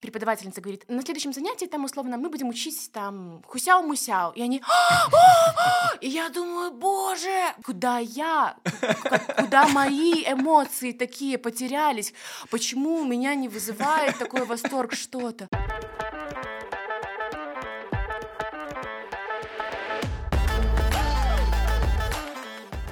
преподавательница 0.00 0.60
говорит, 0.60 0.84
на 0.88 1.02
следующем 1.02 1.32
занятии 1.32 1.66
там 1.66 1.84
условно 1.84 2.16
мы 2.16 2.28
будем 2.30 2.48
учить 2.48 2.90
там 2.92 3.42
хусяу-мусяу. 3.46 4.32
И 4.34 4.42
они, 4.42 4.62
«А, 4.66 5.08
а!» 5.12 5.96
и 6.00 6.08
я 6.08 6.28
думаю, 6.30 6.72
боже, 6.72 7.54
куда 7.64 7.98
я, 7.98 8.56
куда 9.36 9.68
мои 9.68 10.24
эмоции 10.26 10.92
такие 10.92 11.38
потерялись, 11.38 12.14
почему 12.50 13.04
меня 13.04 13.34
не 13.34 13.48
вызывает 13.48 14.18
такой 14.18 14.44
восторг 14.44 14.94
что-то. 14.94 15.48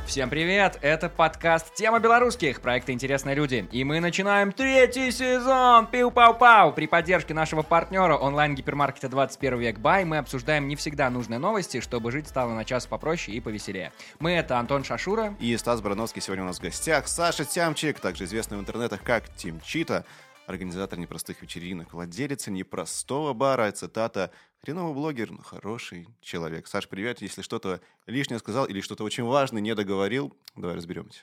Всем 0.09 0.31
привет! 0.31 0.79
Это 0.81 1.11
подкаст 1.11 1.75
«Тема 1.75 2.01
белорусских» 2.01 2.63
проекта 2.63 2.93
«Интересные 2.93 3.37
люди». 3.37 3.69
И 3.73 3.85
мы 3.85 4.01
начинаем 4.01 4.53
третий 4.53 5.11
сезон! 5.11 5.87
Пиу-пау-пау! 5.93 6.73
При 6.73 6.87
поддержке 6.87 7.35
нашего 7.35 7.61
партнера 7.61 8.17
онлайн-гипермаркета 8.17 9.11
21 9.11 9.59
век 9.59 9.79
Бай 9.81 10.07
мы 10.07 10.17
обсуждаем 10.17 10.67
не 10.67 10.77
всегда 10.77 11.11
нужные 11.11 11.39
новости, 11.39 11.81
чтобы 11.81 12.11
жить 12.11 12.27
стало 12.27 12.55
на 12.55 12.65
час 12.65 12.87
попроще 12.87 13.37
и 13.37 13.41
повеселее. 13.41 13.93
Мы— 14.19 14.31
это 14.33 14.59
Антон 14.59 14.83
Шашура 14.83 15.37
и 15.41 15.55
Стас 15.59 15.83
Барановский 15.83 16.23
сегодня 16.23 16.45
у 16.45 16.47
нас 16.47 16.59
в 16.59 16.63
гостях. 16.63 17.07
Саша 17.07 17.45
Тямчик, 17.45 18.01
также 18.01 18.25
известный 18.25 18.57
в 18.57 18.61
интернетах 18.63 19.03
как 19.03 19.29
Тим 19.37 19.61
Чита, 19.61 20.07
организатор 20.49 20.99
непростых 20.99 21.43
вечеринок, 21.43 21.93
владелец 21.93 22.47
непростого 22.47 23.35
бара, 23.35 23.71
цитата 23.71 24.33
Хреновый 24.65 24.93
блогер, 24.93 25.31
но 25.31 25.41
хороший 25.43 26.09
человек. 26.21 26.67
Саш, 26.67 26.89
привет. 26.89 27.23
Если 27.23 27.43
что-то 27.43 27.81
лишнее 28.07 28.41
сказал 28.41 28.65
или 28.65 28.81
что-то 28.81 29.05
очень 29.05 29.23
важное 29.23 29.63
не 29.63 29.73
договорил, 29.75 30.37
давай 30.57 30.75
разберемся. 30.75 31.21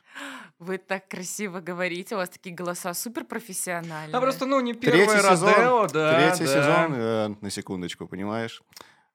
Вы 0.57 0.77
так 0.77 1.09
красиво 1.09 1.59
говорите, 1.59 2.15
у 2.15 2.19
вас 2.19 2.29
такие 2.29 2.55
голоса 2.55 2.93
супер 2.93 3.25
профессиональные. 3.25 4.15
А 4.15 4.21
просто, 4.21 4.45
ну, 4.45 4.61
не 4.61 4.73
первый 4.73 5.05
Третий 5.05 5.21
сезон, 5.21 5.87
да. 5.91 6.19
Третий 6.19 6.45
да. 6.45 6.61
сезон, 6.61 6.93
э, 6.93 7.35
на 7.41 7.49
секундочку, 7.49 8.07
понимаешь? 8.07 8.63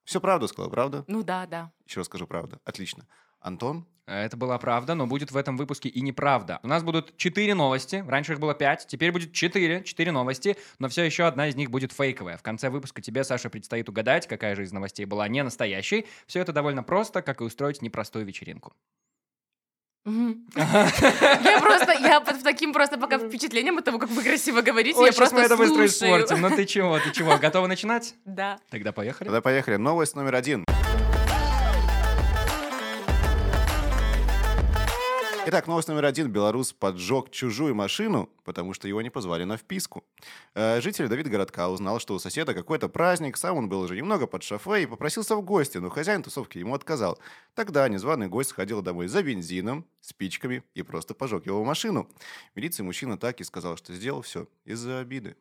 Все 0.05 0.21
правду 0.21 0.49
сказал, 0.49 0.71
правда? 0.71 1.05
Ну 1.07 1.23
да, 1.23 1.47
да. 1.47 1.73
Еще 1.87 2.01
раз 2.01 2.07
скажу 2.07 2.27
правду. 2.27 2.61
Отлично. 2.65 3.07
Антон? 3.41 3.87
Это 4.11 4.37
была 4.37 4.59
правда, 4.59 4.97
но 4.97 5.07
будет 5.07 5.31
в 5.31 5.37
этом 5.37 5.57
выпуске 5.57 5.89
и 5.89 6.01
неправда. 6.01 6.59
У 6.65 6.69
нас 6.69 6.83
будут 6.83 7.17
четыре 7.17 7.55
новости. 7.55 8.05
Раньше 8.09 8.33
их 8.33 8.41
было 8.41 8.55
пять, 8.55 8.87
теперь 8.89 9.13
будет 9.13 9.33
четыре. 9.33 9.85
Четыре 9.85 10.11
новости, 10.11 10.57
но 10.81 10.89
все 10.89 11.05
еще 11.05 11.27
одна 11.27 11.49
из 11.49 11.55
них 11.55 11.71
будет 11.71 11.93
фейковая. 11.93 12.37
В 12.37 12.43
конце 12.43 12.71
выпуска 12.71 13.01
тебе, 13.03 13.23
Саша, 13.23 13.51
предстоит 13.51 13.89
угадать, 13.89 14.27
какая 14.27 14.57
же 14.57 14.65
из 14.65 14.73
новостей 14.73 15.05
была 15.07 15.29
не 15.29 15.45
настоящей. 15.45 16.07
Все 16.27 16.41
это 16.41 16.53
довольно 16.53 16.83
просто, 16.83 17.23
как 17.23 17.41
и 17.41 17.45
устроить 17.45 17.83
непростую 17.83 18.25
вечеринку. 18.27 18.73
Я 20.05 21.61
просто, 21.61 21.93
я 22.01 22.21
под 22.23 22.43
таким 22.43 22.73
просто 22.73 22.97
пока 22.97 23.19
впечатлением 23.19 23.77
от 23.79 23.85
того, 23.85 23.99
как 23.99 24.09
вы 24.09 24.23
красиво 24.23 24.63
говорите, 24.63 24.99
я 25.05 25.13
просто 25.13 25.37
мы 25.37 25.43
это 25.43 25.59
быстро 25.59 25.85
испортим. 25.85 26.41
Ну 26.41 26.49
ты 26.49 26.65
чего, 26.65 26.99
ты 26.99 27.13
чего, 27.13 27.37
готова 27.37 27.67
начинать? 27.67 28.15
Да. 28.25 28.59
Тогда 28.71 28.93
поехали. 28.93 29.29
Тогда 29.29 29.43
поехали. 29.43 29.77
Новость 29.77 30.17
номер 30.17 30.37
один. 30.37 30.65
Итак, 35.53 35.67
новость 35.67 35.89
номер 35.89 36.05
один. 36.05 36.31
Белорус 36.31 36.73
поджег 36.73 37.33
чужую 37.33 37.75
машину, 37.75 38.31
потому 38.45 38.73
что 38.73 38.87
его 38.87 39.03
не 39.03 39.11
позвали 39.11 39.43
на 39.43 39.57
вписку. 39.57 40.05
Э, 40.55 40.81
житель 40.81 41.09
Давид 41.09 41.27
городка 41.27 41.69
узнал, 41.69 41.99
что 41.99 42.15
у 42.15 42.21
соседа 42.21 42.55
какой-то 42.55 42.89
праздник, 42.89 43.37
сам 43.37 43.57
он 43.57 43.69
был 43.69 43.81
уже 43.81 43.97
немного 43.97 44.29
под 44.29 44.45
шофе 44.45 44.85
и 44.85 44.87
попросился 44.87 45.35
в 45.35 45.43
гости, 45.43 45.79
но 45.79 45.91
хозяин 45.91 46.23
тусовки 46.23 46.59
ему 46.59 46.73
отказал. 46.73 47.19
Тогда 47.57 47.89
незваный 47.89 48.29
гость 48.29 48.51
сходил 48.51 48.81
домой 48.81 49.09
за 49.09 49.25
бензином, 49.25 49.85
спичками 50.01 50.63
и 50.75 50.83
просто 50.83 51.15
пожег 51.15 51.47
его 51.47 51.65
машину. 51.65 52.09
Милиции 52.55 52.85
мужчина 52.85 53.19
так 53.19 53.41
и 53.41 53.45
сказал, 53.45 53.77
что 53.77 53.93
сделал 53.93 54.23
все 54.23 54.47
из-за 54.65 55.01
обиды. 55.01 55.37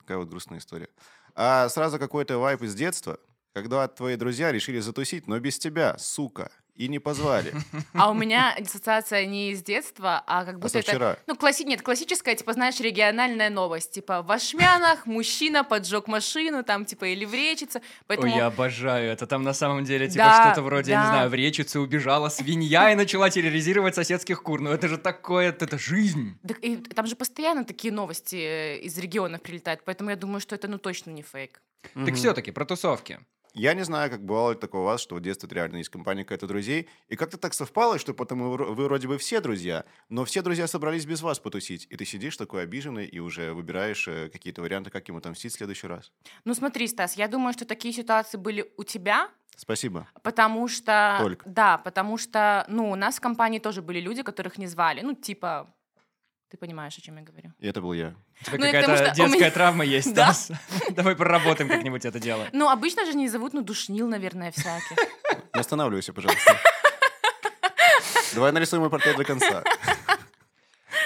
Такая 0.00 0.18
вот 0.18 0.28
грустная 0.28 0.58
история. 0.58 0.90
А 1.34 1.66
сразу 1.70 1.98
какой-то 1.98 2.36
вайп 2.36 2.60
из 2.60 2.74
детства, 2.74 3.18
когда 3.54 3.88
твои 3.88 4.16
друзья 4.16 4.52
решили 4.52 4.80
затусить, 4.80 5.26
но 5.26 5.40
без 5.40 5.58
тебя, 5.58 5.96
сука 5.96 6.50
и 6.76 6.88
не 6.88 6.98
позвали. 6.98 7.54
А 7.92 8.10
у 8.10 8.14
меня 8.14 8.54
ассоциация 8.58 9.26
не 9.26 9.50
из 9.50 9.62
детства, 9.62 10.22
а 10.26 10.44
как 10.44 10.58
будто 10.58 10.78
а 10.78 10.80
это... 10.80 11.18
Ну, 11.26 11.36
класси... 11.36 11.64
нет, 11.64 11.82
классическая, 11.82 12.34
типа, 12.34 12.52
знаешь, 12.52 12.80
региональная 12.80 13.50
новость. 13.50 13.92
Типа, 13.92 14.22
в 14.22 14.30
Ашмянах 14.30 15.06
мужчина 15.06 15.64
поджег 15.64 16.06
машину, 16.06 16.62
там, 16.64 16.84
типа, 16.84 17.06
или 17.06 17.24
в 17.24 17.34
Речице. 17.34 17.82
Поэтому... 18.06 18.32
Ой, 18.32 18.38
я 18.38 18.46
обожаю 18.46 19.10
это. 19.10 19.26
Там, 19.26 19.42
на 19.42 19.52
самом 19.52 19.84
деле, 19.84 20.08
типа, 20.08 20.24
да, 20.24 20.44
что-то 20.44 20.62
вроде, 20.62 20.92
да. 20.92 20.92
я 20.92 21.00
не 21.00 21.06
знаю, 21.08 21.30
в 21.30 21.34
Речице 21.34 21.80
убежала 21.80 22.28
свинья 22.28 22.92
и 22.92 22.94
начала 22.94 23.28
терроризировать 23.28 23.94
соседских 23.94 24.42
кур. 24.42 24.60
Ну, 24.60 24.70
это 24.70 24.88
же 24.88 24.96
такое, 24.98 25.48
это 25.48 25.78
жизнь. 25.78 26.38
Да, 26.42 26.54
и 26.62 26.76
там 26.76 27.06
же 27.06 27.16
постоянно 27.16 27.64
такие 27.64 27.92
новости 27.92 28.36
э, 28.36 28.78
из 28.78 28.96
регионов 28.98 29.42
прилетают, 29.42 29.82
поэтому 29.84 30.10
я 30.10 30.16
думаю, 30.16 30.40
что 30.40 30.54
это, 30.54 30.68
ну, 30.68 30.78
точно 30.78 31.10
не 31.10 31.22
фейк. 31.22 31.60
Так 31.94 32.14
все-таки 32.14 32.50
про 32.50 32.64
тусовки. 32.64 33.20
Я 33.54 33.74
не 33.74 33.84
знаю, 33.84 34.10
как 34.10 34.24
бывало 34.24 34.52
ли 34.52 34.58
такое 34.58 34.82
у 34.82 34.84
вас, 34.84 35.00
что 35.00 35.16
в 35.16 35.20
детстве 35.20 35.48
реально 35.52 35.78
есть 35.78 35.90
компания 35.90 36.24
какая-то 36.24 36.46
друзей, 36.46 36.88
и 37.08 37.16
как-то 37.16 37.36
так 37.36 37.54
совпало, 37.54 37.98
что 37.98 38.14
потом 38.14 38.50
вы, 38.50 38.56
вы 38.56 38.84
вроде 38.84 39.08
бы 39.08 39.18
все 39.18 39.40
друзья, 39.40 39.84
но 40.08 40.24
все 40.24 40.42
друзья 40.42 40.66
собрались 40.66 41.06
без 41.06 41.22
вас 41.22 41.38
потусить, 41.38 41.86
и 41.90 41.96
ты 41.96 42.04
сидишь 42.04 42.36
такой 42.36 42.62
обиженный 42.62 43.06
и 43.06 43.18
уже 43.18 43.52
выбираешь 43.52 44.06
э, 44.08 44.28
какие-то 44.28 44.62
варианты, 44.62 44.90
как 44.90 45.08
ему 45.08 45.18
отомстить 45.18 45.52
в 45.52 45.56
следующий 45.56 45.86
раз. 45.86 46.12
Ну 46.44 46.54
смотри, 46.54 46.86
Стас, 46.86 47.16
я 47.16 47.28
думаю, 47.28 47.52
что 47.52 47.64
такие 47.64 47.92
ситуации 47.92 48.38
были 48.38 48.70
у 48.76 48.84
тебя, 48.84 49.30
Спасибо. 49.56 50.08
Потому 50.22 50.68
что... 50.68 51.18
Только. 51.20 51.46
Да, 51.46 51.76
потому 51.76 52.16
что, 52.16 52.64
ну, 52.68 52.90
у 52.90 52.94
нас 52.94 53.16
в 53.16 53.20
компании 53.20 53.58
тоже 53.58 53.82
были 53.82 54.00
люди, 54.00 54.22
которых 54.22 54.56
не 54.56 54.66
звали. 54.66 55.02
Ну, 55.02 55.12
типа, 55.12 55.74
ты 56.50 56.56
понимаешь, 56.56 56.98
о 56.98 57.00
чем 57.00 57.16
я 57.16 57.22
говорю. 57.22 57.52
И 57.60 57.68
это 57.68 57.80
был 57.80 57.92
я. 57.92 58.12
У 58.42 58.44
тебя 58.44 58.58
ну, 58.58 58.64
какая-то 58.64 58.96
что 58.96 59.14
детская 59.14 59.38
меня... 59.38 59.50
травма 59.50 59.84
есть, 59.84 60.12
да? 60.14 60.34
Давай 60.90 61.14
проработаем 61.14 61.70
как-нибудь 61.70 62.04
это 62.04 62.18
дело. 62.18 62.48
Ну, 62.52 62.68
обычно 62.68 63.06
же 63.06 63.14
не 63.14 63.28
зовут, 63.28 63.52
ну, 63.52 63.62
душнил, 63.62 64.08
наверное, 64.08 64.50
всяких. 64.50 64.96
Не 65.54 65.60
останавливайся, 65.60 66.12
пожалуйста. 66.12 66.56
Давай 68.34 68.52
нарисуем 68.52 68.82
мой 68.82 68.90
портрет 68.90 69.16
до 69.16 69.24
конца. 69.24 69.62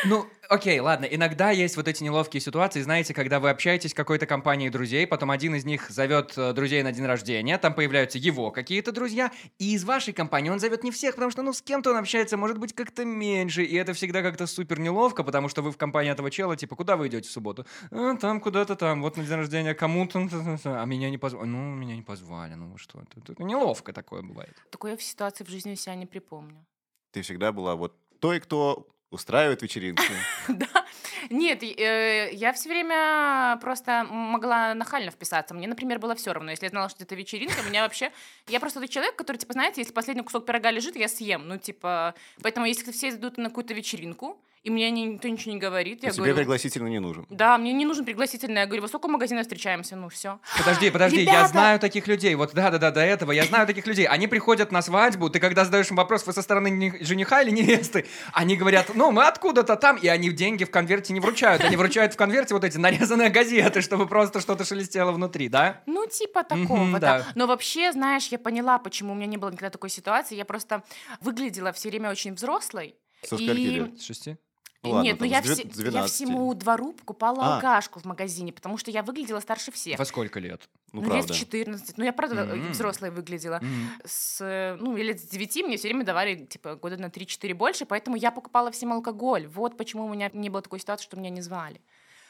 Ну, 0.07 0.27
окей, 0.49 0.81
ладно, 0.81 1.07
иногда 1.07 1.51
есть 1.51 1.77
вот 1.77 1.89
эти 1.89 2.03
неловкие 2.03 2.41
ситуации, 2.41 2.83
знаете, 2.83 3.15
когда 3.15 3.41
вы 3.41 3.49
общаетесь 3.51 3.93
с 3.93 3.95
какой-то 3.95 4.27
компанией 4.27 4.69
друзей, 4.69 5.07
потом 5.07 5.31
один 5.31 5.55
из 5.55 5.65
них 5.65 5.89
зовет 5.89 6.35
э, 6.37 6.53
друзей 6.53 6.83
на 6.83 6.93
день 6.93 7.07
рождения, 7.07 7.57
там 7.59 7.75
появляются 7.75 8.19
его 8.19 8.51
какие-то 8.51 8.93
друзья, 8.93 9.33
и 9.59 9.75
из 9.75 9.85
вашей 9.85 10.13
компании 10.13 10.51
он 10.51 10.61
зовет 10.61 10.85
не 10.85 10.91
всех, 10.91 11.15
потому 11.15 11.31
что, 11.31 11.43
ну, 11.43 11.53
с 11.53 11.63
кем-то 11.63 11.91
он 11.91 11.97
общается, 11.97 12.37
может 12.37 12.59
быть, 12.59 12.75
как-то 12.75 13.05
меньше, 13.05 13.65
и 13.65 13.75
это 13.77 13.95
всегда 13.95 14.23
как-то 14.23 14.47
супер 14.47 14.79
неловко, 14.79 15.25
потому 15.25 15.49
что 15.49 15.63
вы 15.63 15.73
в 15.73 15.79
компании 15.79 16.13
этого 16.13 16.31
чела, 16.31 16.57
типа, 16.57 16.77
куда 16.77 16.97
вы 16.97 17.09
идете 17.09 17.29
в 17.29 17.33
субботу? 17.33 17.67
А, 17.91 18.17
там, 18.17 18.41
куда-то 18.41 18.77
там, 18.77 19.01
вот 19.01 19.17
на 19.17 19.25
день 19.25 19.37
рождения 19.37 19.75
кому-то, 19.75 20.29
а 20.65 20.85
меня 20.85 21.11
не 21.11 21.19
позвали. 21.19 21.47
Ну, 21.47 21.75
меня 21.75 21.97
не 21.97 22.03
позвали, 22.03 22.55
ну 22.55 22.77
что, 22.77 23.01
это, 23.01 23.33
это 23.33 23.43
неловко 23.43 23.93
такое 23.93 24.23
бывает. 24.23 24.55
Такое 24.71 24.93
я 24.93 24.97
в 24.97 25.03
ситуации 25.03 25.45
в 25.45 25.49
жизни 25.49 25.75
себя 25.75 25.95
не 25.95 26.07
припомню. 26.07 26.67
Ты 27.13 27.23
всегда 27.23 27.53
была 27.53 27.77
вот 27.77 27.97
той, 28.19 28.41
кто 28.41 28.89
устраивает 29.15 29.63
вечеринки. 29.63 30.03
Да. 30.49 30.85
Нет, 31.31 31.63
э, 31.63 32.31
я 32.33 32.53
все 32.53 32.69
время 32.69 33.59
просто 33.61 34.07
могла 34.11 34.75
нахально 34.75 35.11
вписаться. 35.11 35.55
Мне, 35.55 35.67
например, 35.67 35.99
было 35.99 36.15
все 36.15 36.33
равно. 36.33 36.51
Если 36.51 36.67
я 36.67 36.71
знала, 36.71 36.89
что 36.89 37.03
это 37.05 37.15
вечеринка, 37.15 37.63
меня 37.63 37.83
вообще... 37.83 38.13
Я 38.47 38.61
просто 38.61 38.81
тот 38.81 38.91
человек, 38.91 39.17
который, 39.17 39.39
типа, 39.39 39.55
знаете, 39.55 39.81
если 39.81 39.93
последний 39.93 40.23
кусок 40.23 40.45
пирога 40.45 40.71
лежит, 40.71 40.97
я 40.97 41.09
съем. 41.09 41.49
Ну, 41.49 41.59
типа... 41.59 42.15
Поэтому, 42.43 42.67
если 42.67 42.93
все 42.93 43.09
идут 43.09 43.39
на 43.39 43.49
какую-то 43.49 43.75
вечеринку, 43.75 44.39
и 44.65 44.71
мне 44.71 44.91
никто 44.91 45.29
ничего 45.29 45.53
не 45.53 45.61
говорит. 45.61 46.03
Я 46.03 46.09
а 46.09 46.13
говорю, 46.15 46.33
тебе 46.33 46.41
пригласительный 46.41 46.91
не 46.91 46.99
нужен. 46.99 47.27
Да, 47.29 47.59
мне 47.59 47.75
не 47.75 47.85
нужен 47.85 48.07
пригласительный. 48.07 48.61
Я 48.61 48.67
говорю, 48.67 48.81
во 48.81 48.89
сколько 48.89 49.09
магазинов 49.09 49.43
встречаемся? 49.43 49.95
Ну, 49.95 50.09
все. 50.09 50.41
Подожди, 50.57 50.91
подожди, 50.91 51.21
Ребята! 51.21 51.39
я 51.39 51.49
знаю 51.49 51.79
таких 51.79 52.07
людей. 52.07 52.35
Вот 52.35 52.55
да-да-да, 52.55 52.91
до 52.91 53.03
этого 53.03 53.33
я 53.33 53.45
знаю 53.45 53.67
таких 53.67 53.87
людей. 53.87 54.07
Они 54.07 54.27
приходят 54.27 54.73
на 54.73 54.81
свадьбу, 54.81 55.29
ты 55.29 55.39
когда 55.39 55.67
задаешь 55.67 55.91
им 55.91 55.97
вопрос, 55.97 56.27
вы 56.27 56.33
со 56.33 56.41
стороны 56.41 56.97
жениха 57.03 57.43
или 57.43 57.51
невесты, 57.51 58.07
они 58.33 58.57
говорят, 58.57 58.91
ну, 58.95 59.11
мы 59.11 59.27
откуда-то 59.27 59.77
там, 59.77 59.99
и 59.99 60.09
они 60.09 60.31
деньги 60.31 60.65
в 60.65 60.71
конверте 60.71 61.13
не 61.13 61.21
вручают. 61.21 61.63
Они 61.63 61.77
вручают 61.77 62.15
в 62.15 62.17
конверте 62.17 62.55
вот 62.55 62.65
эти 62.65 62.79
нарезанные 62.79 63.29
газеты, 63.29 63.83
чтобы 63.83 64.07
просто 64.07 64.41
что-то 64.41 64.65
шелестело 64.65 65.13
внутри, 65.13 65.51
да? 65.51 65.83
Ну, 65.85 66.07
типа 66.07 66.43
такого, 66.43 66.99
да. 66.99 67.27
Но 67.35 67.47
вообще, 67.47 67.93
знаешь, 67.93 68.29
я 68.29 68.39
поняла, 68.39 68.79
почему 68.79 69.13
у 69.13 69.15
меня 69.15 69.27
не 69.27 69.37
было 69.37 69.51
никогда 69.51 69.69
такой 69.69 69.91
ситуации. 69.91 70.37
Я 70.37 70.47
просто 70.47 70.83
выглядела 71.21 71.71
все 71.73 71.91
время 71.91 72.11
очень 72.11 72.33
взрослой. 72.33 72.95
Со 73.21 73.37
скольки 73.37 73.51
лет? 73.51 74.01
С 74.01 74.05
шести? 74.05 74.39
Ну, 74.85 74.91
ладно, 74.91 75.07
Нет, 75.07 75.21
ну 75.21 75.27
я, 75.27 75.41
вс... 75.41 75.59
я 75.59 76.05
всему 76.05 76.53
двору 76.55 76.93
покупала 76.93 77.43
а. 77.43 77.55
алкашку 77.55 78.01
в 78.01 78.05
магазине, 78.05 78.53
потому 78.53 78.77
что 78.77 78.91
я 78.91 79.03
выглядела 79.03 79.41
старше 79.41 79.73
всех. 79.73 79.99
Во 79.99 80.05
сколько 80.05 80.39
лет? 80.39 80.69
Ну, 80.93 81.01
ну 81.01 81.15
лет 81.15 81.31
14. 81.31 81.97
Ну, 81.97 82.05
я 82.05 82.13
правда 82.13 82.43
mm-hmm. 82.43 82.71
взрослая 82.71 83.11
выглядела. 83.11 83.61
Mm-hmm. 83.61 84.07
С, 84.07 84.77
ну, 84.79 84.95
лет 84.97 85.19
с 85.21 85.25
9 85.25 85.65
мне 85.65 85.79
все 85.79 85.89
время 85.89 86.05
давали, 86.05 86.45
типа, 86.45 86.77
года 86.77 86.99
на 86.99 87.07
3-4 87.07 87.55
больше, 87.55 87.87
поэтому 87.87 88.17
я 88.17 88.31
покупала 88.31 88.71
всем 88.71 88.93
алкоголь. 88.93 89.47
Вот 89.47 89.77
почему 89.79 90.05
у 90.05 90.13
меня 90.13 90.31
не 90.35 90.51
было 90.51 90.61
такой 90.61 90.81
ситуации, 90.81 91.05
что 91.05 91.17
меня 91.17 91.31
не 91.31 91.41
звали. 91.41 91.81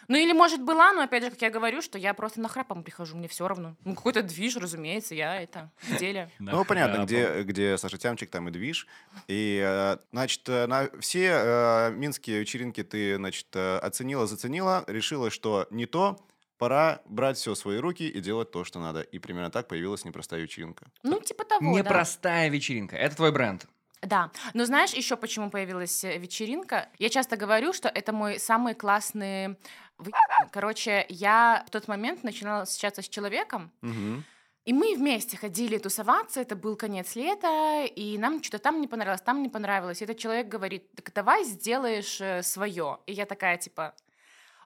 Ну 0.08 0.16
или, 0.16 0.32
может, 0.32 0.62
была, 0.62 0.92
но 0.92 1.02
опять 1.02 1.24
же, 1.24 1.30
как 1.30 1.42
я 1.42 1.50
говорю, 1.50 1.82
что 1.82 1.98
я 1.98 2.14
просто 2.14 2.40
на 2.40 2.48
храпом 2.48 2.82
прихожу, 2.82 3.16
мне 3.16 3.28
все 3.28 3.48
равно. 3.48 3.76
Ну, 3.84 3.94
какой-то 3.94 4.22
движ, 4.22 4.56
разумеется, 4.56 5.14
я 5.14 5.40
это 5.40 5.70
в 5.82 5.96
деле. 5.98 6.30
Ну, 6.38 6.64
понятно, 6.64 7.04
где, 7.04 7.42
где 7.42 7.78
Саша 7.78 7.98
Тямчик, 7.98 8.30
там 8.30 8.48
и 8.48 8.50
движ. 8.50 8.86
И, 9.28 9.62
э, 9.64 9.96
значит, 10.12 10.48
э, 10.48 10.66
на 10.66 10.88
все 11.00 11.30
э, 11.32 11.90
минские 11.92 12.40
вечеринки 12.40 12.82
ты, 12.82 13.16
значит, 13.16 13.54
оценила, 13.56 14.26
заценила, 14.26 14.84
решила, 14.86 15.30
что 15.30 15.66
не 15.70 15.86
то, 15.86 16.18
пора 16.58 17.00
брать 17.06 17.36
все 17.36 17.54
в 17.54 17.58
свои 17.58 17.78
руки 17.78 18.08
и 18.08 18.20
делать 18.20 18.50
то, 18.50 18.64
что 18.64 18.80
надо. 18.80 19.00
И 19.00 19.18
примерно 19.18 19.50
так 19.50 19.68
появилась 19.68 20.04
непростая 20.04 20.42
вечеринка. 20.42 20.86
Ну, 21.02 21.20
типа 21.20 21.44
того, 21.44 21.60
да. 21.60 21.78
Непростая 21.80 22.48
вечеринка. 22.48 22.96
Это 22.96 23.16
твой 23.16 23.32
бренд. 23.32 23.66
Да, 24.02 24.30
но 24.52 24.66
знаешь 24.66 24.92
еще 24.92 25.16
почему 25.16 25.50
появилась 25.50 26.02
вечеринка? 26.02 26.88
Я 26.98 27.08
часто 27.08 27.36
говорю, 27.36 27.72
что 27.72 27.88
это 27.88 28.12
мой 28.12 28.38
самый 28.38 28.74
классный... 28.74 29.56
вы- 29.98 30.12
Короче, 30.52 31.06
я 31.08 31.64
в 31.66 31.70
тот 31.70 31.88
момент 31.88 32.24
начинала 32.24 32.64
встречаться 32.64 33.02
с 33.02 33.08
человеком, 33.08 33.70
Мгм. 33.82 34.24
и 34.64 34.72
мы 34.72 34.94
вместе 34.96 35.36
ходили 35.36 35.78
тусоваться, 35.78 36.40
это 36.40 36.56
был 36.56 36.76
конец 36.76 37.16
лета, 37.16 37.84
и 37.84 38.18
нам 38.18 38.42
что-то 38.42 38.58
там 38.62 38.80
не 38.80 38.88
понравилось, 38.88 39.22
там 39.22 39.42
не 39.42 39.48
понравилось. 39.48 40.00
И 40.00 40.04
этот 40.04 40.18
человек 40.18 40.48
говорит, 40.48 40.90
так 40.94 41.12
давай 41.14 41.44
сделаешь 41.44 42.20
свое. 42.46 42.98
И 43.06 43.12
я 43.12 43.26
такая, 43.26 43.56
типа, 43.58 43.94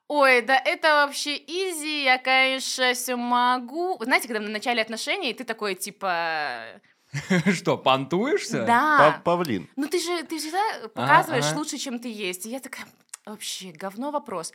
ой, 0.09 0.41
да 0.43 0.57
это 0.57 0.89
вообще 1.07 1.37
изи, 1.37 2.05
я, 2.05 2.19
конечно, 2.19 2.93
все 2.95 3.17
могу. 3.17 3.97
Вы 3.99 4.05
знаете, 4.07 4.29
когда 4.29 4.45
в 4.47 4.49
начале 4.51 4.81
отношений 4.83 5.35
ты 5.35 5.45
такой, 5.45 5.75
типа, 5.75 6.81
Что, 7.55 7.77
понтуешься? 7.79 8.65
да, 8.65 8.99
Па- 9.25 9.37
Павлин. 9.37 9.69
ну 9.77 9.87
ты 9.89 9.99
же, 9.99 10.23
ты 10.25 10.39
всегда 10.39 10.89
показываешь 10.95 11.53
лучше, 11.55 11.79
чем 11.79 11.99
ты 11.99 12.09
есть. 12.13 12.47
И 12.47 12.51
я 12.51 12.61
такая, 12.61 12.87
вообще, 13.27 13.73
говно 13.73 14.11
вопрос. 14.11 14.53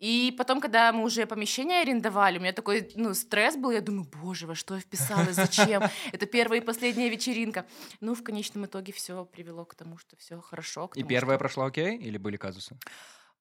И 0.00 0.34
потом, 0.38 0.60
когда 0.62 0.92
мы 0.92 1.04
уже 1.04 1.26
помещение 1.26 1.82
арендовали, 1.82 2.38
у 2.38 2.40
меня 2.40 2.52
такой, 2.54 2.90
ну, 2.94 3.12
стресс 3.12 3.56
был, 3.56 3.70
я 3.70 3.82
думаю, 3.82 4.04
боже, 4.22 4.46
во 4.46 4.54
что 4.54 4.74
я 4.74 4.80
вписалась, 4.80 5.34
зачем? 5.36 5.82
Это 6.12 6.24
первая 6.24 6.60
и 6.60 6.64
последняя 6.64 7.10
вечеринка. 7.10 7.66
Ну, 8.00 8.14
в 8.14 8.22
конечном 8.22 8.64
итоге 8.64 8.94
все 8.94 9.26
привело 9.26 9.66
к 9.66 9.74
тому, 9.74 9.98
что 9.98 10.16
все 10.16 10.40
хорошо. 10.40 10.88
к 10.88 10.96
И 10.96 11.00
тому, 11.00 11.08
первая 11.10 11.36
что- 11.36 11.40
прошла 11.40 11.66
окей? 11.66 11.98
Или 11.98 12.16
были 12.16 12.38
казусы? 12.38 12.78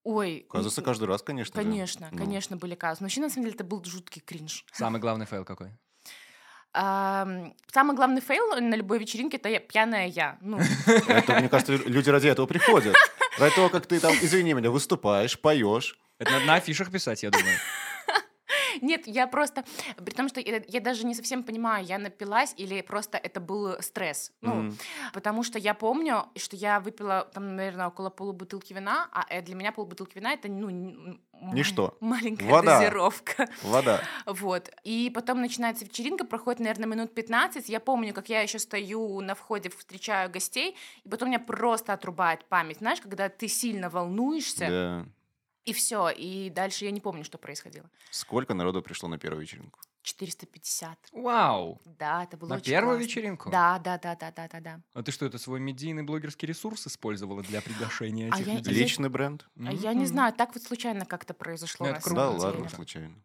Ой, 0.04 0.46
Казусы 0.50 0.82
каждый 0.82 1.06
раз, 1.08 1.22
конечно. 1.22 1.62
же. 1.62 1.66
Конечно, 1.68 2.10
Ну. 2.12 2.18
конечно, 2.18 2.58
были 2.58 2.76
казусы. 2.76 3.04
Но 3.04 3.06
вообще, 3.06 3.22
на 3.22 3.30
самом 3.30 3.46
деле, 3.46 3.56
это 3.56 3.64
был 3.64 3.84
жуткий 3.86 4.22
кринж. 4.22 4.66
Самый 4.74 5.00
главный 5.00 5.26
фейл 5.26 5.46
какой? 5.46 5.72
Ам, 6.74 7.54
Самый 7.72 7.96
главный 7.96 8.22
фейл 8.22 8.60
на 8.62 8.76
любой 8.76 9.00
вечеринке— 9.00 9.38
это 9.42 9.60
пьяная 9.60 10.08
я. 10.08 10.38
Ну, 10.42 10.60
Это, 11.08 11.40
мне 11.40 11.50
кажется, 11.50 11.74
люди 11.76 12.10
ради 12.10 12.28
этого 12.28 12.46
приходят. 12.48 12.96
Ради 13.38 13.56
того, 13.56 13.70
как 13.70 13.86
ты 13.86 14.00
там, 14.00 14.14
извини 14.22 14.54
меня, 14.54 14.72
выступаешь, 14.72 15.40
поешь. 15.40 15.98
Это 16.18 16.32
надо 16.32 16.46
на 16.46 16.56
афишах 16.56 16.92
писать, 16.92 17.24
я 17.24 17.30
думаю. 17.30 17.58
Нет, 18.82 19.08
я 19.08 19.28
просто... 19.28 19.64
При 19.98 20.12
том, 20.14 20.28
что 20.30 20.40
я, 20.40 20.62
я 20.68 20.80
даже 20.82 21.06
не 21.06 21.16
совсем 21.16 21.44
понимаю, 21.44 21.86
я 21.86 21.98
напилась 21.98 22.54
или 22.58 22.82
просто 22.82 23.18
это 23.18 23.40
был 23.40 23.82
стресс. 23.82 24.32
Ну, 24.42 24.54
Мгм. 24.56 24.78
потому 25.14 25.44
что 25.44 25.60
я 25.60 25.74
помню, 25.74 26.26
что 26.36 26.56
я 26.56 26.80
выпила 26.80 27.30
там, 27.34 27.56
наверное, 27.56 27.88
около 27.88 28.10
полубутылки 28.10 28.74
вина, 28.74 29.08
а 29.12 29.26
э, 29.30 29.42
для 29.42 29.56
меня 29.56 29.72
полбутылки 29.72 30.16
вина— 30.18 30.34
это, 30.34 30.48
ну... 30.50 31.18
Ничто. 31.54 31.96
Маленькая 32.02 32.50
Вода. 32.50 32.80
дозировка. 32.80 33.48
Вода. 33.64 34.02
Вот. 34.26 34.70
И 34.84 35.10
потом 35.16 35.40
начинается 35.40 35.86
вечеринка, 35.86 36.26
проходит, 36.26 36.60
наверное, 36.60 36.86
минут 36.88 37.14
15. 37.16 37.70
Я 37.70 37.80
помню, 37.80 38.14
как 38.14 38.28
я 38.28 38.42
еще 38.42 38.60
стою 38.60 39.22
на 39.22 39.36
входе, 39.36 39.70
встречаю 39.70 40.30
гостей, 40.30 40.76
и 41.06 41.08
потом 41.10 41.30
меня 41.30 41.40
просто 41.40 41.94
отрубает 41.94 42.44
память. 42.46 42.80
Знаешь, 42.80 43.00
когда 43.00 43.30
ты 43.30 43.48
сильно 43.48 43.90
волнуешься, 43.90 44.68
Да. 44.68 45.06
И 45.66 45.74
все. 45.74 46.10
И 46.10 46.50
дальше 46.50 46.86
я 46.86 46.92
не 46.92 47.00
помню, 47.02 47.24
что 47.24 47.38
происходило. 47.38 47.90
Сколько 48.12 48.54
народу 48.54 48.82
пришло 48.82 49.10
на 49.10 49.18
первую 49.18 49.42
вечеринку? 49.44 49.80
450. 50.02 50.98
Вау! 51.12 51.82
Да, 51.86 52.24
это 52.24 52.38
было 52.38 52.50
На 52.50 52.56
очень 52.56 52.66
первую 52.66 52.96
классно. 52.98 53.08
вечеринку? 53.10 53.50
Да, 53.50 53.80
да, 53.80 53.98
да, 53.98 54.16
да, 54.16 54.32
да, 54.32 54.48
да, 54.48 54.60
да. 54.60 54.82
А 54.94 55.04
ты 55.04 55.12
что, 55.12 55.26
это 55.26 55.38
свой 55.38 55.60
медийный 55.60 56.04
блогерский 56.04 56.48
ресурс 56.48 56.88
использовала 56.88 57.44
для 57.44 57.62
приглашения 57.62 58.30
А 58.32 58.36
этих 58.38 58.48
я- 58.48 58.56
людей? 58.56 58.74
я- 58.74 58.80
Личный 58.84 59.10
бренд? 59.10 59.48
А 59.60 59.72
Я 59.74 59.94
не 59.94 60.06
знаю, 60.06 60.34
так 60.34 60.54
вот 60.56 60.64
случайно 60.64 61.06
как-то 61.06 61.34
произошло. 61.34 61.86
Ну, 61.88 61.92
на 61.94 62.00
Да 62.00 62.10
деле. 62.32 62.40
ладно, 62.44 62.70
случайно. 62.70 63.16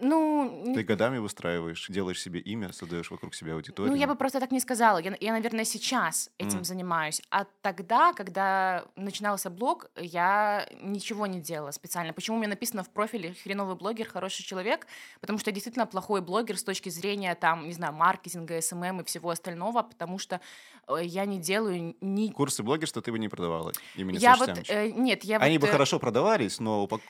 Ну, 0.00 0.72
Ты 0.74 0.82
годами 0.82 1.18
выстраиваешь, 1.18 1.86
делаешь 1.88 2.20
себе 2.20 2.40
имя, 2.40 2.72
создаешь 2.72 3.10
вокруг 3.10 3.34
себя 3.34 3.54
аудиторию. 3.54 3.92
Ну, 3.92 3.98
я 3.98 4.06
бы 4.06 4.14
просто 4.14 4.40
так 4.40 4.50
не 4.50 4.60
сказала. 4.60 4.98
Я, 4.98 5.16
я, 5.20 5.32
наверное, 5.32 5.64
сейчас 5.64 6.30
этим 6.38 6.58
М. 6.58 6.64
занимаюсь. 6.64 7.22
А 7.30 7.46
тогда, 7.60 8.12
когда 8.12 8.84
начинался 8.96 9.50
блог, 9.50 9.90
я 9.96 10.68
ничего 10.80 11.26
не 11.26 11.40
делала 11.40 11.70
специально. 11.70 12.12
Почему 12.12 12.36
у 12.36 12.40
меня 12.40 12.50
написано 12.50 12.82
в 12.82 12.90
профиле 12.90 13.34
«хреновый 13.42 13.76
блогер, 13.76 14.08
хороший 14.08 14.42
человек»? 14.44 14.86
Потому 15.20 15.38
что 15.38 15.50
я 15.50 15.54
действительно 15.54 15.86
плохой 15.86 16.20
блогер 16.20 16.56
с 16.56 16.64
точки 16.64 16.88
зрения, 16.88 17.34
там, 17.34 17.66
не 17.66 17.72
знаю, 17.72 17.92
маркетинга, 17.92 18.60
SMM 18.60 19.00
и 19.00 19.04
всего 19.04 19.30
остального, 19.30 19.82
потому 19.82 20.18
что 20.18 20.40
э, 20.88 21.00
я 21.04 21.24
не 21.24 21.38
делаю 21.38 21.94
ни... 22.00 22.30
Курсы 22.30 22.62
блогерства 22.62 23.02
ты 23.02 23.10
бы 23.12 23.18
не 23.18 23.28
продавала 23.28 23.72
имени 23.96 24.18
Я 24.18 24.36
вот... 24.36 24.50
Э, 24.68 24.90
нет, 24.90 25.24
я 25.24 25.38
Они 25.38 25.58
вот... 25.58 25.62
бы 25.62 25.68
э, 25.68 25.72
хорошо 25.72 25.98
продавались, 25.98 26.60
но 26.60 26.84
упак- 26.84 27.02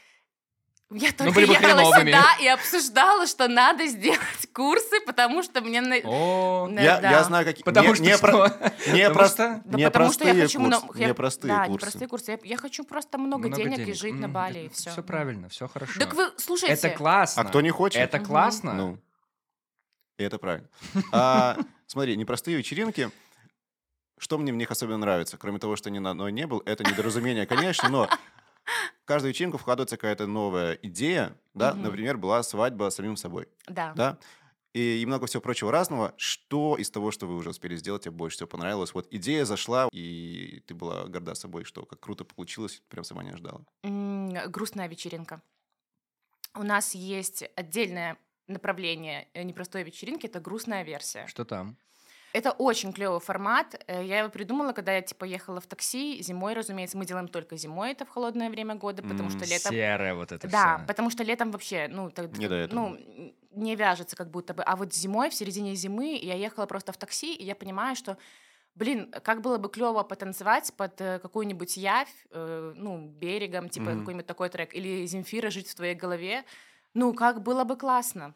Я 0.94 1.09
Ну, 1.11 1.17
только 1.17 1.33
были 1.35 1.47
бы 1.47 1.53
ехала 1.53 1.69
хреновыми. 1.75 2.11
сюда 2.11 2.25
и 2.41 2.47
обсуждала, 2.49 3.27
что 3.27 3.49
надо 3.49 3.87
сделать 3.87 4.21
курсы, 4.53 5.00
потому 5.06 5.43
что 5.43 5.61
мне... 5.61 5.81
на- 5.81 5.97
О, 6.05 6.69
Да, 6.71 6.81
я, 6.83 7.00
да. 7.00 7.11
я 7.11 7.25
знаю, 7.25 7.44
какие... 7.44 7.65
потому 7.65 7.89
не, 7.89 7.94
что 7.94 8.05
не, 8.05 8.17
что? 8.17 8.21
про- 8.21 8.49
не 8.93 9.09
Потому 9.09 9.15
прос- 9.15 9.29
что- 9.33 9.62
Да 9.65 9.79
не 9.79 9.85
потому 9.85 10.12
что 10.12 10.25
я 10.29 10.35
хочу 10.43 10.59
курсы, 10.61 10.87
я- 11.00 11.06
не 11.09 11.15
простые 11.15 11.49
да, 11.53 11.59
курсы. 11.67 11.73
не 11.73 11.79
простые 11.79 12.09
курсы. 12.09 12.31
Я, 12.33 12.39
я 12.44 12.56
хочу 12.56 12.85
просто 12.85 13.19
много, 13.19 13.49
Много 13.49 13.62
денег, 13.62 13.89
и 13.89 13.93
жить 13.94 14.15
на 14.15 14.27
М, 14.27 14.33
Бали, 14.33 14.59
и 14.67 14.69
все. 14.69 14.91
Все 14.91 15.03
правильно, 15.03 15.49
все 15.49 15.69
хорошо. 15.69 15.99
Так 15.99 16.15
вы, 16.15 16.31
слушайте... 16.37 16.75
Это 16.75 16.91
классно. 16.91 17.43
А 17.43 17.44
кто 17.44 17.61
не 17.61 17.71
хочет? 17.71 18.00
Это 18.00 18.19
Мгм. 18.19 18.27
классно. 18.27 18.73
Ну, 18.75 18.99
и 20.19 20.25
это 20.25 20.39
правильно. 20.39 20.69
А, 21.12 21.56
смотри, 21.87 22.17
непростые 22.17 22.56
вечеринки, 22.56 23.11
что 24.19 24.39
мне 24.39 24.53
в 24.53 24.56
них 24.56 24.71
особенно 24.71 24.99
нравится, 24.99 25.37
кроме 25.37 25.59
того, 25.59 25.75
что 25.77 25.91
ни 25.91 25.99
на 25.99 26.11
одной 26.11 26.33
не 26.33 26.47
был, 26.47 26.62
это 26.67 26.85
недоразумение, 26.85 27.47
конечно, 27.47 27.89
но 27.89 28.09
каждую 29.05 29.31
вечеринку 29.32 29.59
вкладывается 29.59 29.97
какая-то 29.97 30.26
новая 30.26 30.75
идея, 30.82 31.37
да, 31.55 31.75
Мгм. 31.75 31.82
например, 31.85 32.19
была 32.19 32.43
свадьба 32.43 32.91
с 32.91 32.94
самим 32.97 33.17
собой, 33.17 33.49
Да. 33.69 33.93
да, 33.97 34.19
и, 34.75 35.03
и 35.03 35.06
много 35.06 35.26
всего 35.26 35.43
прочего 35.43 35.70
разного. 35.73 36.14
Что 36.17 36.76
из 36.76 36.91
того, 36.91 37.11
что 37.11 37.26
вы 37.26 37.37
уже 37.37 37.50
успели 37.50 37.76
сделать, 37.76 38.05
тебе 38.05 38.12
больше 38.12 38.37
всего 38.37 38.49
понравилось? 38.49 38.94
Вот 38.94 39.06
идея 39.11 39.44
зашла, 39.44 39.88
и 39.93 40.62
ты 40.67 40.75
была 40.75 41.05
горда 41.06 41.35
собой, 41.35 41.64
что 41.64 41.85
как 41.85 42.00
круто 42.00 42.25
получилось, 42.25 42.82
прям 42.88 43.05
сама 43.05 43.23
не 43.23 43.31
ожидала. 43.31 43.64
М, 43.85 44.31
Грустная 44.50 44.88
вечеринка. 44.88 45.43
У 46.55 46.62
нас 46.62 46.94
есть 46.94 47.44
отдельное 47.56 48.19
направление 48.47 49.29
э, 49.35 49.43
непростой 49.43 49.82
вечеринки, 49.85 50.26
это 50.26 50.41
грустная 50.41 50.82
версия. 50.82 51.26
Что 51.26 51.44
там? 51.44 51.76
Это 52.32 52.50
очень 52.52 52.93
клевый 52.93 53.20
формат. 53.20 53.82
Э, 53.87 54.02
Я 54.05 54.20
его 54.20 54.31
придумала, 54.31 54.73
когда 54.73 54.93
я 54.93 55.02
типа 55.02 55.25
ехала 55.25 55.61
в 55.61 55.67
такси 55.67 56.23
зимой, 56.23 56.55
разумеется, 56.55 56.96
мы 56.96 57.05
делаем 57.05 57.29
только 57.29 57.56
зимой, 57.56 57.93
это 57.93 58.05
в 58.06 58.08
холодное 58.08 58.49
время 58.49 58.75
года, 58.75 59.02
потому 59.02 59.29
что 59.31 59.44
летом 59.44 59.73
Серое 59.73 60.14
вот 60.14 60.32
это 60.32 60.49
Да, 60.49 60.76
всё. 60.79 60.87
потому 60.87 61.11
что 61.11 61.25
летом 61.25 61.50
вообще, 61.50 61.88
ну, 61.88 62.11
так- 62.11 62.37
Не 62.38 62.49
до 62.49 62.55
этого. 62.55 62.81
ну, 62.81 63.34
не 63.50 63.76
вяжется 63.76 64.17
как 64.17 64.31
будто 64.31 64.55
бы. 64.55 64.62
А 64.62 64.76
вот 64.76 64.94
зимой, 64.94 65.29
в 65.29 65.34
середине 65.34 65.74
зимы, 65.74 66.19
я 66.22 66.34
ехала 66.34 66.67
просто 66.67 66.93
в 66.93 66.96
такси, 66.96 67.34
и 67.34 67.44
я 67.44 67.55
понимаю, 67.55 67.96
что, 67.96 68.17
блин, 68.74 69.12
как 69.22 69.43
было 69.43 69.58
бы 69.58 69.69
клево 69.69 70.03
потанцевать 70.03 70.72
под 70.74 70.98
э, 71.03 71.19
какую-нибудь 71.19 71.77
явь, 71.77 72.08
э, 72.31 72.72
ну, 72.77 73.08
берегом, 73.08 73.69
типа 73.69 73.91
Мгм. 73.91 73.98
какой-нибудь 74.01 74.27
такой 74.27 74.48
трек, 74.48 74.72
или 74.74 75.05
Земфира 75.06 75.51
жить 75.51 75.69
в 75.69 75.74
твоей 75.74 75.94
голове. 75.94 76.44
Ну, 76.94 77.12
как 77.12 77.43
было 77.43 77.65
бы 77.65 77.77
классно. 77.77 78.34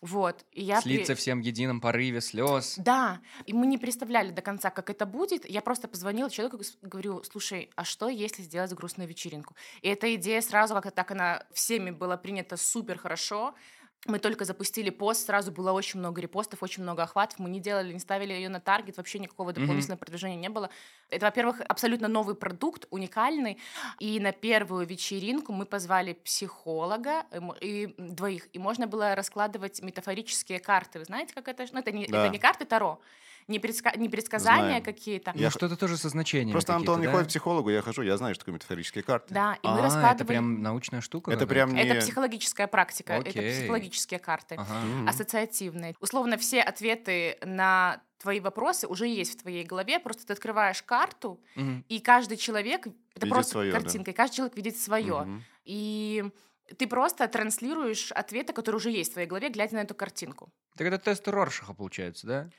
Вот. 0.00 0.44
И 0.52 0.62
я 0.62 0.80
при- 0.82 0.94
Слиться 0.96 1.14
всем 1.14 1.40
в 1.40 1.44
едином 1.44 1.80
порыве 1.80 2.20
слез. 2.20 2.74
да, 2.78 3.20
и 3.46 3.52
мы 3.52 3.66
не 3.66 3.78
представляли 3.78 4.30
до 4.30 4.42
конца, 4.42 4.70
как 4.70 4.90
это 4.90 5.06
будет. 5.06 5.48
Я 5.48 5.62
просто 5.62 5.88
позвонила 5.88 6.30
человеку 6.30 6.58
говорю, 6.82 7.22
слушай, 7.24 7.70
а 7.76 7.84
что, 7.84 8.08
если 8.08 8.42
сделать 8.42 8.72
грустную 8.74 9.08
вечеринку? 9.08 9.54
И 9.80 9.88
эта 9.88 10.14
идея 10.16 10.42
сразу, 10.42 10.74
как-то 10.74 10.90
так 10.90 11.10
она 11.10 11.44
всеми 11.52 11.90
была 11.90 12.16
принята 12.16 12.56
супер 12.56 12.98
хорошо. 12.98 13.54
Мы 14.08 14.18
только 14.18 14.44
запустили 14.44 14.90
пост, 14.90 15.26
сразу 15.26 15.50
было 15.52 15.72
очень 15.72 15.98
много 16.00 16.20
репостов, 16.20 16.62
очень 16.62 16.82
много 16.82 17.02
охватов. 17.02 17.38
Мы 17.38 17.48
не 17.50 17.60
делали, 17.60 17.92
не 17.92 17.98
ставили 17.98 18.32
ее 18.32 18.48
на 18.48 18.60
таргет, 18.60 18.96
вообще 18.96 19.18
никакого 19.18 19.52
дополнительного 19.52 19.98
продвижения 19.98 20.36
не 20.36 20.48
было. 20.48 20.70
Это, 21.10 21.26
во-первых, 21.26 21.60
абсолютно 21.60 22.08
новый 22.08 22.34
продукт, 22.34 22.86
уникальный. 22.90 23.58
И 23.98 24.20
на 24.20 24.32
первую 24.32 24.86
вечеринку 24.86 25.52
мы 25.52 25.66
позвали 25.66 26.12
психолога 26.12 27.24
и 27.32 27.38
мо- 27.40 27.56
и 27.60 27.94
двоих, 27.98 28.48
и 28.52 28.58
можно 28.58 28.86
было 28.86 29.14
раскладывать 29.14 29.82
метафорические 29.82 30.60
карты. 30.60 30.98
Вы 31.00 31.04
знаете, 31.04 31.34
как 31.34 31.48
это? 31.48 31.66
Ну, 31.72 31.78
это 31.80 31.92
не, 31.92 32.06
Да. 32.06 32.24
это 32.24 32.28
не 32.32 32.38
карты 32.38 32.64
Таро, 32.64 33.00
не, 33.48 33.58
предска- 33.58 33.96
не 33.96 34.08
предсказания 34.08 34.64
Знаем. 34.66 34.82
какие-то. 34.82 35.32
Ну, 35.34 35.40
Я- 35.40 35.50
что-то 35.50 35.76
тоже 35.76 35.96
со 35.96 36.08
значением. 36.08 36.52
Просто 36.52 36.74
Антон 36.74 37.00
не 37.00 37.06
да? 37.06 37.12
ходит 37.12 37.26
к 37.26 37.30
психологу, 37.30 37.70
я 37.70 37.80
хожу, 37.82 38.02
я 38.02 38.16
знаю, 38.16 38.34
что 38.34 38.44
такое 38.44 38.54
метафорические 38.54 39.04
карты. 39.04 39.32
Да, 39.32 39.54
и 39.62 39.66
мы 39.66 39.78
а, 39.78 39.82
раскладывали... 39.82 40.14
это 40.16 40.24
прям 40.24 40.62
научная 40.62 41.00
штука? 41.00 41.30
Это 41.30 41.46
прям 41.46 41.74
не... 41.74 41.82
Это 41.82 42.00
психологическая 42.00 42.66
практика, 42.66 43.14
это 43.14 43.30
Окей. 43.30 43.52
психологические 43.52 44.20
карты. 44.20 44.56
Ага. 44.58 45.08
Ассоциативные. 45.08 45.94
Условно, 46.00 46.36
все 46.36 46.60
ответы 46.60 47.38
на 47.44 48.00
твои 48.18 48.40
вопросы 48.40 48.86
уже 48.86 49.06
есть 49.06 49.38
в 49.38 49.42
твоей 49.42 49.64
голове. 49.64 50.00
Просто 50.00 50.26
ты 50.26 50.32
открываешь 50.32 50.82
карту, 50.82 51.40
Мгм. 51.54 51.84
и 51.88 52.00
каждый 52.00 52.36
человек 52.36 52.86
это 52.86 52.94
Видит 53.26 53.28
просто 53.30 53.52
своё, 53.52 53.72
да. 53.72 53.80
картинка, 53.80 54.10
и 54.10 54.14
каждый 54.14 54.36
человек 54.36 54.56
видит 54.56 54.76
свое. 54.76 55.20
Мгм. 55.20 55.44
И 55.64 56.24
ты 56.78 56.86
просто 56.88 57.28
транслируешь 57.28 58.10
ответы, 58.12 58.52
которые 58.52 58.78
уже 58.78 58.90
есть 58.90 59.10
в 59.10 59.12
твоей 59.12 59.28
голове, 59.28 59.50
глядя 59.50 59.76
на 59.76 59.80
эту 59.80 59.94
картинку. 59.94 60.50
Так 60.76 60.86
это 60.88 60.98
тест 60.98 61.26
Роршаха 61.28 61.74
получается, 61.74 62.26
да? 62.26 62.50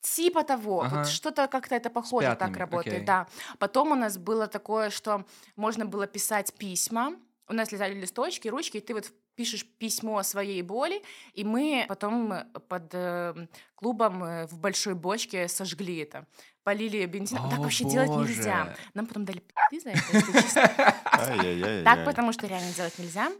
Типа 0.00 0.44
того, 0.44 0.82
Ага. 0.82 0.98
вот 0.98 1.08
что-то 1.08 1.48
как-то 1.48 1.74
это 1.74 1.90
похоже 1.90 2.36
так 2.38 2.56
работает, 2.56 2.96
окей. 2.96 3.06
да. 3.06 3.26
Потом 3.58 3.92
у 3.92 3.94
нас 3.94 4.16
было 4.16 4.46
такое, 4.46 4.90
что 4.90 5.24
можно 5.56 5.86
было 5.86 6.06
писать 6.06 6.54
письма, 6.54 7.16
у 7.48 7.52
нас 7.52 7.72
лежали 7.72 7.94
листочки, 7.94 8.48
ручки, 8.48 8.76
и 8.76 8.80
ты 8.80 8.94
вот 8.94 9.10
пишешь 9.34 9.64
письмо 9.78 10.18
о 10.18 10.24
своей 10.24 10.62
боли, 10.62 11.02
и 11.32 11.44
мы 11.44 11.84
потом 11.88 12.34
под 12.68 12.90
э, 12.92 13.46
клубом 13.76 14.24
э, 14.24 14.46
в 14.46 14.58
большой 14.58 14.94
бочке 14.94 15.46
сожгли 15.48 15.98
это 15.98 16.26
полили 16.68 17.06
бензин. 17.06 17.38
О, 17.38 17.48
так 17.48 17.60
вообще 17.60 17.84
делать 17.84 18.10
боже. 18.10 18.28
нельзя. 18.28 18.76
Нам 18.92 19.06
потом 19.06 19.24
дали 19.24 19.38
пи***ы 19.38 19.80
за 19.80 19.90
это. 19.90 21.82
Так, 21.82 22.04
потому 22.04 22.32
что 22.34 22.46
реально 22.46 22.70
делать 22.74 22.98
нельзя. 22.98 23.32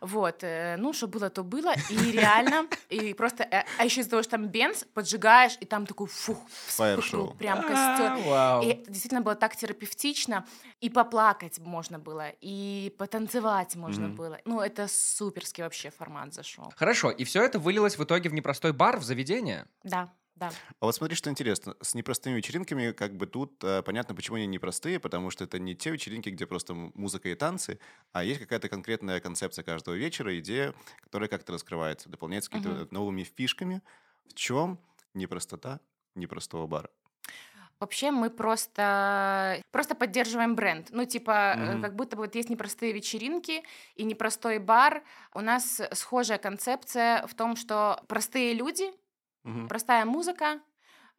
Вот, 0.00 0.42
э, 0.42 0.74
ну, 0.76 0.92
что 0.92 1.06
было, 1.06 1.30
то 1.30 1.44
было. 1.44 1.72
И 1.88 2.10
реально, 2.10 2.66
и 2.88 3.14
просто, 3.14 3.44
э, 3.44 3.62
а 3.78 3.84
еще 3.84 4.00
из-за 4.00 4.10
того, 4.10 4.22
что 4.24 4.32
там 4.32 4.48
бенз, 4.48 4.84
поджигаешь, 4.92 5.56
и 5.60 5.66
там 5.66 5.86
такой, 5.86 6.08
фух, 6.08 6.38
вспыхнул, 6.66 7.34
прям 7.34 7.60
А, 7.60 7.62
костер. 7.62 8.68
И 8.68 8.72
это 8.72 8.90
действительно 8.90 9.20
было 9.20 9.36
так 9.36 9.54
терапевтично, 9.54 10.44
и 10.80 10.90
поплакать 10.90 11.60
можно 11.60 12.00
было, 12.00 12.32
и 12.40 12.92
потанцевать 12.98 13.76
можно 13.76 14.08
было. 14.08 14.40
Ну, 14.44 14.60
это 14.60 14.88
суперский 14.88 15.62
вообще 15.62 15.90
формат 15.90 16.34
зашел. 16.34 16.72
Хорошо, 16.76 17.12
и 17.12 17.22
все 17.22 17.44
это 17.44 17.60
вылилось 17.60 17.96
в 17.98 18.02
итоге 18.02 18.30
в 18.30 18.34
непростой 18.34 18.72
бар, 18.72 18.98
в 18.98 19.04
заведение? 19.04 19.66
Да, 19.84 20.10
да. 20.34 20.58
А 20.80 20.86
вот 20.86 20.94
смотри, 20.94 21.16
что 21.16 21.30
интересно. 21.30 21.76
С 21.80 21.94
непростыми 21.94 22.36
вечеринками, 22.36 22.92
как 22.92 23.16
бы 23.16 23.26
тут 23.26 23.62
э, 23.64 23.82
понятно, 23.82 24.14
почему 24.14 24.36
они 24.36 24.46
непростые, 24.46 25.00
потому 25.00 25.30
что 25.30 25.44
это 25.44 25.58
не 25.58 25.74
те 25.74 25.90
вечеринки, 25.90 26.28
где 26.30 26.46
просто 26.46 26.74
музыка 26.74 27.28
и 27.28 27.34
танцы, 27.34 27.78
а 28.12 28.24
есть 28.24 28.40
какая-то 28.40 28.68
конкретная 28.68 29.20
концепция 29.20 29.62
каждого 29.62 29.94
вечера, 29.94 30.38
идея, 30.38 30.74
которая 31.00 31.28
как-то 31.28 31.52
раскрывается, 31.52 32.08
дополняется 32.08 32.50
какими-то 32.50 32.88
новыми 32.90 33.22
фишками. 33.24 33.82
В 34.28 34.34
чем 34.34 34.80
непростота 35.14 35.80
непростого 36.14 36.66
бара? 36.66 36.90
Вообще 37.80 38.10
мы 38.10 38.30
просто, 38.30 39.60
просто 39.70 39.94
поддерживаем 39.94 40.54
бренд. 40.54 40.88
Ну, 40.90 41.04
типа, 41.04 41.58
Мгм. 41.58 41.80
как 41.80 41.96
будто 41.96 42.16
бы 42.16 42.22
вот 42.22 42.34
есть 42.34 42.48
непростые 42.48 42.92
вечеринки 42.92 43.62
и 43.96 44.04
непростой 44.04 44.58
бар. 44.58 45.02
У 45.34 45.40
нас 45.40 45.80
схожая 45.92 46.38
концепция 46.38 47.26
в 47.26 47.34
том, 47.34 47.56
что 47.56 48.02
простые 48.08 48.54
люди, 48.54 48.84
Мгм. 49.44 49.68
простая 49.68 50.04
музыка, 50.04 50.60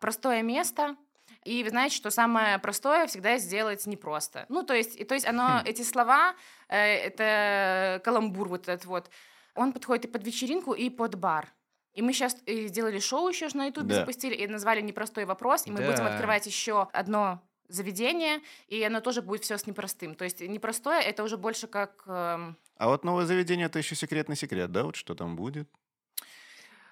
простое 0.01 0.41
место. 0.43 0.95
И 1.43 1.63
вы 1.63 1.69
знаете, 1.69 1.95
что 1.95 2.09
самое 2.11 2.59
простое 2.59 3.07
всегда 3.07 3.37
сделать 3.37 3.85
непросто. 3.87 4.45
Ну, 4.49 4.63
то 4.63 4.73
есть, 4.73 4.95
и, 4.99 5.03
то 5.03 5.13
есть 5.15 5.25
оно, 5.27 5.61
Хм. 5.61 5.65
эти 5.65 5.81
слова, 5.83 6.35
э, 6.69 6.77
это 6.77 8.01
каламбур 8.03 8.49
вот 8.49 8.67
этот 8.67 8.85
вот, 8.85 9.09
он 9.55 9.71
подходит 9.73 10.05
и 10.05 10.07
под 10.07 10.23
вечеринку, 10.25 10.73
и 10.73 10.89
под 10.89 11.15
бар. 11.15 11.53
И 11.93 12.01
мы 12.01 12.13
сейчас 12.13 12.37
сделали 12.45 12.99
шоу 12.99 13.29
еще 13.29 13.47
на 13.53 13.67
Ютубе, 13.67 13.93
Да. 13.93 14.01
запустили, 14.01 14.35
и 14.35 14.47
назвали 14.47 14.81
«Непростой 14.81 15.25
вопрос», 15.25 15.65
и 15.65 15.71
мы 15.71 15.81
будем 15.81 16.03
Да. 16.03 16.07
открывать 16.07 16.45
еще 16.45 16.89
одно 16.91 17.41
заведение, 17.67 18.41
и 18.67 18.83
оно 18.83 18.99
тоже 19.01 19.21
будет 19.21 19.43
все 19.43 19.57
с 19.57 19.65
непростым. 19.65 20.13
То 20.15 20.25
есть 20.25 20.41
непростое— 20.41 21.01
это 21.03 21.23
уже 21.23 21.37
больше 21.37 21.67
как... 21.67 22.03
эм, 22.05 22.57
А 22.77 22.87
вот 22.87 23.03
новое 23.05 23.25
заведение 23.25 23.67
это 23.67 23.79
еще 23.79 23.95
секретный 23.95 24.35
секрет, 24.35 24.71
да? 24.71 24.83
Вот 24.83 24.95
что 24.95 25.15
там 25.15 25.35
будет? 25.35 25.69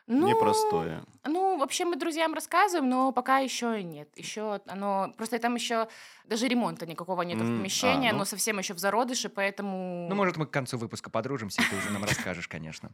Ну, 0.06 0.28
Непростое. 0.28 1.04
Ну, 1.24 1.58
вообще 1.58 1.86
мы 1.86 1.96
друзьям 1.96 2.34
рассказываем, 2.34 2.90
но 2.90 3.12
пока 3.14 3.40
еще 3.40 3.82
нет. 3.82 4.10
Еще 4.18 4.60
оно... 4.68 5.14
Просто 5.18 5.40
там 5.40 5.56
еще 5.56 5.88
даже 6.26 6.48
ремонта 6.48 6.86
никакого 6.86 7.22
нет 7.22 7.38
в 7.38 7.42
М, 7.42 7.58
помещении, 7.60 8.10
а, 8.10 8.12
ну. 8.12 8.18
оно 8.18 8.26
совсем 8.26 8.60
еще 8.60 8.74
в 8.74 8.80
зародыше, 8.80 9.30
поэтому... 9.30 10.08
Ну, 10.10 10.16
может, 10.16 10.36
мы 10.36 10.46
к 10.46 10.52
концу 10.52 10.78
выпуска 10.78 11.10
подружимся, 11.10 11.62
и 11.62 11.66
ты 11.66 11.78
уже 11.78 11.90
нам 11.92 12.04
расскажешь, 12.04 12.48
конечно. 12.50 12.92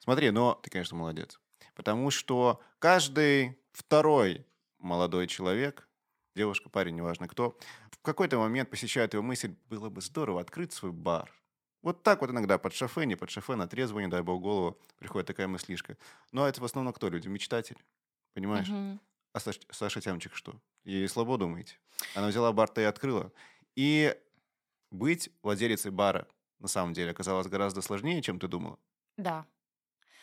Смотри, 0.00 0.30
но 0.30 0.54
ты, 0.62 0.70
конечно, 0.70 0.96
молодец. 0.96 1.38
Потому 1.76 2.10
что 2.10 2.60
каждый 2.80 3.58
второй 3.72 4.44
молодой 4.78 5.28
человек, 5.28 5.88
девушка, 6.34 6.68
парень, 6.68 6.96
неважно 6.96 7.28
кто, 7.28 7.56
в 7.92 8.02
какой-то 8.02 8.38
момент 8.38 8.70
посещает 8.70 9.14
его 9.14 9.22
мысль, 9.22 9.54
было 9.68 9.88
бы 9.88 10.00
здорово 10.00 10.40
открыть 10.40 10.72
свой 10.72 10.90
бар. 10.90 11.30
Вот 11.82 12.02
так 12.02 12.20
вот 12.20 12.30
иногда 12.30 12.58
под 12.58 12.74
шофе, 12.74 13.06
не 13.06 13.16
под 13.16 13.30
шофе, 13.30 13.54
на 13.56 13.66
трезвую, 13.66 14.04
не 14.04 14.10
дай 14.10 14.22
бог, 14.22 14.42
голову 14.42 14.78
приходит 14.98 15.26
такая 15.26 15.48
мыслишка. 15.48 15.96
Но 16.32 16.46
это 16.46 16.60
в 16.60 16.64
основном 16.64 16.92
кто 16.92 17.08
люди? 17.08 17.28
Мечтатели. 17.28 17.78
Понимаешь? 18.34 18.68
Мгм. 18.68 19.00
А 19.32 19.38
Саш- 19.38 19.66
Саша 19.70 20.00
Тямчик 20.00 20.34
что? 20.34 20.54
Ей 20.84 21.08
слабо 21.08 21.38
думаете? 21.38 21.78
Она 22.14 22.28
взяла 22.28 22.52
бар-то 22.52 22.80
и 22.80 22.84
открыла. 22.84 23.32
И 23.76 24.14
быть 24.90 25.30
владелицей 25.42 25.90
бара 25.90 26.26
на 26.58 26.68
самом 26.68 26.92
деле 26.92 27.12
оказалось 27.12 27.46
гораздо 27.46 27.80
сложнее, 27.80 28.20
чем 28.22 28.38
ты 28.38 28.48
думала. 28.48 28.78
Да. 29.16 29.46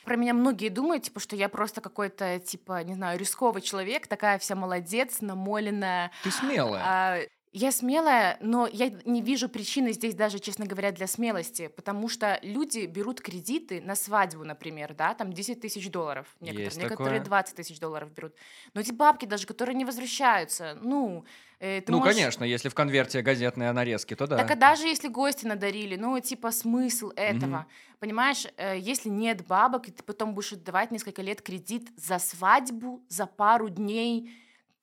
Про 0.03 0.15
меня 0.15 0.33
многие 0.33 0.69
думают, 0.69 1.03
типа, 1.03 1.19
что 1.19 1.35
я 1.35 1.49
просто 1.49 1.81
какой-то, 1.81 2.39
типа, 2.39 2.83
не 2.83 2.93
знаю, 2.93 3.19
рисковый 3.19 3.61
человек, 3.61 4.07
такая 4.07 4.37
вся 4.39 4.55
молодец, 4.55 5.19
намоленная. 5.21 6.11
Ты 6.23 6.31
смелая. 6.31 6.83
А, 6.85 7.19
я 7.53 7.71
смелая, 7.71 8.37
но 8.41 8.67
я 8.67 8.89
не 9.05 9.21
вижу 9.21 9.49
причины 9.49 9.91
здесь 9.93 10.15
даже, 10.15 10.39
честно 10.39 10.65
говоря, 10.65 10.91
для 10.91 11.07
смелости, 11.07 11.67
потому 11.69 12.09
что 12.09 12.39
люди 12.43 12.85
берут 12.85 13.21
кредиты 13.21 13.81
на 13.81 13.95
свадьбу, 13.95 14.43
например, 14.43 14.93
да, 14.93 15.13
там 15.13 15.33
10 15.33 15.61
тысяч 15.61 15.89
долларов, 15.89 16.27
некоторые, 16.39 16.65
Есть 16.65 16.77
некоторые 16.77 17.19
такое. 17.19 17.25
20 17.25 17.55
тысяч 17.55 17.79
долларов 17.79 18.11
берут. 18.13 18.35
Но 18.73 18.81
эти 18.81 18.91
бабки 18.91 19.25
даже, 19.25 19.47
которые 19.47 19.75
не 19.75 19.85
возвращаются, 19.85 20.77
ну, 20.81 21.25
э, 21.59 21.81
ну, 21.87 21.99
можешь- 21.99 22.15
конечно, 22.15 22.43
если 22.43 22.69
в 22.69 22.75
конверте 22.75 23.21
газетные 23.21 23.71
нарезки, 23.71 24.15
то 24.15 24.27
да. 24.27 24.37
Так 24.37 24.51
а 24.51 24.55
даже 24.55 24.87
если 24.87 25.07
гости 25.07 25.45
надарили, 25.45 25.95
ну, 25.95 26.19
типа, 26.19 26.51
смысл 26.51 27.11
этого, 27.15 27.57
Мгм. 27.57 27.65
понимаешь, 27.99 28.45
э, 28.57 28.77
если 28.77 29.09
нет 29.09 29.45
бабок, 29.47 29.87
и 29.87 29.91
ты 29.91 30.03
потом 30.03 30.33
будешь 30.35 30.53
отдавать 30.53 30.91
несколько 30.91 31.21
лет 31.21 31.41
кредит 31.41 31.89
за 31.97 32.19
свадьбу, 32.19 33.01
за 33.09 33.25
пару 33.25 33.69
дней, 33.69 34.29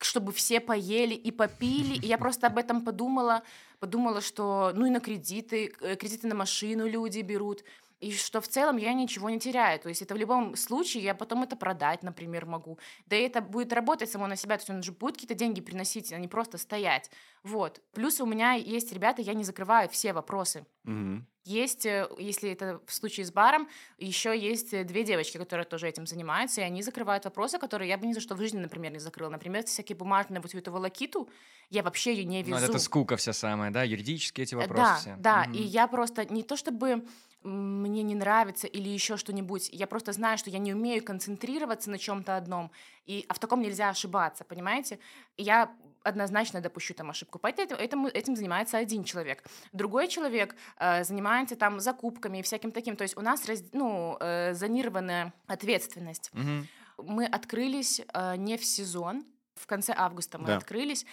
чтобы 0.05 0.33
все 0.33 0.61
поели 0.61 1.15
и 1.15 1.31
попили, 1.31 1.95
и 1.95 2.07
я 2.07 2.19
просто 2.19 2.47
об 2.47 2.59
этом 2.59 2.83
подумала, 2.83 3.43
подумала, 3.81 4.21
что, 4.21 4.73
ну, 4.75 4.87
и 4.87 4.91
на 4.91 5.01
кредиты, 5.01 5.73
э, 5.81 5.97
кредиты 5.97 6.27
на 6.27 6.35
машину 6.35 6.87
люди 6.87 7.21
берут, 7.21 7.65
и 8.05 8.13
что 8.13 8.41
в 8.41 8.49
целом 8.49 8.77
я 8.77 8.93
ничего 8.93 9.31
не 9.31 9.39
теряю. 9.39 9.81
То 9.81 9.89
есть 9.89 10.03
это 10.03 10.15
в 10.15 10.19
любом 10.19 10.57
случае 10.57 11.03
я 11.05 11.15
потом 11.15 11.43
это 11.43 11.57
продать, 11.57 12.03
например, 12.03 12.45
могу. 12.47 12.79
Да 13.07 13.17
и 13.17 13.23
это 13.23 13.41
будет 13.41 13.73
работать 13.73 14.11
само 14.11 14.27
на 14.27 14.37
себя. 14.37 14.57
То 14.57 14.61
есть 14.63 14.71
он 14.71 14.83
же 14.83 14.93
будет 14.93 15.15
какие-то 15.15 15.35
деньги 15.35 15.61
приносить, 15.63 16.13
а 16.13 16.19
не 16.19 16.29
просто 16.29 16.59
стоять. 16.59 17.11
Вот. 17.43 17.81
Плюс 17.93 18.21
у 18.21 18.27
меня 18.27 18.53
есть 18.53 18.93
ребята, 18.93 19.23
я 19.23 19.35
не 19.35 19.45
закрываю 19.45 19.89
все 19.89 20.13
вопросы. 20.13 20.67
Мгм. 20.85 21.27
Есть, 21.47 21.85
э, 21.85 22.09
если 22.19 22.51
это 22.51 22.81
в 22.87 22.93
случае 22.95 23.27
с 23.27 23.31
баром, 23.33 23.69
еще 23.99 24.39
есть 24.39 24.73
э, 24.73 24.83
две 24.85 25.05
девочки, 25.05 25.37
которые 25.37 25.67
тоже 25.67 25.89
этим 25.89 26.07
занимаются, 26.07 26.63
и 26.63 26.65
они 26.65 26.83
закрывают 26.83 27.25
вопросы, 27.27 27.59
которые 27.59 27.89
я 27.91 27.99
бы 27.99 28.07
ни 28.07 28.15
за 28.15 28.21
что 28.21 28.35
в 28.35 28.39
жизни, 28.39 28.59
например, 28.61 28.93
не 28.93 28.99
закрыла. 28.99 29.31
Например, 29.31 29.63
всякие 29.65 29.97
бумажные 29.97 30.41
вот 30.41 30.55
эту 30.55 30.73
волокиту, 30.73 31.29
я 31.71 31.83
вообще 31.83 32.15
ее 32.15 32.25
не 32.25 32.43
Ну, 32.43 32.57
везу. 32.57 32.65
это 32.67 32.79
скука 32.79 33.17
вся 33.17 33.33
самая, 33.35 33.71
да, 33.71 33.83
юридические 33.83 34.45
эти 34.45 34.55
Э, 34.55 34.59
вопросы 34.59 34.83
Да, 34.83 34.97
все. 34.97 35.17
да, 35.19 35.45
Мгм. 35.45 35.53
и 35.53 35.63
я 35.63 35.87
просто 35.87 36.25
не 36.33 36.43
то 36.43 36.57
чтобы 36.57 37.05
мне 37.45 38.03
не 38.03 38.15
нравится 38.15 38.67
или 38.67 38.89
еще 38.89 39.17
что-нибудь, 39.17 39.69
я 39.73 39.87
просто 39.87 40.13
знаю, 40.13 40.39
что 40.39 40.51
я 40.51 40.59
не 40.59 40.73
умею 40.75 41.05
концентрироваться 41.05 41.91
на 41.91 41.99
чем-то 41.99 42.37
одном, 42.37 42.71
и, 43.07 43.25
а 43.29 43.35
в 43.35 43.39
таком 43.39 43.61
нельзя 43.61 43.91
ошибаться, 43.91 44.45
понимаете? 44.45 44.99
Я 45.37 45.71
однозначно 46.03 46.61
допущу 46.61 46.95
там 46.95 47.11
ошибку. 47.11 47.39
Поэтому 47.39 47.81
этим, 47.81 48.07
этим 48.07 48.37
занимается 48.37 48.77
один 48.79 49.05
человек. 49.05 49.43
Другой 49.73 50.07
человек 50.09 50.55
э, 50.79 51.03
занимается 51.03 51.57
там 51.57 51.81
закупками 51.81 52.39
и 52.39 52.43
всяким 52.43 52.73
таким. 52.73 52.97
То 52.97 53.03
есть 53.03 53.17
у 53.17 53.23
нас 53.23 53.47
раз, 53.47 53.63
ну, 53.73 54.19
э, 54.21 54.53
зонированная 54.55 55.33
ответственность. 55.47 56.31
Мгм. 56.35 56.69
Мы 56.99 57.25
открылись 57.25 58.03
э, 58.13 58.37
не 58.37 58.59
в 58.59 58.65
сезон, 58.65 59.25
в 59.55 59.67
конце 59.67 59.95
августа 59.97 60.39
мы 60.39 60.49
Да. 60.49 60.57
открылись, 60.57 61.07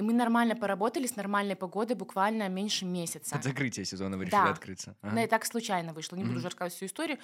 и 0.00 0.02
мы 0.02 0.14
нормально 0.14 0.56
поработали 0.56 1.06
с 1.06 1.14
нормальной 1.16 1.56
погодой 1.56 1.94
буквально 1.94 2.48
меньше 2.48 2.86
месяца. 2.86 3.36
Под 3.36 3.44
закрытие 3.44 3.84
сезона 3.84 4.16
вы 4.18 4.24
решили 4.24 4.48
Да. 4.48 4.48
открыться. 4.48 4.96
Ага. 5.02 5.16
Да, 5.16 5.24
и 5.24 5.26
так 5.28 5.44
случайно 5.46 5.92
вышло, 5.92 6.16
не 6.16 6.24
буду 6.24 6.38
Мгм. 6.38 6.40
уже 6.40 6.48
рассказывать 6.48 6.74
всю 6.76 6.86
историю. 6.86 7.18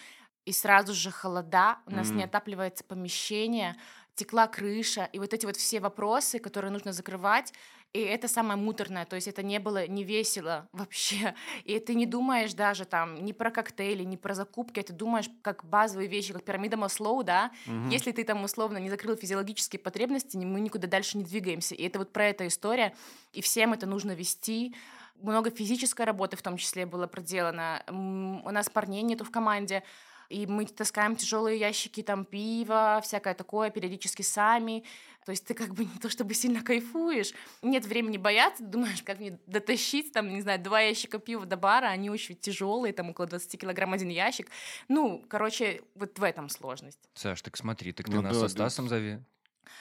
И 0.44 0.52
сразу 0.52 0.94
же 0.94 1.10
холода, 1.10 1.78
у 1.86 1.90
нас 1.92 2.14
не 2.14 2.22
М. 2.22 2.24
отапливается 2.24 2.84
помещение, 2.84 3.76
текла 4.16 4.46
крыша, 4.48 5.08
и 5.12 5.18
вот 5.18 5.32
эти 5.34 5.46
вот 5.46 5.56
все 5.56 5.78
вопросы, 5.80 6.38
которые 6.38 6.72
нужно 6.72 6.92
закрывать, 6.92 7.52
и 7.92 8.00
это 8.00 8.28
самое 8.28 8.58
муторное, 8.58 9.06
то 9.06 9.14
есть 9.16 9.28
это 9.28 9.42
не 9.42 9.58
было 9.60 9.86
не 9.86 10.04
весело 10.04 10.68
вообще, 10.72 11.34
и 11.64 11.78
ты 11.78 11.94
не 11.94 12.06
думаешь 12.06 12.52
даже 12.54 12.84
там 12.84 13.24
ни 13.24 13.32
про 13.32 13.50
коктейли, 13.50 14.02
ни 14.04 14.16
про 14.16 14.34
закупки, 14.34 14.82
ты 14.82 14.92
думаешь 14.92 15.30
как 15.42 15.64
базовые 15.64 16.08
вещи, 16.08 16.32
как 16.32 16.44
пирамида 16.44 16.76
Маслоу, 16.76 17.22
да, 17.22 17.52
Мгм. 17.66 17.90
если 17.90 18.12
ты 18.12 18.24
там 18.24 18.42
условно 18.44 18.78
не 18.78 18.90
закрыл 18.90 19.16
физиологические 19.16 19.80
потребности, 19.80 20.36
мы 20.36 20.60
никуда 20.60 20.88
дальше 20.88 21.18
не 21.18 21.24
двигаемся. 21.24 21.74
И 21.74 21.82
это 21.84 21.98
вот 21.98 22.12
про 22.12 22.26
эту 22.28 22.46
история. 22.46 22.94
И 23.32 23.40
всем 23.40 23.72
это 23.72 23.86
нужно 23.86 24.12
вести. 24.12 24.74
Много 25.22 25.50
физической 25.50 26.04
работы 26.04 26.36
в 26.36 26.42
том 26.42 26.56
числе 26.56 26.84
было 26.86 27.06
проделано. 27.06 27.82
У 27.88 28.50
нас 28.50 28.68
парней 28.68 29.02
нету 29.02 29.24
в 29.24 29.30
команде. 29.30 29.82
И 30.28 30.46
мы 30.46 30.66
таскаем 30.66 31.16
тяжелые 31.16 31.58
ящики 31.58 32.02
там 32.02 32.24
пива, 32.24 33.00
всякое 33.02 33.34
такое, 33.34 33.70
периодически 33.70 34.22
сами. 34.22 34.84
То 35.24 35.30
есть 35.30 35.44
ты 35.44 35.54
как 35.54 35.74
бы 35.74 35.84
не 35.84 35.98
то 36.00 36.08
чтобы 36.08 36.34
сильно 36.34 36.62
кайфуешь. 36.62 37.32
Нет 37.62 37.84
времени 37.84 38.16
бояться, 38.16 38.62
ты 38.62 38.70
думаешь, 38.70 39.02
как 39.02 39.18
мне 39.18 39.38
дотащить, 39.46 40.12
там, 40.12 40.32
не 40.32 40.40
знаю, 40.40 40.60
два 40.60 40.80
ящика 40.80 41.18
пива 41.18 41.44
до 41.46 41.56
бара, 41.56 41.86
они 41.86 42.10
очень 42.10 42.36
тяжелые, 42.36 42.92
там 42.92 43.10
около 43.10 43.26
20 43.26 43.60
килограмм 43.60 43.92
один 43.92 44.08
ящик. 44.08 44.48
Ну, 44.88 45.24
короче, 45.28 45.82
вот 45.96 46.18
в 46.18 46.22
этом 46.22 46.48
сложность. 46.48 47.00
Саш, 47.14 47.42
так 47.42 47.56
смотри, 47.56 47.92
так 47.92 48.06
ты 48.06 48.12
Ну 48.12 48.22
нас 48.22 48.34
да, 48.38 48.48
со 48.48 48.54
да. 48.56 48.70
Стасом 48.70 48.88
зови. 48.88 49.18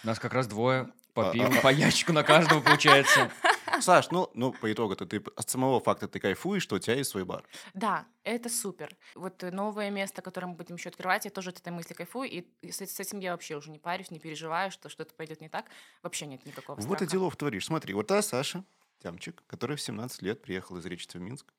Нас 0.04 0.18
как 0.20 0.34
раз 0.34 0.48
двое. 0.48 0.92
По 1.14 1.30
А- 1.30 1.32
пиву, 1.32 1.54
а- 1.58 1.62
по 1.62 1.72
ящику 1.72 2.12
на 2.12 2.24
каждого 2.24 2.60
получается. 2.62 3.32
Саш, 3.82 4.12
ну, 4.12 4.30
ну 4.34 4.52
по 4.52 4.72
итогу-то 4.72 5.06
ты 5.06 5.24
от 5.36 5.50
самого 5.50 5.80
факта 5.80 6.08
ты 6.08 6.20
кайфуешь, 6.20 6.64
что 6.64 6.76
у 6.76 6.80
тебя 6.80 6.96
есть 6.96 7.10
свой 7.10 7.26
бар. 7.26 7.44
Да, 7.74 8.06
это 8.24 8.50
супер. 8.50 8.96
Вот 9.16 9.42
новое 9.42 9.90
место, 9.90 10.22
которое 10.22 10.48
мы 10.48 10.56
будем 10.56 10.76
еще 10.76 10.90
открывать, 10.90 11.26
я 11.26 11.32
тоже 11.32 11.50
от 11.50 11.60
этой 11.60 11.74
мысли 11.74 11.94
кайфую, 11.94 12.30
и 12.30 12.46
с, 12.72 12.82
с 12.82 13.00
этим 13.00 13.20
я 13.20 13.32
вообще 13.32 13.56
уже 13.56 13.72
не 13.72 13.80
парюсь, 13.80 14.12
не 14.12 14.20
переживаю, 14.20 14.72
что 14.72 14.90
что-то 14.90 15.14
пойдет 15.14 15.42
не 15.42 15.50
так. 15.50 15.66
Вообще 16.04 16.26
нет 16.26 16.46
никакого 16.46 16.76
Вот 16.76 16.84
и 16.84 16.96
страха. 16.96 17.12
делов 17.12 17.36
творишь. 17.36 17.66
Смотри, 17.66 17.94
вот 17.94 18.08
та 18.08 18.22
Саша, 18.22 18.64
Тямчик, 19.00 19.44
который 19.48 19.76
в 19.76 19.82
17 19.82 20.22
лет 20.22 20.42
приехал 20.42 20.78
из 20.78 20.86
Речи 20.86 21.08
в 21.08 21.16
Минск. 21.16 21.54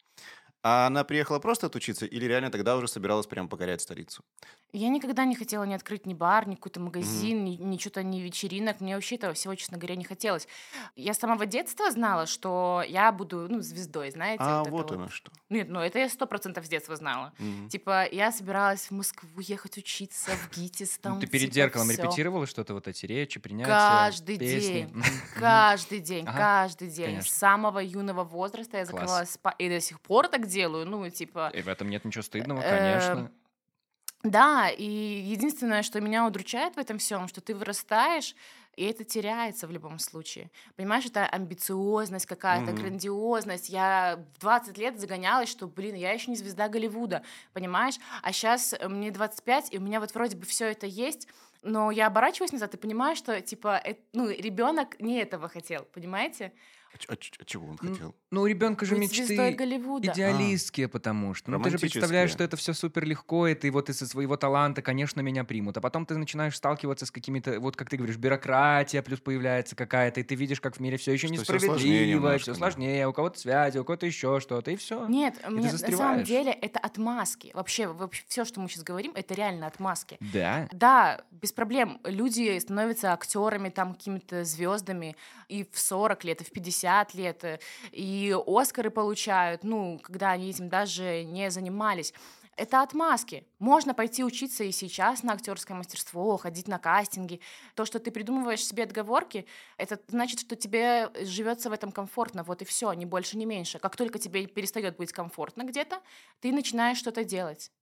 А 0.68 0.88
она 0.88 1.04
приехала 1.04 1.38
просто 1.38 1.68
отучиться 1.68 2.06
или 2.06 2.24
реально 2.24 2.50
тогда 2.50 2.76
уже 2.76 2.88
собиралась 2.88 3.28
прям 3.28 3.48
покорять 3.48 3.82
столицу? 3.82 4.24
Я 4.72 4.88
никогда 4.88 5.24
не 5.24 5.36
хотела 5.36 5.62
ни 5.62 5.74
открыть 5.74 6.06
ни 6.06 6.14
бар, 6.14 6.48
ни 6.48 6.56
какой-то 6.56 6.80
магазин, 6.80 7.44
ни, 7.44 7.50
ни 7.50 7.78
что-то, 7.78 8.02
ни 8.02 8.18
вечеринок. 8.18 8.80
Мне 8.80 8.96
вообще 8.96 9.14
этого 9.14 9.32
всего, 9.32 9.54
честно 9.54 9.78
говоря, 9.78 9.94
не 9.94 10.02
хотелось. 10.02 10.48
Я 10.96 11.14
с 11.14 11.18
самого 11.18 11.46
детства 11.46 11.88
знала, 11.92 12.26
что 12.26 12.82
я 12.88 13.12
буду, 13.12 13.46
ну, 13.48 13.60
звездой, 13.60 14.10
знаете. 14.10 14.42
А 14.42 14.64
вот 14.64 14.90
вот. 14.90 14.92
оно 14.92 15.08
что. 15.08 15.30
Нет, 15.48 15.68
ну 15.68 15.78
это 15.80 15.98
я 16.00 16.08
сто 16.08 16.26
процентов 16.26 16.66
с 16.66 16.68
детства 16.68 16.96
знала. 16.96 17.32
Мгм. 17.38 17.68
Типа, 17.68 18.04
я 18.10 18.32
собиралась 18.32 18.86
в 18.86 18.90
Москву 18.90 19.28
ехать 19.38 19.78
учиться, 19.78 20.32
в 20.32 20.56
ГИТИС, 20.56 20.98
там, 20.98 21.14
Ну, 21.14 21.20
ты 21.20 21.28
перед 21.28 21.44
типа, 21.44 21.54
зеркалом 21.54 21.88
всё. 21.88 22.02
репетировала 22.02 22.46
что-то, 22.46 22.74
вот 22.74 22.88
эти 22.88 23.06
речи, 23.06 23.38
принятия, 23.38 23.68
Каждый 23.70 24.38
песни? 24.38 24.72
день. 24.72 25.02
Каждый 25.38 26.00
день, 26.00 26.24
Ага, 26.26 26.36
каждый 26.38 26.88
день. 26.88 27.06
конечно. 27.06 27.30
С 27.32 27.36
самого 27.36 27.78
юного 27.78 28.24
возраста 28.24 28.76
я 28.78 28.84
Класс. 28.86 28.92
закрывалась 29.00 29.30
спа... 29.30 29.50
И 29.58 29.68
до 29.68 29.80
сих 29.80 30.00
пор 30.00 30.26
так 30.28 30.46
делаю. 30.48 30.84
Ну, 30.86 31.08
типа... 31.10 31.50
И 31.54 31.62
в 31.62 31.68
этом 31.68 31.90
нет 31.90 32.04
ничего 32.04 32.22
стыдного, 32.22 32.60
Э, 32.60 32.68
конечно. 32.76 33.30
Да, 34.26 34.68
и 34.70 34.82
единственное, 34.84 35.82
что 35.84 36.00
меня 36.00 36.26
удручает 36.26 36.74
в 36.74 36.78
этом 36.78 36.98
всем, 36.98 37.28
что 37.28 37.40
ты 37.40 37.54
вырастаешь, 37.54 38.34
и 38.74 38.84
это 38.84 39.04
теряется 39.04 39.68
в 39.68 39.70
любом 39.70 40.00
случае. 40.00 40.50
Понимаешь, 40.74 41.06
это 41.06 41.26
амбициозность 41.26 42.26
какая-то, 42.26 42.72
Мгм. 42.72 42.80
грандиозность. 42.80 43.68
Я 43.68 44.18
в 44.34 44.40
20 44.40 44.78
лет 44.78 44.98
загонялась, 44.98 45.48
что, 45.48 45.68
блин, 45.68 45.94
я 45.94 46.10
еще 46.10 46.30
не 46.30 46.36
звезда 46.36 46.68
Голливуда, 46.68 47.22
понимаешь? 47.52 47.98
А 48.22 48.32
сейчас 48.32 48.74
мне 48.88 49.12
25, 49.12 49.72
и 49.72 49.78
у 49.78 49.80
меня 49.80 50.00
вот 50.00 50.12
вроде 50.12 50.36
бы 50.36 50.44
все 50.44 50.66
это 50.72 50.86
есть, 50.86 51.28
но 51.62 51.92
я 51.92 52.08
оборачиваюсь 52.08 52.52
назад 52.52 52.74
и 52.74 52.78
понимаю, 52.78 53.14
что, 53.16 53.40
типа, 53.40 53.80
э- 53.84 53.94
ну, 54.12 54.28
ребенок 54.28 54.98
не 55.00 55.20
этого 55.20 55.48
хотел, 55.48 55.84
понимаете? 55.94 56.52
А, 56.92 57.12
а 57.12 57.16
а 57.16 57.44
чего 57.44 57.68
он 57.68 57.76
хотел? 57.76 58.14
Ну, 58.30 58.42
у 58.42 58.46
ребенка 58.46 58.86
же 58.86 58.96
Быть 58.96 59.10
мечты 59.10 59.52
Голливуда. 59.52 60.12
идеалистские, 60.12 60.88
потому 60.88 61.34
что. 61.34 61.50
Ну, 61.50 61.62
ты 61.62 61.70
же 61.70 61.78
представляешь, 61.78 62.30
что 62.30 62.44
это 62.44 62.56
все 62.56 62.72
супер 62.72 63.04
легко, 63.04 63.46
и 63.46 63.54
ты 63.54 63.70
вот 63.70 63.88
из-за 63.90 64.06
своего 64.06 64.36
таланта, 64.36 64.82
конечно, 64.82 65.20
меня 65.20 65.44
примут. 65.44 65.76
А 65.76 65.80
потом 65.80 66.06
ты 66.06 66.16
начинаешь 66.16 66.56
сталкиваться 66.56 67.06
с 67.06 67.10
какими-то, 67.10 67.60
вот 67.60 67.76
как 67.76 67.90
ты 67.90 67.96
говоришь, 67.96 68.16
бюрократия 68.16 69.02
плюс 69.02 69.20
появляется 69.20 69.76
какая-то, 69.76 70.20
и 70.20 70.22
ты 70.22 70.34
видишь, 70.34 70.60
как 70.60 70.76
в 70.76 70.80
мире 70.80 70.96
все 70.96 71.12
еще 71.12 71.28
Что 71.28 71.42
всё 71.42 71.44
сложнее 71.44 71.68
несправедливо, 71.68 72.16
немножко, 72.16 72.42
все 72.42 72.52
да. 72.52 72.58
сложнее, 72.58 73.08
у 73.08 73.12
кого-то 73.12 73.38
связи, 73.38 73.78
у 73.78 73.84
кого-то 73.84 74.06
еще 74.06 74.40
что-то, 74.40 74.70
и 74.70 74.76
все. 74.76 75.06
Нет, 75.06 75.34
мне 75.48 75.70
на 75.70 75.78
самом 75.78 76.24
деле 76.24 76.52
это 76.52 76.78
отмазки. 76.78 77.50
Вообще, 77.54 77.86
вообще 77.86 78.24
все, 78.28 78.44
что 78.44 78.60
мы 78.60 78.68
сейчас 78.68 78.82
говорим, 78.82 79.12
это 79.14 79.34
реально 79.34 79.66
отмазки. 79.66 80.18
Да. 80.20 80.68
Да, 80.72 81.22
без 81.30 81.52
проблем. 81.52 82.00
Люди 82.04 82.58
становятся 82.58 83.12
актерами, 83.12 83.68
там, 83.68 83.94
какими-то 83.94 84.44
звездами 84.44 85.16
и 85.48 85.66
в 85.70 85.78
40 85.78 86.24
лет, 86.24 86.40
и 86.40 86.44
в 86.44 86.50
50 86.50 86.75
лет, 87.14 87.44
э, 87.44 87.58
и 87.92 88.34
Оскары 88.46 88.90
получают, 88.90 89.64
ну, 89.64 89.98
когда 90.02 90.30
они 90.32 90.50
этим 90.50 90.68
даже 90.68 91.24
не 91.24 91.50
занимались. 91.50 92.12
Это 92.56 92.80
отмазки. 92.82 93.46
Можно 93.58 93.92
пойти 93.92 94.24
учиться 94.24 94.64
и 94.64 94.72
сейчас 94.72 95.22
на 95.22 95.34
актерское 95.34 95.76
мастерство, 95.76 96.38
ходить 96.38 96.68
на 96.68 96.78
кастинги. 96.78 97.40
То, 97.74 97.84
что 97.84 97.98
ты 97.98 98.10
придумываешь 98.10 98.64
себе 98.64 98.84
отговорки, 98.84 99.46
это 99.76 100.00
значит, 100.08 100.40
что 100.40 100.56
тебе 100.56 101.10
живется 101.26 101.68
в 101.68 101.72
этом 101.74 101.92
комфортно. 101.92 102.44
Вот 102.44 102.62
и 102.62 102.64
все, 102.64 102.92
ни 102.94 103.04
больше, 103.04 103.36
ни 103.36 103.44
меньше. 103.44 103.78
Как 103.78 103.96
только 103.96 104.18
тебе 104.18 104.46
перестает 104.46 104.96
быть 104.96 105.12
комфортно 105.12 105.64
где-то, 105.64 106.00
ты 106.40 106.50
начинаешь 106.52 106.96
что-то 106.98 107.24
делать. 107.24 107.72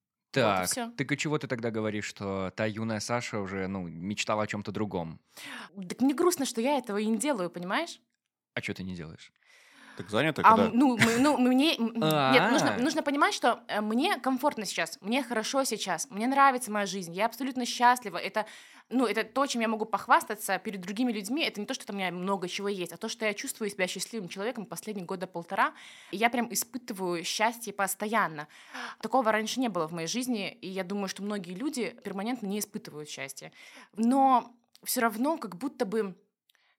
Вот 0.40 0.58
Так, 0.58 0.60
всё. 0.60 0.92
так 0.96 1.10
и 1.12 1.16
чего 1.16 1.38
ты 1.38 1.46
тогда 1.46 1.70
говоришь, 1.70 2.06
что 2.06 2.50
та 2.56 2.66
юная 2.66 3.00
Саша 3.00 3.38
уже, 3.40 3.68
ну, 3.68 3.86
мечтала 3.88 4.42
о 4.42 4.46
чем-то 4.46 4.72
другом? 4.72 5.20
Так 5.88 6.00
мне 6.00 6.14
грустно, 6.14 6.46
что 6.46 6.60
я 6.60 6.78
этого 6.78 6.98
и 6.98 7.06
не 7.06 7.18
делаю, 7.18 7.50
понимаешь? 7.50 8.00
А 8.54 8.62
что 8.62 8.74
ты 8.74 8.82
не 8.84 8.94
делаешь? 8.94 9.32
Так 9.96 10.10
занято, 10.10 10.42
А, 10.44 10.56
когда... 10.56 10.70
ну, 10.72 10.96
мы- 10.96 11.18
ну, 11.18 11.38
мне... 11.38 11.76
Нет, 11.78 12.50
нужно, 12.50 12.74
А. 12.74 12.78
нужно 12.80 13.02
понимать, 13.02 13.32
что 13.32 13.62
э, 13.68 13.80
мне 13.80 14.16
комфортно 14.18 14.66
сейчас, 14.66 14.98
мне 15.00 15.22
хорошо 15.22 15.62
сейчас, 15.64 16.10
мне 16.10 16.26
нравится 16.26 16.72
моя 16.72 16.86
жизнь, 16.86 17.12
я 17.14 17.26
абсолютно 17.26 17.64
счастлива. 17.64 18.16
Это, 18.16 18.44
ну, 18.88 19.06
это 19.06 19.22
то, 19.22 19.46
чем 19.46 19.60
я 19.60 19.68
могу 19.68 19.84
похвастаться 19.84 20.58
перед 20.58 20.80
другими 20.80 21.12
людьми. 21.12 21.44
Это 21.44 21.60
не 21.60 21.66
то, 21.66 21.74
что 21.74 21.86
там 21.86 21.94
у 21.94 21.98
меня 22.00 22.10
много 22.10 22.48
чего 22.48 22.66
есть, 22.68 22.92
а 22.92 22.96
то, 22.96 23.08
что 23.08 23.24
я 23.24 23.34
чувствую 23.34 23.70
себя 23.70 23.86
счастливым 23.86 24.28
человеком 24.28 24.66
последние 24.66 25.06
года 25.06 25.28
полтора. 25.28 25.72
И 26.10 26.16
я 26.16 26.28
прям 26.28 26.52
испытываю 26.52 27.22
счастье 27.22 27.72
постоянно. 27.72 28.48
Такого 29.00 29.30
раньше 29.30 29.60
не 29.60 29.68
было 29.68 29.86
в 29.86 29.92
моей 29.92 30.08
жизни, 30.08 30.50
и 30.60 30.68
я 30.68 30.82
думаю, 30.82 31.06
что 31.08 31.22
многие 31.22 31.54
люди 31.54 31.96
перманентно 32.02 32.46
не 32.48 32.58
испытывают 32.58 33.08
счастья. 33.08 33.52
Но 33.94 34.52
все 34.82 35.00
равно 35.02 35.38
как 35.38 35.56
будто 35.56 35.86
бы 35.86 36.16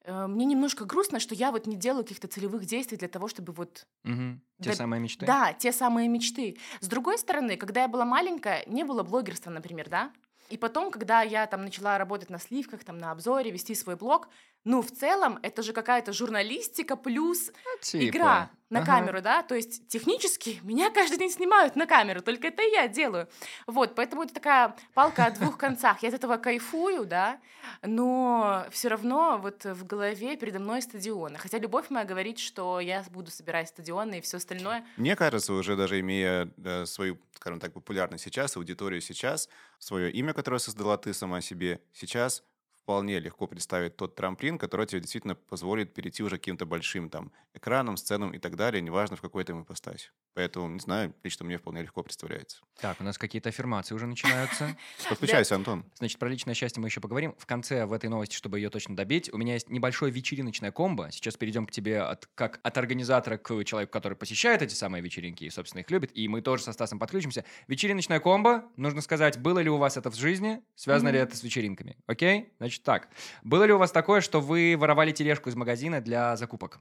мне 0.08 0.46
немножко 0.46 0.86
грустно, 0.86 1.20
что 1.20 1.36
я 1.36 1.52
вот 1.52 1.68
не 1.68 1.76
делаю 1.76 2.04
каких-то 2.04 2.28
целевых 2.28 2.66
действий 2.66 2.98
для 2.98 3.08
того, 3.08 3.28
чтобы 3.28 3.54
вот 3.54 3.86
Мгм. 4.04 4.42
Те 4.62 4.70
Да- 4.70 4.76
самые 4.76 5.00
мечты? 5.02 5.26
да, 5.26 5.54
те 5.54 5.72
самые 5.72 6.08
мечты. 6.08 6.58
С 6.80 6.88
другой 6.88 7.18
стороны, 7.18 7.58
когда 7.58 7.82
я 7.84 7.88
была 7.88 8.06
маленькая, 8.06 8.64
не 8.68 8.84
было 8.84 9.04
блогерства, 9.04 9.50
например, 9.52 9.90
да? 9.90 10.12
И 10.50 10.58
потом, 10.58 10.92
когда 10.92 11.24
я 11.24 11.48
там 11.48 11.64
начала 11.64 11.98
работать 11.98 12.30
на 12.30 12.38
сливках, 12.40 12.84
там 12.84 12.98
на 13.00 13.12
обзоре, 13.12 13.50
вести 13.52 13.74
свой 13.76 13.96
блог, 13.96 14.30
ну, 14.66 14.82
в 14.82 14.92
целом, 14.92 15.40
это 15.44 15.62
же 15.62 15.74
какая-то 15.74 16.12
журналистика 16.12 16.96
плюс 16.98 17.52
Типа. 17.82 18.04
игра 18.04 18.50
на 18.72 18.80
Ага. 18.80 18.88
камеру, 18.94 19.22
да? 19.22 19.44
То 19.44 19.54
есть 19.54 19.88
технически 19.88 20.60
меня 20.64 20.90
каждый 20.90 21.18
день 21.20 21.30
снимают 21.32 21.76
на 21.76 21.86
камеру, 21.86 22.22
только 22.22 22.48
это 22.48 22.64
я 22.64 22.88
делаю. 22.88 23.30
Вот, 23.68 23.94
поэтому 23.96 24.24
это 24.24 24.34
такая 24.34 24.76
палка 24.96 25.28
о 25.28 25.32
двух 25.32 25.58
концах. 25.58 26.02
Я 26.02 26.10
от 26.10 26.16
этого 26.16 26.38
кайфую, 26.38 27.06
да, 27.06 27.40
но 27.84 28.66
все 28.72 28.88
равно 28.90 29.38
вот 29.42 29.64
в 29.66 29.86
голове 29.86 30.36
передо 30.36 30.60
мной 30.60 30.82
стадионы. 30.82 31.38
Хотя 31.38 31.60
любовь 31.60 31.90
моя 31.90 32.06
говорит, 32.06 32.40
что 32.40 32.80
я 32.80 33.06
буду 33.12 33.30
собирать 33.32 33.70
стадионы 33.70 34.18
и 34.18 34.22
все 34.22 34.38
остальное. 34.38 34.84
Мне 34.98 35.16
кажется, 35.16 35.54
уже 35.54 35.76
даже 35.76 36.00
имея 36.00 36.50
свою, 36.86 37.20
скажем 37.36 37.60
так, 37.60 37.72
популярность 37.74 38.24
сейчас, 38.24 38.58
аудиторию 38.58 39.00
сейчас, 39.02 39.48
свое 39.78 40.12
имя, 40.12 40.34
которое 40.34 40.58
создала 40.60 40.98
ты 40.98 41.14
сама 41.14 41.40
себе, 41.42 41.82
сейчас 41.94 42.44
вполне 42.86 43.20
легко 43.20 43.48
представить 43.48 43.96
тот 43.96 44.14
трамплин, 44.14 44.60
который 44.60 44.86
тебе 44.86 45.02
действительно 45.02 45.34
позволит 45.34 45.96
перейти 45.96 46.22
уже 46.22 46.38
к 46.38 46.42
каким-то 46.42 46.68
большим 46.68 47.10
там 47.10 47.32
экраном, 47.56 47.98
сценам 47.98 48.32
и 48.32 48.38
так 48.38 48.56
далее, 48.56 48.80
неважно 48.80 49.16
в 49.16 49.22
какой 49.22 49.44
там 49.44 49.64
ипостаси. 49.64 50.12
Поэтому, 50.36 50.68
не 50.70 50.80
знаю, 50.80 51.16
лично 51.24 51.46
мне 51.46 51.58
вполне 51.58 51.82
легко 51.82 52.04
представляется. 52.04 52.60
Так, 52.80 53.02
у 53.02 53.04
нас 53.04 53.18
какие-то 53.18 53.50
аффирмации 53.50 53.96
уже 53.96 54.06
начинаются. 54.06 54.78
Подключайся, 55.10 55.56
Антон. 55.56 55.84
Значит, 55.96 56.20
про 56.20 56.30
личное 56.30 56.54
счастье 56.54 56.80
мы 56.80 56.90
еще 56.90 57.02
поговорим. 57.02 57.34
В 57.40 57.48
конце 57.48 57.86
в 57.86 57.94
этой 57.94 58.08
новости, 58.10 58.36
чтобы 58.36 58.60
ее 58.60 58.70
точно 58.70 58.96
добить, 58.96 59.34
у 59.34 59.38
меня 59.38 59.54
есть 59.54 59.70
небольшое 59.70 60.12
вечериночное 60.12 60.72
комбо. 60.72 61.10
Сейчас 61.12 61.38
перейдем 61.38 61.66
к 61.66 61.72
тебе 61.72 62.02
от, 62.02 62.28
как 62.36 62.60
от 62.62 62.78
организатора 62.78 63.38
к 63.38 63.64
человеку, 63.64 63.92
который 63.92 64.16
посещает 64.16 64.62
эти 64.62 64.76
самые 64.76 65.02
вечеринки 65.02 65.44
и, 65.46 65.50
собственно, 65.50 65.82
их 65.82 65.90
любит. 65.90 66.12
И 66.14 66.28
мы 66.28 66.42
тоже 66.42 66.64
со 66.64 66.74
Стасом 66.74 67.00
подключимся. 67.00 67.46
Вечериночное 67.68 68.20
комбо. 68.20 68.66
Нужно 68.76 69.02
сказать, 69.02 69.40
было 69.40 69.60
ли 69.60 69.70
у 69.72 69.78
вас 69.78 69.98
это 69.98 70.12
в 70.12 70.16
жизни, 70.16 70.62
связано 70.76 71.10
ли 71.10 71.18
это 71.18 71.36
с 71.36 71.44
вечеринками. 71.44 71.98
Окей? 72.06 72.54
Значит 72.58 72.75
так. 72.84 73.10
Было 73.44 73.64
ли 73.66 73.74
у 73.74 73.78
вас 73.78 73.92
такое, 73.92 74.22
что 74.22 74.42
вы 74.42 74.76
воровали 74.78 75.12
тележку 75.12 75.50
из 75.50 75.56
магазина 75.56 76.02
для 76.02 76.36
закупок? 76.38 76.80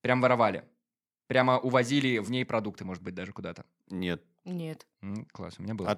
Прям 0.00 0.20
воровали. 0.20 0.64
Прямо 1.26 1.58
увозили 1.58 2.18
в 2.18 2.30
ней 2.30 2.44
продукты, 2.44 2.84
может 2.84 3.02
быть, 3.02 3.14
даже 3.14 3.32
куда-то. 3.32 3.64
Нет. 3.90 4.22
Нет. 4.44 4.86
М, 5.02 5.26
Класс, 5.32 5.56
у 5.58 5.62
меня 5.62 5.74
было. 5.74 5.90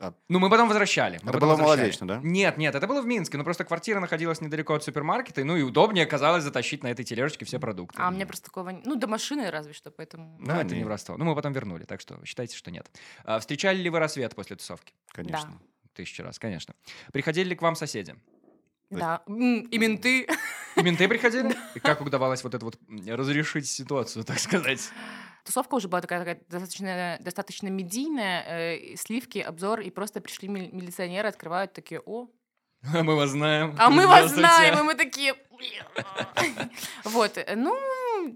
А- 0.00 0.12
Ну, 0.28 0.40
мы 0.40 0.50
потом 0.50 0.68
возвращали. 0.68 1.18
мы 1.22 1.30
Это 1.30 1.32
потом 1.34 1.40
было 1.40 1.48
возвращали. 1.50 1.78
Молодечно, 1.78 2.08
да? 2.08 2.20
Нет, 2.22 2.58
нет, 2.58 2.74
это 2.74 2.86
было 2.88 3.00
в 3.00 3.06
Минске, 3.06 3.38
но 3.38 3.44
просто 3.44 3.64
квартира 3.64 4.00
находилась 4.00 4.40
недалеко 4.40 4.74
от 4.74 4.82
супермаркета, 4.82 5.40
и, 5.40 5.44
ну 5.44 5.56
и 5.56 5.62
удобнее 5.62 6.04
казалось 6.04 6.42
затащить 6.42 6.82
на 6.82 6.88
этой 6.88 7.04
тележечке 7.04 7.44
все 7.44 7.60
продукты. 7.60 8.02
А 8.02 8.08
у 8.08 8.10
меня 8.10 8.26
просто 8.26 8.46
такого... 8.46 8.70
не- 8.70 8.82
Ну, 8.84 8.96
до 8.96 9.06
машины 9.06 9.50
разве 9.50 9.72
что, 9.72 9.92
поэтому... 9.92 10.36
Ну, 10.40 10.46
Да, 10.46 10.56
это 10.62 10.72
не 10.74 10.78
не. 10.80 10.84
воровство. 10.84 11.16
Ну, 11.16 11.24
мы 11.24 11.34
потом 11.36 11.52
вернули, 11.52 11.84
так 11.84 12.00
что 12.00 12.18
считайте, 12.26 12.56
что 12.56 12.70
нет. 12.72 12.90
А, 13.22 13.38
встречали 13.38 13.78
ли 13.78 13.88
вы 13.88 14.00
рассвет 14.00 14.34
после 14.34 14.56
тусовки? 14.56 14.92
Конечно. 15.12 15.60
Тысячу 15.94 16.24
раз, 16.24 16.40
конечно. 16.40 16.74
Приходили 17.12 17.50
ли 17.50 17.54
к 17.56 17.62
вам 17.62 17.76
соседи? 17.76 18.16
Да. 18.98 19.22
И 19.26 19.78
менты. 19.78 20.26
И 20.76 20.82
менты 20.82 21.08
приходили? 21.08 21.54
И 21.74 21.80
как 21.80 22.00
удавалось 22.00 22.42
вот 22.44 22.54
это 22.54 22.64
вот 22.64 22.78
разрешить 23.06 23.66
ситуацию, 23.68 24.24
так 24.24 24.38
сказать? 24.38 24.90
Тусовка 25.44 25.74
уже 25.74 25.88
была 25.88 26.00
такая, 26.00 26.20
такая 26.20 26.40
достаточно, 26.48 27.18
достаточно 27.20 27.68
медийная, 27.68 28.44
э, 28.46 28.96
сливки, 28.96 29.38
обзор, 29.38 29.80
и 29.80 29.90
просто 29.90 30.20
пришли 30.20 30.48
мили- 30.48 30.70
милиционеры, 30.72 31.28
открывают 31.28 31.72
такие, 31.74 32.00
о, 32.06 32.28
А 32.94 33.02
мы 33.02 33.14
вас 33.14 33.30
знаем. 33.30 33.74
а 33.78 33.90
мы 33.90 34.06
вас 34.06 34.30
знаем, 34.32 34.78
и 34.78 34.82
мы 34.82 34.94
такие... 34.94 35.34
Вот, 37.04 37.36
э, 37.38 37.54
ну, 37.56 37.76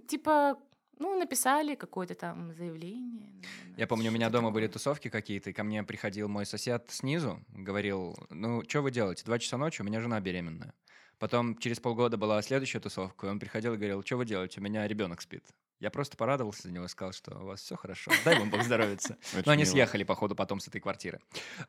типа, 0.07 0.59
ну, 0.99 1.19
написали 1.19 1.75
какое-то 1.75 2.15
там 2.15 2.53
заявление. 2.53 3.33
Я 3.77 3.87
помню, 3.87 4.11
у 4.11 4.15
меня 4.15 4.31
дома 4.31 4.51
были 4.51 4.67
такое. 4.67 4.75
тусовки 4.75 5.09
какие-то, 5.09 5.51
и 5.51 5.53
ко 5.53 5.65
мне 5.65 5.83
приходил 5.83 6.29
мой 6.29 6.47
сосед 6.47 6.87
снизу, 6.91 7.43
говорил, 7.49 8.17
ну, 8.31 8.63
что 8.69 8.83
вы 8.83 8.91
делаете? 8.91 9.25
Два 9.25 9.39
часа 9.39 9.57
ночи, 9.57 9.83
у 9.83 9.85
меня 9.85 10.01
жена 10.01 10.21
беременная. 10.21 10.75
Потом 11.19 11.57
через 11.59 11.81
полгода 11.81 12.17
была 12.17 12.41
следующая 12.43 12.81
тусовка, 12.81 13.27
и 13.27 13.31
он 13.31 13.41
приходил 13.41 13.75
и 13.75 13.77
говорил, 13.77 14.05
что 14.05 14.17
вы 14.17 14.25
делаете, 14.25 14.61
у 14.61 14.63
меня 14.63 14.87
ребенок 14.87 15.21
спит. 15.21 15.45
Я 15.81 15.91
просто 15.91 16.17
порадовался 16.17 16.63
за 16.63 16.73
него 16.73 16.89
сказал, 16.89 17.13
что 17.13 17.39
у 17.39 17.47
вас 17.47 17.61
все 17.61 17.77
хорошо. 17.77 18.11
Дай 18.25 18.39
вам 18.39 18.51
Бог 18.51 18.63
здоровиться. 18.63 19.17
Но 19.47 19.53
они 19.53 19.65
съехали, 19.65 20.03
походу, 20.05 20.35
потом 20.35 20.59
с 20.61 20.67
этой 20.69 20.81
квартиры. 20.81 21.21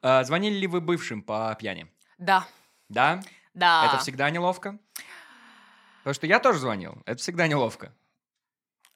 А, 0.02 0.24
Звонили 0.24 0.56
ли 0.58 0.68
вы 0.68 0.82
бывшим 0.82 1.22
по 1.22 1.56
пьяни? 1.60 1.88
Да, 2.18 2.48
Да? 2.90 3.22
да. 3.54 3.86
Это 3.88 4.02
всегда 4.02 4.30
неловко? 4.32 4.80
Потому 6.00 6.14
что 6.14 6.28
я 6.28 6.40
тоже 6.40 6.60
звонил. 6.60 7.02
Это 7.06 7.20
всегда 7.20 7.48
неловко. 7.48 7.94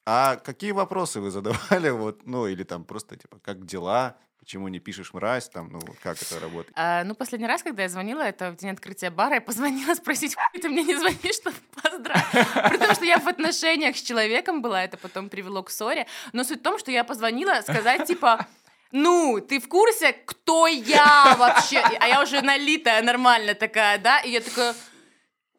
А 0.05 0.35
какие 0.35 0.71
вопросы 0.71 1.19
вы 1.19 1.31
задавали? 1.31 1.89
Вот, 2.03 2.25
ну, 2.25 2.47
или 2.47 2.63
там 2.63 2.83
просто, 2.83 3.15
типа, 3.15 3.39
как 3.39 3.65
дела? 3.65 4.17
Почему 4.39 4.67
не 4.67 4.79
пишешь 4.79 5.13
мразь? 5.13 5.47
Там, 5.47 5.69
ну, 5.71 5.79
как 6.01 6.21
это 6.21 6.37
работает? 6.37 6.73
А, 6.75 7.05
ну, 7.05 7.15
последний 7.15 7.47
раз, 7.47 7.63
когда 7.63 7.83
я 7.83 7.89
звонила, 7.89 8.21
это 8.21 8.51
в 8.51 8.57
день 8.57 8.71
открытия 8.71 9.09
бара, 9.09 9.35
я 9.35 9.41
позвонила 9.41 9.93
спросить, 9.95 10.35
«Хуй 10.35 10.59
ты 10.59 10.67
мне 10.67 10.83
не 10.83 10.95
звонишь, 10.95 11.35
чтобы 11.35 11.55
поздравить. 11.81 12.53
Потому 12.53 12.93
что 12.93 13.05
я 13.05 13.19
в 13.19 13.27
отношениях 13.27 13.95
с 13.95 14.01
человеком 14.01 14.61
была, 14.61 14.83
это 14.83 14.97
потом 14.97 15.29
привело 15.29 15.63
к 15.63 15.69
ссоре. 15.69 16.07
Но 16.33 16.43
суть 16.43 16.59
в 16.59 16.63
том, 16.63 16.77
что 16.77 16.91
я 16.91 17.05
позвонила 17.05 17.61
сказать, 17.61 18.05
типа, 18.05 18.45
ну, 18.91 19.39
ты 19.39 19.61
в 19.61 19.69
курсе, 19.69 20.11
кто 20.11 20.67
я 20.67 21.35
вообще? 21.39 21.79
А 21.79 22.07
я 22.07 22.21
уже 22.21 22.41
налитая, 22.41 23.01
нормально 23.01 23.55
такая, 23.55 23.97
да? 23.97 24.19
И 24.19 24.31
я 24.31 24.41
такая, 24.41 24.75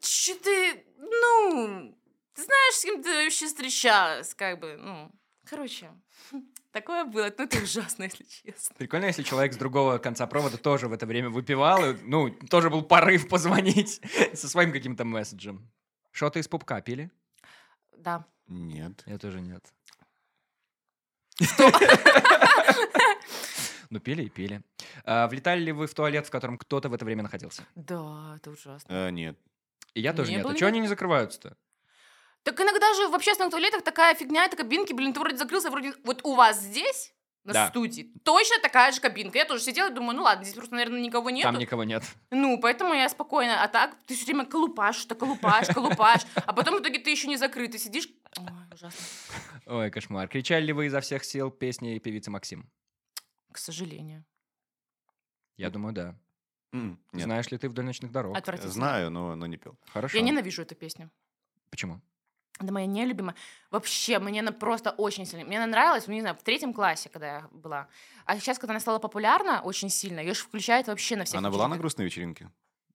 че 0.00 0.35
ты, 0.35 0.85
ну, 0.98 1.93
ты 2.35 2.42
знаешь, 2.42 2.75
с 2.75 2.83
кем 2.83 3.03
ты 3.03 3.25
вообще 3.25 3.47
встречалась? 3.47 4.35
Как 4.35 4.59
бы, 4.61 4.77
ну, 4.77 5.11
короче, 5.44 5.90
такое 6.73 7.05
было. 7.05 7.33
Ну, 7.38 7.44
это 7.44 7.59
ужасно, 7.62 8.03
если 8.05 8.25
честно. 8.25 8.75
Прикольно, 8.77 9.07
если 9.07 9.23
человек 9.23 9.53
с 9.55 9.57
другого 9.57 9.99
конца 9.99 10.27
провода 10.27 10.57
тоже 10.57 10.88
в 10.88 10.92
это 10.92 11.07
время 11.07 11.31
выпивал, 11.31 11.85
и, 11.90 11.94
ну, 12.03 12.31
тоже 12.31 12.70
был 12.70 12.83
порыв 12.83 13.29
позвонить 13.31 14.01
со 14.35 14.49
своим 14.49 14.73
каким-то 14.73 15.05
месседжем. 15.05 15.70
Что-то 16.12 16.38
из 16.38 16.49
пупка 16.49 16.81
пили? 16.81 17.11
Да. 17.97 18.25
Нет. 18.47 19.03
Я 19.07 19.18
тоже 19.18 19.40
нет. 19.40 19.64
Ну, 23.90 24.01
пили 24.01 24.25
и 24.25 24.29
пили. 24.29 24.62
А, 25.05 25.29
влетали 25.29 25.61
ли 25.61 25.73
вы 25.73 25.87
в 25.87 25.94
туалет, 25.94 26.27
в 26.27 26.31
котором 26.31 26.59
кто-то 26.59 26.88
в 26.88 26.94
это 26.94 27.05
время 27.05 27.23
находился? 27.23 27.64
Да, 27.75 28.35
это 28.37 28.51
ужасно. 28.51 28.92
Э, 28.92 29.11
нет. 29.11 29.38
И 29.94 30.01
я 30.01 30.12
тоже 30.12 30.31
Не 30.31 30.38
нет. 30.38 30.47
А 30.47 30.55
чего 30.55 30.68
ни- 30.68 30.73
они 30.73 30.81
не 30.81 30.88
закрываются-то? 30.88 31.57
Так 32.44 32.61
иногда 32.61 32.92
же 32.94 33.09
в 33.09 33.14
общественных 33.14 33.50
туалетах 33.50 33.83
такая 33.83 34.14
фигня, 34.14 34.44
это 34.44 34.57
кабинки, 34.57 34.92
блин, 34.92 35.12
ты 35.12 35.20
вроде 35.20 35.37
закрылся, 35.37 35.70
вроде... 35.70 35.94
Вот 36.04 36.20
у 36.24 36.35
вас 36.35 36.61
здесь, 36.61 37.14
на 37.42 37.52
Да. 37.52 37.68
студии, 37.68 38.12
точно 38.22 38.57
такая 38.62 38.92
же 38.92 39.00
кабинка. 39.00 39.38
Я 39.38 39.44
тоже 39.46 39.62
сидела 39.62 39.90
и 39.90 39.94
думаю, 39.94 40.16
ну 40.16 40.22
ладно, 40.22 40.44
здесь 40.44 40.54
просто, 40.54 40.74
наверное, 40.74 41.00
никого 41.00 41.30
нет. 41.30 41.44
Там 41.44 41.59
никого 41.59 41.85
нет. 41.85 42.04
Ну, 42.30 42.59
поэтому 42.61 42.94
я 42.94 43.09
спокойно. 43.09 43.62
А 43.62 43.68
так 43.68 43.96
ты 44.07 44.14
все 44.14 44.26
время 44.26 44.44
колупаешь, 44.46 44.96
что 44.96 45.14
колупаешь, 45.14 45.68
колупаешь. 45.68 46.22
А 46.35 46.52
потом 46.52 46.76
в 46.76 46.83
итоге 46.83 46.98
ты 46.98 47.11
еще 47.11 47.28
не 47.28 47.37
закрыт. 47.37 47.72
Ты 47.72 47.78
сидишь... 47.78 48.09
Ой, 48.38 48.46
ужасно. 48.72 49.00
Ой, 49.66 49.90
кошмар. 49.90 50.28
Кричали 50.28 50.64
ли 50.66 50.72
вы 50.72 50.87
изо 50.87 51.00
всех 51.00 51.24
сил 51.24 51.50
песни 51.50 51.98
певицы 51.98 52.30
Максим? 52.30 52.70
К 53.52 53.59
сожалению. 53.59 54.24
Я 55.57 55.70
думаю, 55.70 55.94
да. 55.94 56.14
Нет. 56.72 56.98
Знаешь 57.12 57.50
ли 57.50 57.59
ты 57.59 57.68
вдоль 57.68 57.85
ночных 57.85 58.11
дорог? 58.11 58.37
Отвратительно. 58.37 58.72
Знаю, 58.72 59.11
но, 59.11 59.35
но 59.37 59.46
не 59.46 59.57
пел. 59.57 59.78
Хорошо. 59.92 60.16
Я 60.18 60.22
ненавижу 60.24 60.62
эту 60.62 60.74
песню. 60.74 61.11
Почему? 61.70 62.00
Это 62.61 62.73
моя 62.73 62.87
нелюбимая. 62.87 63.35
Вообще, 63.71 64.19
мне 64.21 64.40
она 64.40 64.53
просто 64.53 64.90
очень 64.93 65.27
сильно... 65.27 65.45
Мне 65.45 65.57
она 65.59 65.67
нравилась, 65.67 66.07
ну, 66.07 66.14
не 66.14 66.21
знаю, 66.21 66.37
в 66.37 66.43
третьем 66.43 66.73
классе, 66.73 67.09
когда 67.09 67.27
я 67.27 67.49
была. 67.51 67.88
А 68.27 68.38
сейчас, 68.38 68.59
когда 68.59 68.73
она 68.75 68.81
стала 68.81 68.99
популярна 69.01 69.61
очень 69.62 69.90
сильно, 69.90 70.21
ее 70.21 70.35
же 70.35 70.40
включают 70.45 70.87
вообще 70.87 71.17
на 71.17 71.25
всех 71.25 71.38
Она 71.38 71.51
была 71.51 71.64
на 71.64 71.75
вечеринках. 71.75 71.81
грустной 71.81 72.05
вечеринке? 72.07 72.51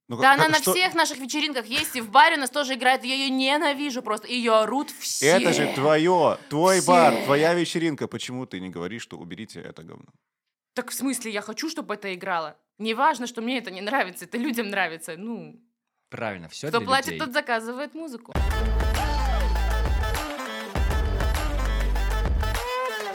Ну, 0.08 0.16
Да, 0.18 0.24
как- 0.24 0.34
она 0.36 0.44
как- 0.46 0.54
на 0.54 0.62
что- 0.62 0.74
всех 0.74 0.96
наших 0.96 1.18
вечеринках 1.20 1.66
есть, 1.66 1.96
и 1.96 2.02
в 2.02 2.10
баре 2.10 2.38
у 2.38 2.40
нас 2.40 2.50
тоже 2.50 2.74
играет. 2.76 3.04
Я 3.04 3.14
ее 3.16 3.30
ненавижу 3.30 4.02
просто. 4.02 4.28
Ее 4.28 4.54
орут 4.56 4.90
все. 4.92 5.28
Это 5.28 5.54
же 5.54 5.72
твое, 5.76 6.38
твой 6.50 6.80
Все. 6.80 6.88
бар, 6.88 7.16
твоя 7.26 7.54
вечеринка. 7.54 8.08
Почему 8.08 8.46
ты 8.46 8.60
не 8.62 8.70
говоришь, 8.70 9.04
что 9.04 9.18
уберите 9.18 9.60
это 9.62 9.84
говно? 9.84 10.06
Так 10.74 10.90
в 10.90 10.94
смысле, 10.94 11.32
я 11.32 11.42
хочу, 11.42 11.70
чтобы 11.70 11.94
это 11.96 12.12
играло. 12.16 12.56
Не 12.80 12.94
важно, 12.94 13.28
что 13.28 13.42
мне 13.42 13.58
это 13.60 13.70
не 13.72 13.82
нравится, 13.82 14.24
это 14.26 14.38
людям 14.38 14.70
нравится. 14.70 15.16
Ну, 15.18 15.62
Правильно, 16.10 16.48
все 16.48 16.70
кто 16.70 16.80
для 16.80 16.88
платит, 16.88 17.08
людей. 17.08 17.20
тот 17.20 17.34
заказывает 17.34 17.94
музыку. 17.94 18.34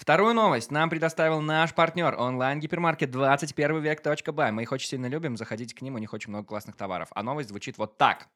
Вторую 0.05 0.35
новость 0.35 0.71
нам 0.71 0.91
предоставил 0.91 1.41
наш 1.41 1.73
партнер 1.73 2.15
онлайн-гипермаркет 2.21 3.11
21 3.11 3.81
век.бай. 3.81 4.53
Мы 4.53 4.65
их 4.65 4.71
очень 4.71 4.87
сильно 4.87 5.07
любим, 5.07 5.39
заходите 5.39 5.75
к 5.75 5.81
ним, 5.81 5.95
у 5.95 5.99
них 5.99 6.13
очень 6.13 6.29
много 6.29 6.47
классных 6.47 6.77
товаров. 6.77 7.09
А 7.15 7.23
новость 7.23 7.49
звучит 7.49 7.79
вот 7.79 7.97
так. 7.97 8.29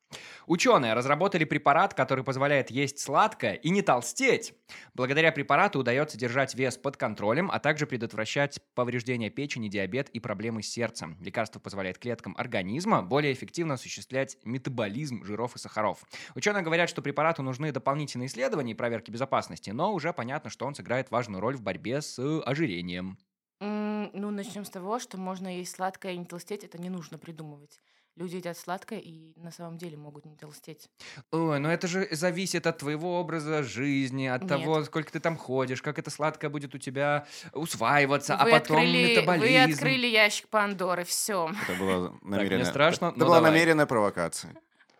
Ученые 0.47 0.95
разработали 0.95 1.45
препарат, 1.45 1.93
который 1.93 2.25
позволяет 2.25 2.71
есть 2.71 3.01
сладкое 3.01 3.53
и 3.53 3.69
не 3.69 3.83
толстеть. 3.83 4.55
Благодаря 4.95 5.31
препарату 5.31 5.81
удается 5.81 6.17
держать 6.17 6.55
вес 6.55 6.79
под 6.79 6.97
контролем, 6.97 7.51
а 7.53 7.59
также 7.59 7.87
предотвращать 7.87 8.61
повреждения 8.75 9.29
печени, 9.29 9.69
диабет 9.69 10.09
и 10.09 10.21
проблемы 10.21 10.63
с 10.63 10.71
сердцем. 10.71 11.19
Лекарство 11.21 11.61
позволяет 11.61 11.99
клеткам 11.99 12.35
организма 12.39 13.03
более 13.03 13.35
эффективно 13.35 13.75
осуществлять 13.75 14.39
метаболизм 14.43 15.23
жиров 15.23 15.55
и 15.57 15.59
сахаров. 15.59 15.99
Ученые 16.35 16.63
говорят, 16.63 16.89
что 16.89 17.03
препарату 17.03 17.43
нужны 17.43 17.73
дополнительные 17.73 18.29
исследования 18.29 18.73
и 18.73 18.75
проверки 18.75 19.11
безопасности, 19.11 19.69
но 19.69 19.93
уже 19.93 20.15
понятно, 20.15 20.49
что 20.49 20.65
он 20.65 20.75
сыграет 20.75 21.11
важную 21.11 21.43
роль 21.43 21.58
в 21.59 21.63
борьбе 21.63 22.01
с 22.01 22.19
э, 22.19 22.41
ожирением. 22.41 23.19
Ну, 23.61 24.31
начнем 24.31 24.65
с 24.65 24.71
того, 24.71 24.99
что 24.99 25.19
можно 25.19 25.59
есть 25.59 25.75
сладкое 25.75 26.13
и 26.13 26.17
не 26.17 26.25
толстеть. 26.25 26.65
Это 26.65 26.79
не 26.79 26.89
нужно 26.89 27.19
придумывать. 27.19 27.81
Люди 28.17 28.37
едят 28.37 28.59
сладкое 28.59 28.99
и 28.99 29.33
на 29.39 29.53
самом 29.53 29.79
деле 29.79 29.97
могут 29.97 30.25
не 30.25 30.35
толстеть. 30.35 30.91
Ой, 31.31 31.61
но 31.61 31.71
это 31.71 31.87
же 31.87 32.09
зависит 32.11 32.67
от 32.67 32.79
твоего 32.79 33.21
образа 33.21 33.63
жизни, 33.63 34.27
от 34.27 34.43
Нет. 34.43 34.49
того, 34.49 34.83
сколько 34.85 35.13
ты 35.13 35.21
там 35.21 35.37
ходишь, 35.37 35.83
как 35.83 36.01
это 36.01 36.11
сладкое 36.11 36.51
будет 36.51 36.75
у 36.75 36.79
тебя 36.79 37.27
усваиваться, 37.53 38.35
вы, 38.35 38.41
а 38.41 38.59
потом 38.59 38.79
открыли, 38.79 39.11
метаболизм. 39.11 39.69
вы 39.69 39.73
открыли 39.73 40.07
ящик 40.09 40.49
Пандоры, 40.49 41.05
все. 41.05 41.53
Это 41.69 41.79
была 41.79 42.13
намеренная... 42.23 42.65
страшно, 42.65 43.07
Это 43.07 43.19
но 43.21 43.27
была 43.27 43.37
давай. 43.37 43.53
намеренная 43.53 43.87
провокация. 43.87 44.53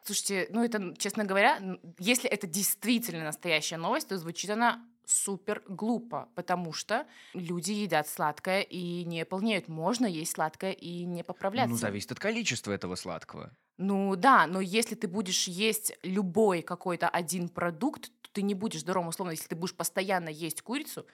Слушайте, 0.09 0.47
ну 0.49 0.65
это, 0.65 0.95
честно 0.97 1.27
говоря, 1.27 1.61
если 1.99 2.31
это 2.31 2.47
действительно 2.47 3.25
настоящая 3.25 3.77
новость, 3.77 4.09
то 4.09 4.17
звучит 4.17 4.49
она 4.49 4.83
супер 5.05 5.63
глупо, 5.69 6.31
потому 6.35 6.73
что 6.73 7.07
люди 7.35 7.73
едят 7.73 8.09
сладкое 8.09 8.63
и 8.63 9.05
не 9.05 9.27
полнеют. 9.27 9.69
Можно 9.69 10.07
есть 10.07 10.33
сладкое 10.33 10.73
и 10.73 11.05
не 11.05 11.23
поправляться. 11.23 11.73
Ну, 11.73 11.77
зависит 11.77 12.11
от 12.11 12.21
количества 12.21 12.73
этого 12.73 12.95
сладкого. 12.95 13.51
Ну 13.77 14.17
да, 14.17 14.47
но 14.47 14.63
если 14.63 14.95
ты 14.95 15.09
будешь 15.09 15.47
есть 15.47 15.93
любой 16.03 16.63
какой-то 16.63 17.07
один 17.07 17.51
продукт, 17.51 18.11
то 18.23 18.31
ты 18.33 18.41
не 18.41 18.55
будешь 18.55 18.81
здоровым, 18.81 19.11
условно. 19.11 19.33
Если 19.33 19.49
ты 19.49 19.57
будешь 19.57 19.75
постоянно 19.75 20.31
есть 20.31 20.63
курицу, 20.63 21.05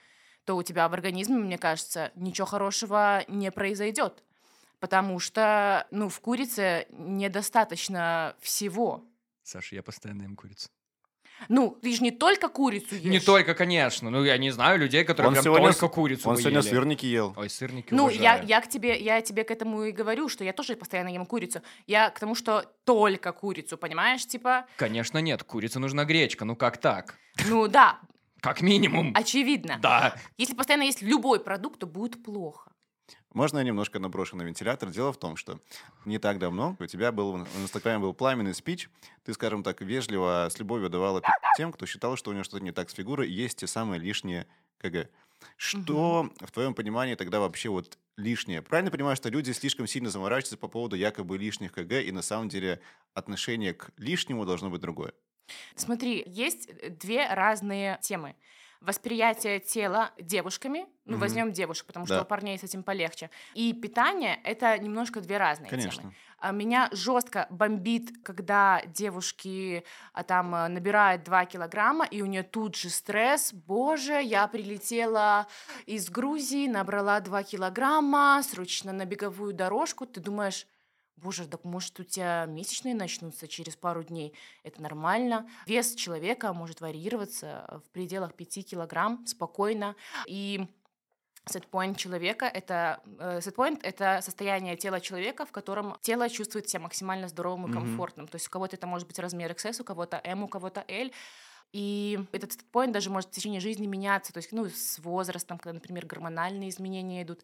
то 0.45 0.55
у 0.55 0.63
тебя 0.63 0.87
в 0.87 0.93
организме, 0.93 1.35
мне 1.35 1.57
кажется, 1.57 2.13
ничего 2.15 2.47
хорошего 2.47 3.25
не 3.27 3.51
произойдет. 3.51 4.23
Потому 4.85 5.19
что, 5.19 5.87
ну, 5.89 6.09
в 6.09 6.19
курице 6.19 6.85
недостаточно 6.91 8.35
всего. 8.39 9.03
Саша, 9.41 9.73
я 9.73 9.81
постоянно 9.81 10.21
ем 10.21 10.35
курицу. 10.35 10.69
Ну, 11.49 11.71
ты 11.81 11.91
же 11.95 12.03
не 12.03 12.11
только 12.11 12.49
курицу 12.49 12.93
ешь. 12.93 13.03
Не 13.03 13.19
только, 13.19 13.55
конечно. 13.55 14.11
Ну, 14.11 14.23
я 14.23 14.37
не 14.37 14.51
знаю 14.51 14.77
людей, 14.77 15.03
которые 15.03 15.29
Он 15.29 15.33
прям 15.33 15.43
сегодня 15.43 15.69
только 15.73 15.87
с- 15.87 15.89
курицу 15.89 16.29
Он 16.29 16.37
сегодня 16.37 16.59
ели. 16.59 16.69
сырники 16.69 17.07
ел. 17.07 17.33
Ой, 17.35 17.49
сырники 17.49 17.95
Ну, 17.95 18.09
я, 18.09 18.33
уважаю. 18.33 18.47
я 18.47 18.61
к 18.61 18.69
тебе, 18.69 18.99
я 19.01 19.21
тебе 19.21 19.43
к 19.43 19.49
этому 19.49 19.85
и 19.85 19.91
говорю, 19.91 20.29
что 20.29 20.43
я 20.43 20.53
тоже 20.53 20.75
постоянно 20.75 21.09
ем 21.09 21.25
курицу. 21.25 21.63
Я 21.87 22.11
к 22.11 22.19
тому, 22.19 22.35
что 22.35 22.71
только 22.83 23.31
курицу, 23.31 23.79
понимаешь, 23.79 24.23
типа, 24.27 24.67
Конечно, 24.77 25.17
нет, 25.17 25.43
курице 25.43 25.79
нужна 25.79 26.05
гречка. 26.05 26.45
Ну, 26.45 26.55
как 26.55 26.77
так? 26.77 27.15
ну 27.47 27.67
да, 27.67 27.99
Как 28.39 28.61
минимум. 28.61 29.13
очевидно. 29.15 29.79
Да. 29.81 30.15
Если 30.37 30.53
постоянно 30.53 30.83
есть 30.83 31.01
любой 31.01 31.39
продукт, 31.43 31.79
то 31.79 31.87
будет 31.87 32.23
плохо. 32.23 32.71
Можно 33.35 33.57
я 33.57 33.63
немножко 33.65 33.99
наброшу 33.99 34.37
на 34.37 34.43
вентилятор? 34.43 34.89
Дело 34.91 35.11
в 35.11 35.17
том, 35.17 35.35
что 35.35 35.59
не 36.05 36.19
так 36.19 36.39
давно 36.39 36.77
у 36.79 36.85
тебя 36.85 37.11
был 37.11 37.33
в 37.33 37.61
Инстаграме 37.61 37.99
был 37.99 38.13
пламенный 38.13 38.53
спич. 38.53 38.89
Ты, 39.25 39.33
скажем 39.33 39.61
так, 39.61 39.81
вежливо, 39.81 40.47
с 40.49 40.57
любовью 40.57 40.89
давала 40.89 41.19
пи*** 41.19 41.27
тем, 41.57 41.73
кто 41.73 41.85
считал, 41.85 42.15
что 42.15 42.31
у 42.31 42.33
него 42.33 42.45
что-то 42.45 42.63
не 42.63 42.71
так 42.71 42.89
с 42.89 42.93
фигурой, 42.93 43.27
и 43.27 43.33
есть 43.33 43.57
те 43.57 43.67
самые 43.67 43.99
лишние 43.99 44.47
КГ. 44.77 45.09
Что 45.57 46.29
в 46.39 46.51
твоем 46.51 46.73
понимании 46.73 47.15
тогда 47.15 47.41
вообще 47.41 47.67
вот 47.67 47.97
лишнее? 48.15 48.61
Правильно 48.61 48.89
понимаю, 48.89 49.17
что 49.17 49.27
люди 49.27 49.51
слишком 49.51 49.85
сильно 49.85 50.09
заморачиваются 50.09 50.55
по 50.55 50.69
поводу 50.69 50.95
якобы 50.95 51.37
лишних 51.37 51.73
КГ, 51.73 52.05
и 52.05 52.13
на 52.13 52.21
самом 52.21 52.47
деле 52.47 52.79
отношение 53.13 53.73
к 53.73 53.91
лишнему 53.97 54.45
должно 54.45 54.69
быть 54.69 54.79
другое? 54.79 55.11
Смотри, 55.75 56.23
есть 56.25 56.69
э, 56.69 56.89
две 56.89 57.27
разные 57.27 57.99
темы. 58.01 58.37
Восприятие 58.81 59.59
тела 59.59 60.11
девушками, 60.19 60.85
ну, 61.05 61.13
Мгм. 61.13 61.19
возьмем 61.19 61.51
девушек, 61.51 61.85
потому 61.87 62.05
что 62.05 62.15
Да. 62.15 62.21
у 62.21 62.25
парней 62.25 62.57
с 62.57 62.63
этим 62.63 62.83
полегче. 62.83 63.29
И 63.53 63.73
питание— 63.73 64.39
это 64.43 64.77
немножко 64.77 65.21
две 65.21 65.37
разные 65.37 65.69
темы. 65.69 65.81
Конечно. 65.81 66.13
А 66.37 66.51
Меня 66.51 66.89
жестко 66.91 67.47
бомбит, 67.49 68.11
когда 68.23 68.81
девушки 68.87 69.83
а, 70.13 70.23
там 70.23 70.53
а, 70.53 70.67
набирают 70.67 71.23
2 71.23 71.45
килограмма, 71.45 72.05
и 72.05 72.21
у 72.21 72.25
нее 72.25 72.43
тут 72.43 72.75
же 72.75 72.89
стресс. 72.89 73.53
Боже, 73.53 74.21
я 74.21 74.47
прилетела 74.47 75.47
из 75.85 76.09
Грузии, 76.09 76.67
набрала 76.67 77.19
2 77.21 77.43
килограмма, 77.43 78.41
срочно 78.43 78.91
на 78.93 79.05
беговую 79.05 79.53
дорожку. 79.53 80.05
Ты 80.05 80.19
думаешь, 80.19 80.67
боже, 81.17 81.47
так 81.47 81.63
может 81.63 81.99
у 81.99 82.03
тебя 82.03 82.45
месячные 82.45 82.95
начнутся 82.95 83.47
через 83.47 83.75
пару 83.75 84.03
дней, 84.03 84.33
это 84.63 84.81
нормально. 84.81 85.49
Вес 85.65 85.95
человека 85.95 86.53
может 86.53 86.81
варьироваться 86.81 87.81
в 87.85 87.89
пределах 87.91 88.33
5 88.33 88.65
килограмм 88.69 89.25
спокойно, 89.25 89.95
и 90.27 90.67
Сетпоинт 91.47 91.97
человека— 91.97 92.45
это... 92.53 93.01
Э, 93.19 93.39
сетпоинт— 93.39 93.79
это 93.83 94.19
состояние 94.21 94.75
тела 94.77 94.99
человека, 94.99 95.45
в 95.45 95.51
котором 95.51 95.95
тело 96.01 96.27
чувствует 96.27 96.67
себя 96.67 96.79
максимально 96.79 97.27
здоровым 97.27 97.69
и 97.69 97.73
комфортным. 97.73 98.25
Mm-hmm. 98.25 98.31
То 98.31 98.35
есть 98.35 98.47
у 98.47 98.49
кого-то 98.49 98.75
это 98.75 98.87
может 98.87 99.07
быть 99.07 99.19
размер 99.19 99.51
XS, 99.51 99.81
у 99.81 99.83
кого-то 99.83 100.19
M, 100.23 100.43
у 100.43 100.47
кого-то 100.47 100.83
L. 100.87 101.11
И 101.75 102.17
этот 102.31 102.53
сетпоинт 102.53 102.93
даже 102.93 103.09
может 103.09 103.29
в 103.29 103.33
течение 103.33 103.59
жизни 103.59 103.85
меняться, 103.85 104.31
то 104.31 104.37
есть, 104.37 104.53
ну, 104.53 104.65
с 104.69 104.97
возрастом, 104.99 105.57
когда, 105.57 105.73
например, 105.73 106.05
гормональные 106.05 106.69
изменения 106.69 107.21
идут. 107.23 107.41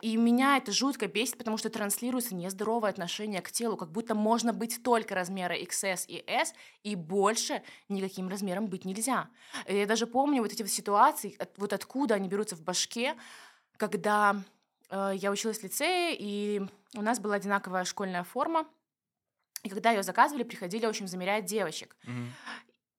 И 0.00 0.16
меня 0.16 0.56
это 0.56 0.72
жутко 0.72 1.06
бесит, 1.06 1.36
потому 1.36 1.58
что 1.58 1.68
транслируется 1.68 2.34
нездоровое 2.34 2.88
отношение 2.88 3.42
к 3.42 3.52
телу, 3.52 3.76
как 3.76 3.92
будто 3.92 4.14
можно 4.14 4.54
быть 4.54 4.82
только 4.82 5.14
размера 5.14 5.54
XS 5.54 6.06
и 6.08 6.24
S, 6.26 6.54
и 6.82 6.96
больше 6.96 7.62
никаким 7.90 8.30
размером 8.30 8.68
быть 8.68 8.86
нельзя. 8.86 9.28
И 9.66 9.76
я 9.76 9.86
даже 9.86 10.06
помню 10.06 10.40
вот 10.40 10.50
эти 10.50 10.62
вот 10.62 10.70
ситуации, 10.70 11.36
вот 11.58 11.74
откуда 11.74 12.14
они 12.14 12.26
берутся 12.26 12.56
в 12.56 12.62
башке, 12.62 13.14
когда 13.76 14.42
э, 14.88 15.12
я 15.14 15.30
училась 15.30 15.58
в 15.58 15.62
лицее, 15.62 16.16
и 16.18 16.62
у 16.94 17.02
нас 17.02 17.20
была 17.20 17.34
одинаковая 17.34 17.84
школьная 17.84 18.24
форма, 18.24 18.66
и 19.62 19.68
когда 19.70 19.90
ее 19.90 20.02
заказывали, 20.02 20.42
приходили, 20.42 20.84
в 20.86 20.90
общем, 20.90 21.06
замерять 21.06 21.46
девочек. 21.46 21.96
Mm-hmm. 22.06 22.28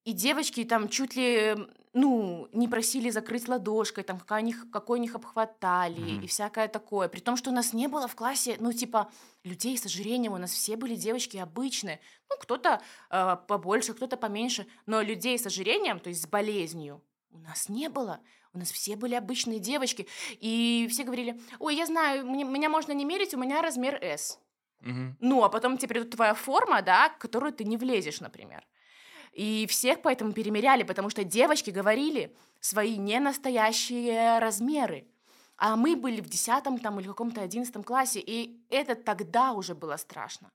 И 0.05 0.13
девочки 0.13 0.63
там 0.63 0.87
чуть 0.87 1.15
ли, 1.15 1.55
ну, 1.93 2.47
не 2.53 2.67
просили 2.67 3.09
закрыть 3.09 3.47
ладошкой, 3.47 4.03
там, 4.03 4.19
какой, 4.19 4.41
у 4.41 4.45
них, 4.45 4.67
какой 4.71 4.99
у 4.99 5.01
них 5.01 5.15
обхват 5.15 5.59
талии 5.59 6.19
mm-hmm. 6.19 6.23
и 6.23 6.27
всякое 6.27 6.67
такое. 6.67 7.09
При 7.09 7.19
том, 7.19 7.35
что 7.35 7.49
у 7.49 7.53
нас 7.53 7.73
не 7.73 7.87
было 7.87 8.07
в 8.07 8.15
классе, 8.15 8.55
ну, 8.59 8.71
типа, 8.71 9.11
людей 9.43 9.75
с 9.77 9.85
ожирением, 9.85 10.33
у 10.33 10.37
нас 10.37 10.51
все 10.51 10.77
были 10.77 10.95
девочки 10.95 11.37
обычные. 11.37 11.99
Ну, 12.29 12.37
кто-то 12.39 12.81
э, 13.09 13.37
побольше, 13.47 13.95
кто-то 13.95 14.15
поменьше, 14.15 14.67
но 14.85 15.01
людей 15.01 15.39
с 15.39 15.47
ожирением, 15.47 15.99
то 15.99 16.09
есть 16.09 16.21
с 16.21 16.27
болезнью, 16.27 17.01
у 17.31 17.39
нас 17.39 17.67
не 17.67 17.89
было. 17.89 18.19
У 18.53 18.59
нас 18.59 18.71
все 18.71 18.95
были 18.95 19.15
обычные 19.15 19.59
девочки. 19.59 20.07
И 20.39 20.87
все 20.89 21.03
говорили, 21.03 21.41
ой, 21.59 21.75
я 21.75 21.87
знаю, 21.87 22.25
мне, 22.25 22.43
меня 22.43 22.69
можно 22.69 22.93
не 22.93 23.05
мерить, 23.05 23.33
у 23.33 23.39
меня 23.39 23.61
размер 23.61 23.95
S. 24.01 24.39
Угу. 24.81 25.15
Ну, 25.19 25.43
а 25.43 25.49
потом 25.49 25.77
тебе 25.77 25.89
придет 25.89 26.11
твоя 26.11 26.35
форма, 26.35 26.81
да, 26.81 27.09
в 27.09 27.17
которую 27.17 27.51
ты 27.51 27.63
не 27.65 27.75
влезешь, 27.75 28.21
например. 28.21 28.65
И 29.35 29.67
всех 29.67 30.01
поэтому 30.01 30.31
перемеряли, 30.31 30.83
потому 30.83 31.09
что 31.09 31.25
девочки 31.25 31.69
говорили 31.69 32.33
свои 32.61 32.97
ненастоящие 32.97 34.39
размеры. 34.39 35.05
А 35.57 35.75
мы 35.75 35.97
были 35.97 36.21
в 36.21 36.29
десятом 36.29 36.79
там 36.79 36.99
или 36.99 37.07
каком-то 37.07 37.41
одиннадцатом 37.41 37.83
классе, 37.83 38.21
и 38.25 38.61
это 38.69 38.95
тогда 38.95 39.51
уже 39.51 39.75
было 39.75 39.97
страшно. 39.97 40.49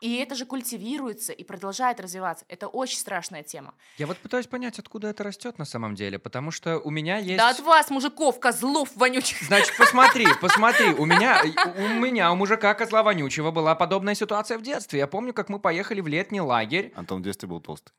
И 0.00 0.16
это 0.16 0.34
же 0.34 0.44
культивируется 0.44 1.32
и 1.32 1.44
продолжает 1.44 2.00
развиваться. 2.00 2.44
Это 2.48 2.66
очень 2.66 2.98
страшная 2.98 3.42
тема. 3.42 3.72
Я 3.96 4.06
вот 4.06 4.18
пытаюсь 4.18 4.46
понять, 4.46 4.78
откуда 4.78 5.08
это 5.08 5.22
растет 5.22 5.58
на 5.58 5.64
самом 5.64 5.94
деле, 5.94 6.18
потому 6.18 6.50
что 6.50 6.78
у 6.78 6.90
меня 6.90 7.18
есть... 7.18 7.38
Да 7.38 7.48
от 7.48 7.60
вас, 7.60 7.88
мужиков, 7.88 8.38
козлов 8.38 8.90
вонючих. 8.96 9.40
Значит, 9.42 9.74
посмотри, 9.78 10.26
посмотри, 10.40 10.92
у 10.92 11.06
меня, 11.06 11.42
у 11.76 11.88
меня, 11.88 12.32
у 12.32 12.36
мужика 12.36 12.74
козла 12.74 13.02
вонючего 13.02 13.50
была 13.52 13.74
подобная 13.76 14.14
ситуация 14.14 14.58
в 14.58 14.62
детстве. 14.62 14.98
Я 14.98 15.06
помню, 15.06 15.32
как 15.32 15.48
мы 15.48 15.58
поехали 15.58 16.00
в 16.00 16.06
летний 16.08 16.40
лагерь. 16.40 16.92
Антон 16.96 17.22
в 17.22 17.24
детстве 17.24 17.48
был 17.48 17.60
толстый. 17.60 17.92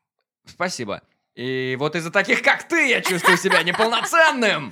Спасибо. 0.45 1.01
И 1.35 1.75
вот 1.79 1.95
из-за 1.95 2.11
таких, 2.11 2.41
как 2.41 2.67
ты, 2.67 2.89
я 2.89 3.01
чувствую 3.01 3.37
себя 3.37 3.61
неполноценным 3.63 4.71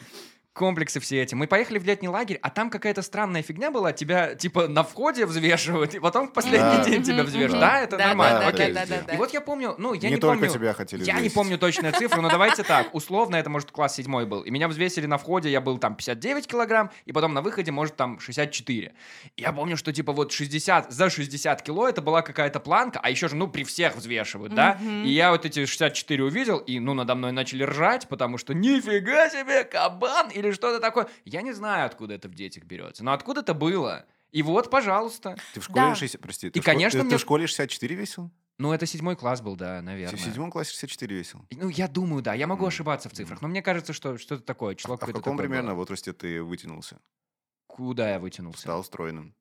комплексы 0.53 0.99
все 0.99 1.21
эти. 1.21 1.33
Мы 1.35 1.47
поехали 1.47 1.79
в 1.79 1.85
летний 1.85 2.07
лагерь, 2.07 2.39
а 2.41 2.49
там 2.49 2.69
какая-то 2.69 3.01
странная 3.01 3.41
фигня 3.41 3.71
была. 3.71 3.91
Тебя, 3.91 4.35
типа, 4.35 4.67
на 4.67 4.83
входе 4.83 5.25
взвешивают, 5.25 5.95
и 5.95 5.99
потом 5.99 6.27
в 6.27 6.33
последний 6.33 6.77
да. 6.77 6.85
день 6.85 7.03
тебя 7.03 7.23
взвешивают. 7.23 7.59
Да, 7.59 7.81
это 7.81 7.97
нормально. 7.97 8.47
Окей. 8.47 8.73
И 9.13 9.17
вот 9.17 9.33
я 9.33 9.41
помню, 9.41 9.75
ну, 9.77 9.93
я 9.93 10.09
не, 10.09 10.17
только 10.17 10.47
тебя 10.47 10.73
хотели 10.73 11.03
Я 11.03 11.19
не 11.19 11.29
помню 11.29 11.57
точную 11.57 11.93
цифру, 11.93 12.21
но 12.21 12.29
давайте 12.29 12.63
так. 12.63 12.93
Условно, 12.93 13.35
это, 13.35 13.49
может, 13.49 13.71
класс 13.71 13.95
седьмой 13.95 14.25
был. 14.25 14.41
И 14.41 14.51
меня 14.51 14.67
взвесили 14.67 15.07
на 15.07 15.17
входе, 15.17 15.49
я 15.49 15.59
был 15.59 15.79
там 15.79 15.95
59 15.95 16.47
килограмм, 16.47 16.91
и 17.05 17.11
потом 17.11 17.33
на 17.33 17.41
выходе, 17.41 17.71
может, 17.71 17.95
там 17.95 18.19
64. 18.19 18.93
Я 19.37 19.53
помню, 19.53 19.75
что, 19.75 19.91
типа, 19.91 20.13
вот 20.13 20.31
60, 20.31 20.91
за 20.91 21.09
60 21.09 21.61
кило 21.63 21.89
это 21.89 22.01
была 22.01 22.21
какая-то 22.21 22.59
планка, 22.59 22.99
а 23.01 23.09
еще 23.09 23.27
же, 23.27 23.35
ну, 23.35 23.47
при 23.47 23.63
всех 23.63 23.95
взвешивают, 23.95 24.53
да? 24.53 24.77
И 25.03 25.09
я 25.09 25.31
вот 25.31 25.45
эти 25.45 25.65
64 25.65 26.23
увидел, 26.23 26.59
и, 26.59 26.79
ну, 26.79 26.93
надо 26.93 27.15
мной 27.15 27.31
начали 27.31 27.63
ржать, 27.63 28.07
потому 28.07 28.37
что 28.37 28.53
нифига 28.53 29.29
себе, 29.29 29.63
кабан! 29.63 30.29
И 30.29 30.42
или 30.43 30.51
что-то 30.51 30.79
такое. 30.79 31.07
Я 31.25 31.41
не 31.41 31.53
знаю, 31.53 31.85
откуда 31.85 32.15
это 32.15 32.27
в 32.27 32.35
детях 32.35 32.63
берется, 32.63 33.03
но 33.03 33.13
откуда 33.13 33.41
это 33.41 33.53
было. 33.53 34.05
И 34.31 34.41
вот, 34.41 34.69
пожалуйста. 34.69 35.37
Ты 35.53 35.59
в 35.59 35.63
школе 35.65 35.89
да. 35.89 35.95
60... 35.95 36.21
Прости, 36.21 36.49
ты, 36.49 36.59
и, 36.59 36.61
в, 36.61 36.65
конечно, 36.65 36.99
ты, 36.99 37.03
мне... 37.03 37.11
ты 37.11 37.17
в 37.17 37.21
школе 37.21 37.45
64 37.45 37.95
весил? 37.95 38.31
Ну, 38.57 38.71
это 38.71 38.85
седьмой 38.85 39.15
класс 39.15 39.41
был, 39.41 39.55
да, 39.55 39.81
наверное. 39.81 40.17
В 40.17 40.21
седьмом 40.21 40.51
классе 40.51 40.71
64 40.71 41.15
весил? 41.15 41.45
Ну, 41.51 41.69
я 41.69 41.87
думаю, 41.87 42.21
да. 42.23 42.33
Я 42.33 42.47
могу 42.47 42.65
mm. 42.65 42.67
ошибаться 42.67 43.09
в 43.09 43.13
цифрах, 43.13 43.41
но 43.41 43.47
мне 43.47 43.61
кажется, 43.61 43.93
что 43.93 44.17
что-то 44.17 44.43
такое. 44.43 44.75
Число 44.75 44.95
а 44.95 45.05
в 45.05 45.11
каком 45.11 45.37
примерно 45.37 45.71
было. 45.71 45.77
возрасте 45.77 46.13
ты 46.13 46.41
вытянулся? 46.41 46.99
Куда 47.67 48.11
я 48.11 48.19
вытянулся? 48.19 48.61
Стал 48.61 48.83
стройным. 48.83 49.35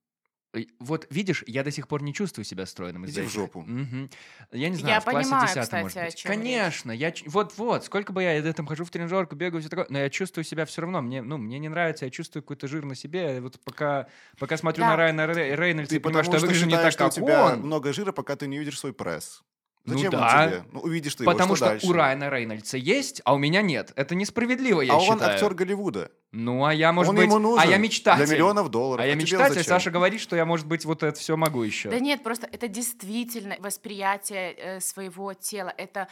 Вот 0.79 1.07
видишь, 1.11 1.45
я 1.47 1.65
до 1.65 1.71
сих 1.71 1.89
пор 1.89 2.03
не 2.03 2.13
чувствую 2.13 2.45
себя 2.45 2.67
стройным. 2.67 3.07
Иди 3.07 3.23
в 3.23 3.31
жопу. 3.31 3.61
Угу. 3.61 4.11
Я 4.53 4.69
не 4.69 4.77
знаю, 4.77 4.95
я 4.95 5.01
в 5.01 5.05
классе 5.05 5.31
понимаю, 5.31 5.47
10 5.47 5.63
кстати, 5.63 5.83
может 5.83 6.05
быть. 6.05 6.23
Конечно, 6.23 6.93
я 6.93 7.15
вот-вот, 7.27 7.85
сколько 7.85 8.13
бы 8.13 8.23
я 8.23 8.37
этом 8.37 8.67
хожу 8.67 8.85
в 8.85 8.91
тренажерку, 8.91 9.35
бегаю, 9.35 9.61
все 9.61 9.71
такое, 9.71 9.87
но 9.89 9.99
я 9.99 10.11
чувствую 10.11 10.45
себя 10.45 10.67
все 10.67 10.83
равно. 10.83 11.01
Мне, 11.01 11.23
ну, 11.23 11.39
мне 11.39 11.59
не 11.59 11.69
нравится, 11.69 12.05
я 12.05 12.11
чувствую 12.11 12.43
какой-то 12.43 12.69
жир 12.69 12.85
на 12.85 12.95
себе. 12.95 13.41
Вот 13.41 13.59
пока, 13.65 14.09
пока 14.39 14.57
смотрю 14.57 14.85
да. 14.85 14.91
на 14.91 14.97
Райана 14.97 15.27
Рейнольдса, 15.27 15.95
ты 15.95 16.01
понимаю, 16.01 16.25
что 16.25 16.35
я 16.35 16.41
выгляжу 16.41 16.67
не 16.67 16.77
так, 16.77 16.93
что 16.93 17.05
как 17.05 17.13
у 17.13 17.17
тебя 17.17 17.47
он. 17.47 17.61
много 17.61 17.93
жира, 17.93 18.13
пока 18.13 18.37
ты 18.37 18.47
не 18.47 18.59
видишь 18.59 18.79
свой 18.79 18.93
пресс. 18.93 19.43
Ну 19.85 19.95
Зачем 19.95 20.13
ну, 20.13 20.19
он 20.19 20.25
да. 20.25 20.47
тебе? 20.47 20.65
Ну, 20.71 20.81
увидишь 20.81 21.15
ты 21.17 21.25
Потому 21.25 21.49
его, 21.49 21.57
что, 21.57 21.65
что 21.65 21.75
дальше? 21.75 21.87
у 21.89 21.93
Райана 21.93 22.31
Рейнольдса 22.31 22.77
есть, 22.77 23.21
а 23.25 23.35
у 23.35 23.39
меня 23.39 23.63
нет. 23.63 23.93
Это 23.97 24.15
несправедливо, 24.15 24.81
я 24.81 24.95
а 24.95 25.01
считаю. 25.01 25.21
А 25.21 25.25
он 25.25 25.31
актер 25.31 25.55
Голливуда. 25.55 26.11
Ну, 26.31 26.65
а 26.65 26.73
я, 26.73 26.93
может 26.93 27.11
он 27.11 27.17
быть... 27.17 27.27
ему 27.27 27.39
нужен 27.39 27.61
а 27.63 27.71
я 27.71 27.79
мечтатель. 27.79 28.25
Для 28.25 28.35
миллионов 28.35 28.69
долларов. 28.71 29.03
А 29.03 29.07
я 29.07 29.15
а 29.15 29.17
мечтатель. 29.17 29.63
Саша 29.65 29.91
говорит, 29.91 30.21
что 30.21 30.37
я, 30.37 30.45
может 30.45 30.67
быть, 30.67 30.85
вот 30.85 31.03
это 31.03 31.19
все 31.19 31.37
могу 31.37 31.63
еще. 31.63 31.91
Да 31.91 31.99
нет, 31.99 32.23
просто 32.23 32.49
это 32.51 32.69
действительно 32.69 33.57
восприятие 33.59 34.53
э, 34.53 34.81
своего 34.81 35.35
тела. 35.35 35.75
Это 35.77 36.09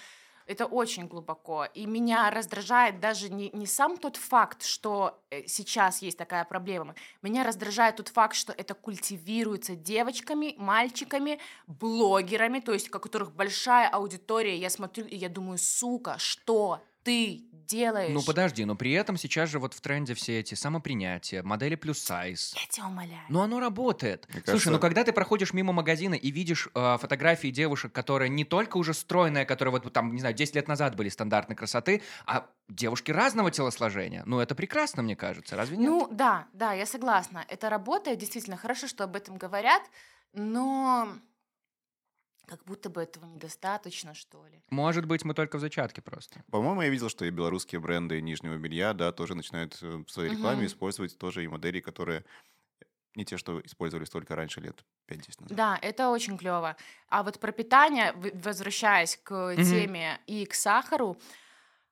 это 0.51 0.67
очень 0.67 1.07
глубоко. 1.07 1.67
И 1.75 1.87
меня 1.87 2.29
раздражает 2.31 2.99
даже 2.99 3.29
не, 3.29 3.51
не 3.53 3.67
сам 3.67 3.97
тот 3.97 4.17
факт, 4.17 4.65
что 4.65 5.23
э, 5.31 5.47
сейчас 5.47 6.03
есть 6.03 6.19
такая 6.19 6.45
проблема. 6.45 6.97
Меня 7.23 7.45
раздражает 7.45 7.97
тот 7.97 8.09
факт, 8.09 8.35
что 8.35 8.53
это 8.53 8.75
культивируется 8.75 9.77
девочками, 9.77 10.57
мальчиками, 10.59 11.39
блогерами, 11.69 12.59
то 12.59 12.73
есть 12.73 12.89
у 12.89 12.91
которых 12.91 13.33
большая 13.33 13.89
аудитория. 13.89 14.57
Я 14.57 14.71
смотрю 14.71 15.07
и 15.07 15.17
я 15.17 15.29
думаю, 15.29 15.59
сука, 15.59 16.17
что 16.19 16.81
ты 17.03 17.45
делаешь. 17.71 18.13
Ну 18.13 18.23
подожди, 18.23 18.65
но 18.65 18.75
при 18.75 18.93
этом 18.93 19.17
сейчас 19.17 19.49
же 19.49 19.59
вот 19.59 19.75
в 19.75 19.81
тренде 19.81 20.15
все 20.15 20.41
эти 20.41 20.55
самопринятия, 20.55 21.43
модели 21.43 21.77
плюс 21.77 21.99
сайз. 21.99 22.55
Я 22.57 22.67
тебя 22.69 22.87
умоляю. 22.87 23.23
Но 23.29 23.43
оно 23.43 23.61
работает. 23.61 24.27
Мне 24.29 24.39
Слушай, 24.39 24.47
кажется... 24.47 24.71
ну 24.73 24.79
когда 24.81 25.05
ты 25.05 25.13
проходишь 25.13 25.53
мимо 25.53 25.73
магазина 25.73 26.15
и 26.15 26.31
видишь 26.31 26.69
э, 26.75 26.99
фотографии 26.99 27.49
девушек, 27.49 27.93
которые 27.93 28.29
не 28.29 28.45
только 28.45 28.77
уже 28.77 28.93
стройные, 28.93 29.45
которые 29.45 29.73
вот 29.73 29.93
там, 29.93 30.13
не 30.13 30.21
знаю, 30.21 30.35
10 30.35 30.57
лет 30.57 30.69
назад 30.69 30.97
были 30.97 31.09
стандартной 31.09 31.57
красоты, 31.57 32.03
а 32.27 32.47
девушки 32.69 33.13
разного 33.13 33.51
телосложения. 33.51 34.25
Ну 34.27 34.41
это 34.41 34.55
прекрасно, 34.55 35.03
мне 35.03 35.17
кажется, 35.17 35.57
разве 35.57 35.77
нет? 35.77 35.89
Ну 35.89 36.09
да, 36.11 36.47
да, 36.53 36.73
я 36.73 36.87
согласна. 36.87 37.45
Это 37.49 37.71
работает, 37.71 38.19
действительно 38.19 38.57
хорошо, 38.57 38.89
что 38.89 39.05
об 39.05 39.15
этом 39.17 39.37
говорят, 39.37 39.83
но 40.33 41.09
как 42.51 42.65
будто 42.65 42.91
бы 42.91 43.01
этого 43.01 43.27
недостаточно, 43.27 44.13
что 44.13 44.45
ли. 44.49 44.61
Может 44.71 45.05
быть, 45.05 45.25
мы 45.25 45.35
только 45.35 45.57
в 45.57 45.61
зачатке 45.61 46.03
просто. 46.03 46.43
По-моему, 46.51 46.83
я 46.83 46.89
видел, 46.89 47.09
что 47.09 47.25
и 47.25 47.31
белорусские 47.31 47.81
бренды 47.81 48.21
нижнего 48.21 48.57
белья, 48.57 48.93
да, 48.93 49.13
тоже 49.13 49.37
начинают 49.37 49.79
э, 49.83 50.03
в 50.05 50.11
своей 50.11 50.33
рекламе 50.33 50.63
угу. 50.63 50.67
использовать 50.67 51.17
тоже 51.17 51.45
и 51.45 51.49
модели, 51.49 51.79
которые 51.79 52.25
не 53.15 53.25
те, 53.25 53.37
что 53.37 53.61
использовались 53.61 54.11
только 54.11 54.35
раньше, 54.35 54.61
лет 54.61 54.85
5-10 55.09 55.43
назад. 55.43 55.57
Да, 55.57 55.79
это 55.81 56.11
очень 56.11 56.37
клево. 56.37 56.77
А 57.09 57.23
вот 57.23 57.39
про 57.39 57.53
питание, 57.53 58.13
возвращаясь 58.35 59.17
к 59.23 59.53
угу. 59.53 59.63
теме 59.63 60.19
и 60.27 60.45
к 60.45 60.55
сахару, 60.55 61.17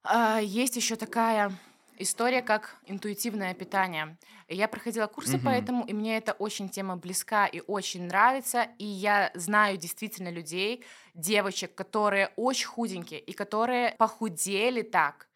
а, 0.02 0.40
есть 0.40 0.74
еще 0.74 0.96
такая 0.96 1.52
история 1.98 2.42
как 2.42 2.76
интуитивное 2.86 3.54
питание. 3.54 4.16
Я 4.48 4.68
проходила 4.68 5.06
курсы 5.06 5.36
mm-hmm. 5.36 5.44
по 5.44 5.48
этому, 5.48 5.84
и 5.84 5.92
мне 5.92 6.16
эта 6.16 6.32
очень 6.32 6.68
тема 6.68 6.96
близка 6.96 7.46
и 7.46 7.60
очень 7.66 8.04
нравится. 8.04 8.68
И 8.78 8.84
я 8.84 9.30
знаю 9.34 9.76
действительно 9.76 10.30
людей, 10.30 10.84
девочек, 11.14 11.74
которые 11.74 12.32
очень 12.36 12.66
худенькие 12.66 13.20
и 13.20 13.32
которые 13.32 13.94
похудели 13.98 14.82
так. 14.82 15.28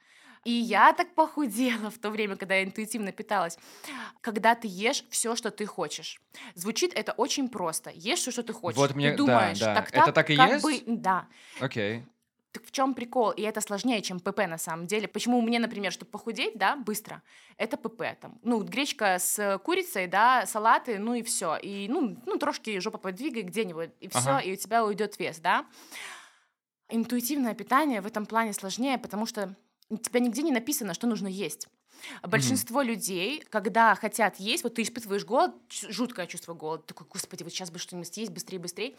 И 0.45 0.51
я 0.51 0.93
так 0.93 1.15
похудела 1.15 1.91
в 1.91 1.99
то 1.99 2.11
время, 2.11 2.37
когда 2.37 2.57
я 2.57 2.65
интуитивно 2.65 3.13
питалась. 3.13 3.59
Когда 4.21 4.55
ты 4.55 4.67
ешь 4.69 5.05
все, 5.09 5.37
что 5.37 5.51
ты 5.51 5.67
хочешь. 5.67 6.21
Звучит 6.55 6.93
это 6.95 7.13
очень 7.13 7.49
просто. 7.49 7.91
Ешь 7.95 8.19
все, 8.19 8.33
что 8.33 8.43
ты 8.43 8.53
хочешь. 8.53 8.77
Вот 8.77 8.95
мне, 8.95 9.13
ты 9.13 9.19
думаешь, 9.19 9.61
да, 9.61 9.67
да. 9.67 9.75
так, 9.75 9.89
это 9.91 10.05
так, 10.07 10.15
так 10.15 10.31
и 10.31 10.37
как 10.37 10.51
есть? 10.51 10.65
бы, 10.65 10.83
да. 10.87 11.29
Окей. 11.61 12.05
Так 12.53 12.67
в 12.67 12.71
чем 12.71 12.93
прикол? 12.93 13.31
И 13.31 13.43
это 13.43 13.63
сложнее, 13.63 14.03
чем 14.03 14.21
ПП 14.21 14.47
на 14.47 14.59
самом 14.59 14.87
деле. 14.87 15.09
Почему 15.09 15.41
мне, 15.41 15.59
например, 15.59 15.91
чтобы 15.91 16.11
похудеть, 16.11 16.59
да, 16.59 16.77
быстро, 16.77 17.23
это 17.57 17.79
ПП. 17.79 18.03
Там, 18.21 18.39
ну, 18.43 18.63
гречка 18.63 19.19
с 19.19 19.59
курицей, 19.65 20.07
да, 20.07 20.45
салаты, 20.45 20.99
ну 20.99 21.15
и 21.15 21.23
все. 21.23 21.57
И, 21.57 21.89
ну, 21.89 22.17
ну 22.27 22.37
трошки 22.37 22.79
жопа 22.79 22.99
подвигай 22.99 23.43
где-нибудь, 23.43 23.91
и 24.01 24.09
все, 24.09 24.19
ага. 24.19 24.39
и 24.41 24.53
у 24.53 24.57
тебя 24.57 24.85
уйдет 24.85 25.19
вес, 25.19 25.39
да. 25.39 25.67
Интуитивное 26.91 27.55
питание 27.55 28.03
в 28.03 28.07
этом 28.07 28.27
плане 28.27 28.53
сложнее, 28.53 28.99
потому 28.99 29.25
что 29.25 29.57
у 29.89 29.97
тебя 29.97 30.21
нигде 30.21 30.43
не 30.43 30.53
написано, 30.53 30.93
что 30.93 31.07
нужно 31.07 31.29
есть. 31.29 31.69
Большинство 32.23 32.83
mm-hmm. 32.83 32.87
людей, 32.87 33.45
когда 33.51 33.95
хотят 33.95 34.37
есть, 34.41 34.65
вот 34.65 34.75
ты 34.75 34.83
испытываешь 34.83 35.25
голод, 35.25 35.55
жуткое 35.71 36.27
чувство 36.27 36.55
голода, 36.55 36.83
такой, 36.85 37.07
господи, 37.09 37.43
вот 37.43 37.53
сейчас 37.53 37.71
бы 37.71 37.79
что-нибудь 37.79 38.13
съесть, 38.13 38.33
быстрее, 38.33 38.59
быстрее 38.59 38.95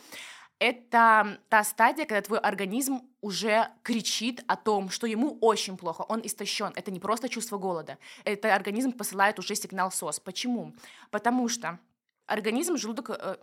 это 0.59 1.39
та 1.49 1.63
стадия, 1.63 2.05
когда 2.05 2.21
твой 2.21 2.39
организм 2.39 3.01
уже 3.21 3.67
кричит 3.81 4.43
о 4.47 4.55
том, 4.55 4.89
что 4.89 5.07
ему 5.07 5.37
очень 5.41 5.77
плохо, 5.77 6.03
он 6.07 6.21
истощен. 6.23 6.71
Это 6.75 6.91
не 6.91 6.99
просто 6.99 7.27
чувство 7.27 7.57
голода. 7.57 7.97
Это 8.23 8.55
организм 8.55 8.93
посылает 8.93 9.39
уже 9.39 9.55
сигнал 9.55 9.91
СОС. 9.91 10.19
Почему? 10.19 10.73
Потому 11.11 11.49
что 11.49 11.79
организм, 12.27 12.77
желудок 12.77 13.09
э, 13.09 13.37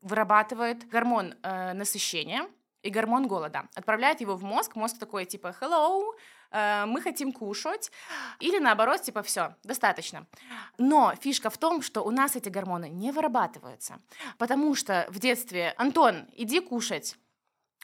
вырабатывает 0.00 0.88
гормон 0.88 1.34
э, 1.42 1.72
насыщения, 1.74 2.48
и 2.82 2.90
гормон 2.90 3.28
голода. 3.28 3.68
Отправляет 3.74 4.20
его 4.20 4.34
в 4.34 4.42
мозг, 4.42 4.74
мозг 4.74 4.98
такой 4.98 5.24
типа 5.24 5.54
«hello», 5.60 6.14
мы 6.52 7.00
хотим 7.00 7.32
кушать, 7.32 7.90
или 8.40 8.58
наоборот, 8.58 9.02
типа, 9.02 9.22
все, 9.22 9.54
достаточно. 9.64 10.26
Но 10.78 11.14
фишка 11.20 11.50
в 11.50 11.58
том, 11.58 11.82
что 11.82 12.02
у 12.02 12.10
нас 12.10 12.36
эти 12.36 12.48
гормоны 12.48 12.88
не 12.88 13.12
вырабатываются, 13.12 14.00
потому 14.38 14.74
что 14.74 15.06
в 15.08 15.18
детстве 15.18 15.74
«Антон, 15.76 16.26
иди 16.34 16.60
кушать», 16.60 17.16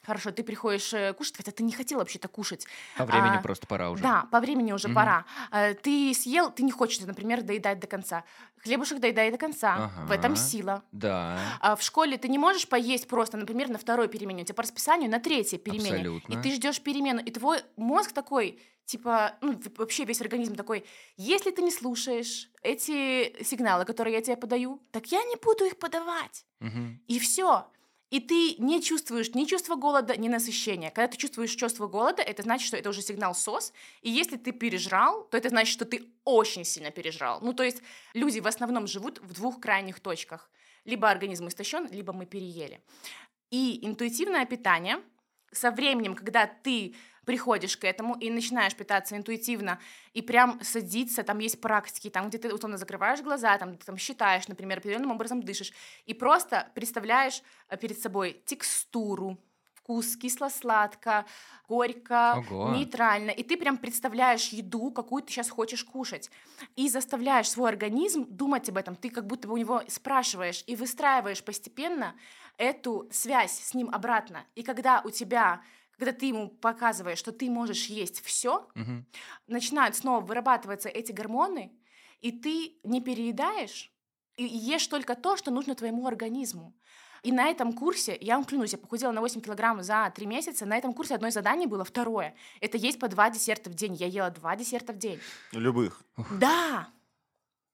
Хорошо, 0.08 0.30
ты 0.30 0.42
приходишь 0.42 0.94
э, 0.94 1.12
кушать, 1.12 1.36
хотя 1.36 1.52
ты 1.52 1.62
не 1.62 1.72
хотел 1.72 1.98
вообще-то 1.98 2.28
кушать. 2.28 2.66
По 2.96 3.04
времени 3.04 3.36
а, 3.36 3.42
просто 3.42 3.66
пора 3.66 3.90
уже. 3.90 4.02
Да, 4.02 4.26
по 4.32 4.40
времени 4.40 4.72
уже 4.72 4.88
угу. 4.88 4.94
пора. 4.94 5.26
А, 5.50 5.74
ты 5.74 6.14
съел, 6.14 6.50
ты 6.50 6.62
не 6.62 6.72
хочешь, 6.72 6.98
например, 7.00 7.42
доедать 7.42 7.78
до 7.78 7.86
конца. 7.86 8.24
Хлебушек 8.62 9.00
доедай 9.00 9.30
до 9.30 9.36
конца. 9.36 9.74
Ага. 9.74 10.06
В 10.06 10.10
этом 10.10 10.34
сила. 10.34 10.82
Да. 10.92 11.38
А 11.60 11.76
в 11.76 11.82
школе 11.82 12.16
ты 12.16 12.28
не 12.28 12.38
можешь 12.38 12.66
поесть 12.66 13.06
просто, 13.06 13.36
например, 13.36 13.68
на 13.68 13.76
второй 13.76 14.08
перемене. 14.08 14.44
У 14.44 14.46
тебя 14.46 14.54
по 14.54 14.62
расписанию 14.62 15.10
на 15.10 15.20
третьей 15.20 15.58
перемене. 15.58 15.90
Абсолютно. 15.90 16.32
И 16.32 16.42
ты 16.42 16.54
ждешь 16.54 16.80
перемену. 16.80 17.20
И 17.20 17.30
твой 17.30 17.58
мозг 17.76 18.12
такой, 18.12 18.58
типа, 18.86 19.34
ну, 19.42 19.60
вообще 19.76 20.06
весь 20.06 20.22
организм 20.22 20.54
такой, 20.54 20.86
если 21.18 21.50
ты 21.50 21.60
не 21.60 21.70
слушаешь 21.70 22.48
эти 22.62 23.44
сигналы, 23.44 23.84
которые 23.84 24.14
я 24.14 24.22
тебе 24.22 24.38
подаю, 24.38 24.80
так 24.90 25.08
я 25.08 25.22
не 25.24 25.36
буду 25.36 25.66
их 25.66 25.78
подавать. 25.78 26.46
Угу. 26.62 26.98
И 27.08 27.18
все. 27.18 27.66
И 28.10 28.20
ты 28.20 28.54
не 28.58 28.82
чувствуешь 28.82 29.34
ни 29.34 29.44
чувства 29.44 29.74
голода, 29.74 30.16
ни 30.16 30.28
насыщения. 30.28 30.90
Когда 30.90 31.08
ты 31.08 31.18
чувствуешь 31.18 31.54
чувство 31.54 31.88
голода, 31.88 32.22
это 32.22 32.42
значит, 32.42 32.66
что 32.66 32.76
это 32.76 32.88
уже 32.88 33.02
сигнал 33.02 33.34
СОС. 33.34 33.72
И 34.00 34.10
если 34.10 34.36
ты 34.36 34.52
пережрал, 34.52 35.24
то 35.24 35.36
это 35.36 35.50
значит, 35.50 35.72
что 35.72 35.84
ты 35.84 36.10
очень 36.24 36.64
сильно 36.64 36.90
пережрал. 36.90 37.40
Ну, 37.42 37.52
то 37.52 37.62
есть 37.62 37.82
люди 38.14 38.40
в 38.40 38.46
основном 38.46 38.86
живут 38.86 39.20
в 39.20 39.34
двух 39.34 39.60
крайних 39.60 40.00
точках. 40.00 40.50
Либо 40.84 41.10
организм 41.10 41.48
истощен, 41.48 41.86
либо 41.90 42.14
мы 42.14 42.24
переели. 42.24 42.82
И 43.50 43.86
интуитивное 43.86 44.46
питание 44.46 45.02
со 45.52 45.70
временем, 45.70 46.14
когда 46.14 46.46
ты 46.46 46.94
приходишь 47.28 47.76
к 47.76 47.84
этому 47.84 48.14
и 48.14 48.30
начинаешь 48.30 48.74
питаться 48.74 49.14
интуитивно, 49.14 49.78
и 50.14 50.22
прям 50.22 50.58
садиться, 50.62 51.22
там 51.22 51.40
есть 51.40 51.60
практики, 51.60 52.08
там, 52.08 52.28
где 52.28 52.38
ты 52.38 52.54
условно 52.54 52.78
закрываешь 52.78 53.20
глаза, 53.20 53.58
там, 53.58 53.76
там 53.76 53.98
считаешь, 53.98 54.48
например, 54.48 54.78
определенным 54.78 55.10
образом 55.10 55.42
дышишь, 55.42 55.74
и 56.06 56.14
просто 56.14 56.70
представляешь 56.74 57.42
э, 57.68 57.76
перед 57.76 58.00
собой 58.00 58.40
текстуру, 58.46 59.36
вкус, 59.74 60.16
кисло-сладко, 60.16 61.26
горько, 61.68 62.42
Ого. 62.48 62.70
нейтрально. 62.70 63.30
И 63.30 63.42
ты 63.42 63.58
прям 63.58 63.76
представляешь 63.76 64.48
еду, 64.48 64.90
какую 64.90 65.22
ты 65.22 65.30
сейчас 65.30 65.50
хочешь 65.50 65.84
кушать. 65.84 66.30
И 66.76 66.88
заставляешь 66.88 67.50
свой 67.50 67.68
организм 67.68 68.24
думать 68.24 68.70
об 68.70 68.78
этом. 68.78 68.96
Ты 68.96 69.10
как 69.10 69.26
будто 69.26 69.48
бы 69.48 69.52
у 69.54 69.58
него 69.58 69.82
спрашиваешь 69.88 70.64
и 70.66 70.76
выстраиваешь 70.76 71.44
постепенно 71.44 72.14
эту 72.56 73.06
связь 73.10 73.52
с 73.52 73.74
ним 73.74 73.90
обратно. 73.90 74.46
И 74.54 74.62
когда 74.62 75.02
у 75.04 75.10
тебя 75.10 75.60
когда 75.98 76.12
ты 76.12 76.26
ему 76.26 76.48
показываешь, 76.48 77.18
что 77.18 77.32
ты 77.32 77.50
можешь 77.50 77.86
есть 77.86 78.24
все, 78.24 78.68
угу. 78.74 79.04
начинают 79.46 79.96
снова 79.96 80.24
вырабатываться 80.24 80.88
эти 80.88 81.12
гормоны, 81.12 81.72
и 82.20 82.32
ты 82.32 82.78
не 82.84 83.00
переедаешь, 83.00 83.92
и 84.36 84.44
ешь 84.44 84.86
только 84.86 85.16
то, 85.16 85.36
что 85.36 85.50
нужно 85.50 85.74
твоему 85.74 86.06
организму. 86.06 86.74
И 87.24 87.32
на 87.32 87.48
этом 87.48 87.72
курсе, 87.72 88.16
я 88.20 88.36
вам 88.36 88.44
клянусь, 88.44 88.72
я 88.72 88.78
похудела 88.78 89.10
на 89.10 89.20
8 89.20 89.40
килограмм 89.40 89.82
за 89.82 90.12
3 90.14 90.26
месяца, 90.26 90.66
на 90.66 90.76
этом 90.76 90.92
курсе 90.92 91.16
одно 91.16 91.30
задание 91.30 91.66
было, 91.66 91.84
второе. 91.84 92.36
Это 92.60 92.76
есть 92.76 93.00
по 93.00 93.08
два 93.08 93.28
десерта 93.28 93.70
в 93.70 93.74
день. 93.74 93.94
Я 93.94 94.06
ела 94.06 94.30
два 94.30 94.54
десерта 94.54 94.92
в 94.92 94.98
день. 94.98 95.18
Любых. 95.50 96.00
Да. 96.38 96.88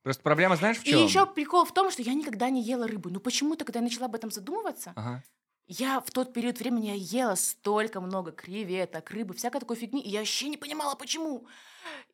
Просто 0.02 0.22
проблема, 0.22 0.56
знаешь, 0.56 0.78
в 0.78 0.84
чем? 0.84 0.98
И 0.98 1.02
еще 1.02 1.26
прикол 1.26 1.66
в 1.66 1.72
том, 1.72 1.90
что 1.90 2.00
я 2.00 2.14
никогда 2.14 2.48
не 2.48 2.62
ела 2.62 2.86
рыбу. 2.86 3.10
Ну 3.10 3.20
почему-то, 3.20 3.66
когда 3.66 3.80
я 3.80 3.84
начала 3.84 4.06
об 4.06 4.14
этом 4.14 4.30
задумываться, 4.30 4.92
ага. 4.96 5.22
Я 5.66 6.00
в 6.00 6.10
тот 6.10 6.34
период 6.34 6.58
времени 6.58 6.88
я 6.88 6.94
ела 6.94 7.34
столько 7.36 8.00
много 8.00 8.32
креветок, 8.32 9.10
рыбы, 9.10 9.32
всякой 9.32 9.60
такой 9.60 9.76
фигни, 9.76 10.02
и 10.02 10.10
я 10.10 10.18
вообще 10.18 10.48
не 10.48 10.58
понимала, 10.58 10.94
почему. 10.94 11.46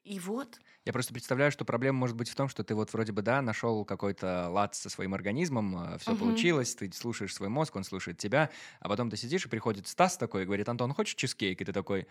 И 0.05 0.21
вот. 0.21 0.61
Я 0.85 0.93
просто 0.93 1.13
представляю, 1.13 1.51
что 1.51 1.65
проблема 1.65 1.99
может 1.99 2.17
быть 2.17 2.29
в 2.29 2.35
том, 2.35 2.49
что 2.49 2.63
ты 2.63 2.75
вот 2.75 2.93
вроде 2.93 3.13
бы, 3.13 3.23
да, 3.23 3.43
нашел 3.43 3.85
какой-то 3.85 4.49
лад 4.51 4.75
со 4.75 4.89
своим 4.89 5.15
организмом, 5.15 5.77
а, 5.77 5.99
все 5.99 6.13
угу. 6.13 6.21
получилось, 6.21 6.75
ты 6.75 6.91
слушаешь 6.93 7.35
свой 7.35 7.49
мозг, 7.49 7.75
он 7.77 7.85
слушает 7.85 8.19
тебя, 8.19 8.51
а 8.79 8.89
потом 8.89 9.11
ты 9.11 9.17
сидишь, 9.17 9.47
и 9.47 9.49
приходит 9.49 9.89
Стас 9.89 10.17
такой 10.17 10.43
и 10.43 10.45
говорит, 10.47 10.69
Антон, 10.69 10.95
хочешь 10.95 11.17
чизкейк? 11.17 11.61
И 11.61 11.65
ты 11.65 11.73
такой, 11.73 12.07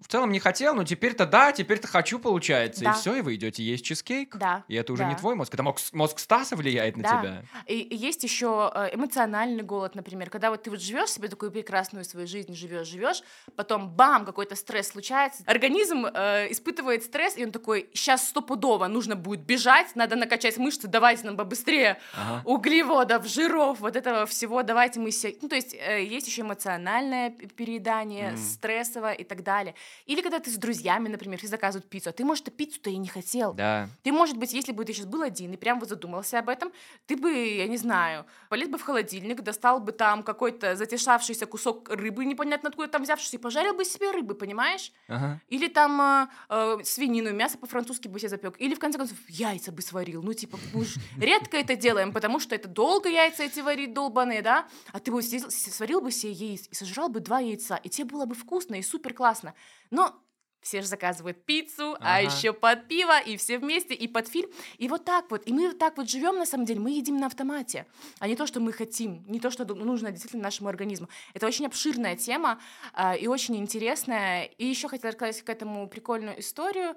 в 0.00 0.06
целом 0.06 0.30
не 0.30 0.38
хотел, 0.38 0.74
но 0.74 0.84
теперь-то 0.84 1.26
да, 1.26 1.52
теперь-то 1.52 1.88
хочу, 1.88 2.18
получается. 2.20 2.84
Да. 2.84 2.90
И 2.90 2.94
все, 2.94 3.16
и 3.16 3.20
вы 3.22 3.34
идете 3.34 3.64
есть 3.64 3.84
чизкейк. 3.84 4.36
Да. 4.36 4.64
И 4.68 4.76
это 4.76 4.92
уже 4.92 5.02
да. 5.02 5.08
не 5.08 5.16
твой 5.16 5.34
мозг, 5.34 5.52
это 5.52 5.62
мозг, 5.62 5.92
мозг 5.92 6.18
Стаса 6.20 6.54
влияет 6.54 6.96
на 6.96 7.02
да. 7.02 7.20
тебя. 7.20 7.44
И 7.66 7.88
есть 7.90 8.22
еще 8.22 8.70
э, 8.72 8.94
эмоциональный 8.94 9.64
голод, 9.64 9.96
например, 9.96 10.30
когда 10.30 10.50
вот 10.50 10.62
ты 10.62 10.70
вот 10.70 10.80
живешь 10.80 11.10
себе 11.10 11.28
такую 11.28 11.50
прекрасную 11.50 12.04
свою 12.04 12.28
жизнь, 12.28 12.54
живешь, 12.54 12.86
живешь, 12.86 13.22
потом 13.56 13.90
бам, 13.90 14.24
какой-то 14.24 14.54
стресс 14.54 14.88
случается, 14.88 15.42
организм 15.46 16.06
э, 16.06 16.52
испытывает 16.52 17.02
стресс, 17.02 17.36
и 17.36 17.44
он 17.44 17.50
такой, 17.50 17.90
сейчас 17.92 18.28
стопудово 18.28 18.86
нужно 18.86 19.16
будет 19.16 19.40
бежать, 19.40 19.96
надо 19.96 20.14
накачать 20.14 20.56
мышцы, 20.56 20.86
давайте 20.86 21.24
нам 21.26 21.36
побыстрее 21.36 21.98
ага. 22.14 22.42
углеводов, 22.44 23.26
жиров, 23.26 23.80
вот 23.80 23.96
этого 23.96 24.26
всего, 24.26 24.62
давайте 24.62 25.00
мы 25.00 25.10
себе... 25.10 25.36
Ну, 25.42 25.48
то 25.48 25.56
есть 25.56 25.74
э, 25.74 26.04
есть 26.04 26.28
еще 26.28 26.42
эмоциональное 26.42 27.30
переедание, 27.30 28.32
mm. 28.32 28.36
стрессовое 28.36 29.14
и 29.14 29.24
так 29.24 29.42
далее. 29.42 29.69
Или 30.06 30.20
когда 30.22 30.38
ты 30.38 30.50
с 30.50 30.56
друзьями, 30.56 31.08
например, 31.08 31.38
все 31.38 31.48
заказывают 31.48 31.88
пиццу, 31.88 32.10
а 32.10 32.12
ты, 32.12 32.24
может, 32.24 32.54
пиццу-то 32.54 32.90
и 32.90 32.96
не 32.96 33.08
хотел. 33.08 33.54
Да. 33.54 33.88
Ты, 34.02 34.12
может 34.12 34.36
быть, 34.36 34.52
если 34.52 34.72
бы 34.72 34.84
ты 34.84 34.92
сейчас 34.92 35.06
был 35.06 35.22
один 35.22 35.52
и 35.52 35.56
прям 35.56 35.80
вот 35.80 35.88
задумался 35.88 36.38
об 36.38 36.48
этом, 36.48 36.72
ты 37.06 37.16
бы, 37.16 37.32
я 37.32 37.66
не 37.66 37.76
знаю, 37.76 38.26
полез 38.48 38.68
бы 38.68 38.78
в 38.78 38.82
холодильник, 38.82 39.42
достал 39.42 39.80
бы 39.80 39.92
там 39.92 40.22
какой-то 40.22 40.76
затешавшийся 40.76 41.46
кусок 41.46 41.88
рыбы, 41.90 42.24
непонятно 42.24 42.68
откуда 42.68 42.88
там 42.88 43.02
взявшийся, 43.02 43.36
и 43.36 43.40
пожарил 43.40 43.74
бы 43.74 43.84
себе 43.84 44.10
рыбы, 44.10 44.34
понимаешь? 44.34 44.92
Ага. 45.08 45.40
Или 45.48 45.68
там 45.68 46.00
э, 46.00 46.26
э, 46.48 46.78
свинину, 46.84 47.32
мясо 47.32 47.58
по-французски 47.58 48.08
бы 48.08 48.18
себе 48.18 48.28
запек. 48.28 48.54
Или, 48.58 48.74
в 48.74 48.78
конце 48.78 48.98
концов, 48.98 49.18
яйца 49.28 49.72
бы 49.72 49.82
сварил. 49.82 50.22
Ну, 50.22 50.32
типа, 50.32 50.58
мы 50.72 50.84
ж 50.84 50.96
редко 51.18 51.56
это 51.56 51.76
делаем, 51.76 52.12
потому 52.12 52.40
что 52.40 52.54
это 52.54 52.68
долго 52.68 53.08
яйца 53.08 53.44
эти 53.44 53.60
варить 53.60 53.94
долбаные, 53.94 54.42
да? 54.42 54.66
А 54.92 55.00
ты 55.00 55.12
бы 55.12 55.22
сварил 55.22 56.00
бы 56.00 56.10
себе 56.10 56.32
яиц 56.32 56.68
и 56.70 56.74
сожрал 56.74 57.08
бы 57.08 57.20
два 57.20 57.40
яйца, 57.40 57.76
и 57.76 57.88
тебе 57.88 58.06
было 58.06 58.26
бы 58.26 58.34
вкусно 58.34 58.76
и 58.76 58.82
супер 58.82 59.14
классно. 59.14 59.54
Но 59.90 60.22
все 60.62 60.82
же 60.82 60.88
заказывают 60.88 61.44
пиццу, 61.44 61.94
а 61.94 61.96
ага. 61.96 62.16
а 62.16 62.20
еще 62.20 62.52
под 62.52 62.86
пиво, 62.86 63.18
и 63.20 63.36
все 63.36 63.58
вместе, 63.58 63.94
и 63.94 64.06
под 64.06 64.28
фильм. 64.28 64.50
И 64.78 64.88
вот 64.88 65.04
так 65.04 65.30
вот. 65.30 65.46
И 65.46 65.52
мы 65.52 65.68
вот 65.68 65.78
так 65.78 65.96
вот 65.96 66.08
живем, 66.08 66.36
на 66.36 66.46
самом 66.46 66.66
деле. 66.66 66.80
Мы 66.80 66.92
едим 66.92 67.16
на 67.18 67.26
автомате, 67.26 67.86
а 68.18 68.28
не 68.28 68.36
то, 68.36 68.46
что 68.46 68.60
мы 68.60 68.72
хотим, 68.72 69.24
не 69.26 69.40
то, 69.40 69.50
что 69.50 69.64
нужно 69.64 70.10
действительно 70.10 70.42
нашему 70.42 70.68
организму. 70.68 71.08
Это 71.34 71.46
очень 71.46 71.66
обширная 71.66 72.16
тема 72.16 72.60
э, 72.94 73.18
и 73.18 73.26
очень 73.26 73.56
интересная. 73.56 74.44
И 74.44 74.66
еще 74.66 74.88
хотела 74.88 75.12
рассказать 75.12 75.42
к 75.42 75.48
этому 75.48 75.88
прикольную 75.88 76.40
историю. 76.40 76.94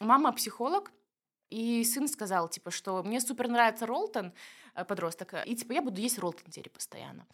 Мама 0.00 0.32
психолог, 0.32 0.92
и 1.48 1.84
сын 1.84 2.08
сказал, 2.08 2.48
типа, 2.48 2.70
что 2.70 3.02
мне 3.02 3.20
супер 3.20 3.48
нравится 3.48 3.86
Ролтон, 3.86 4.32
э, 4.74 4.84
подросток, 4.84 5.34
и 5.46 5.54
типа 5.54 5.72
я 5.72 5.82
буду 5.82 6.00
есть 6.00 6.18
Ролтон 6.18 6.50
теперь 6.50 6.70
постоянно. 6.70 7.26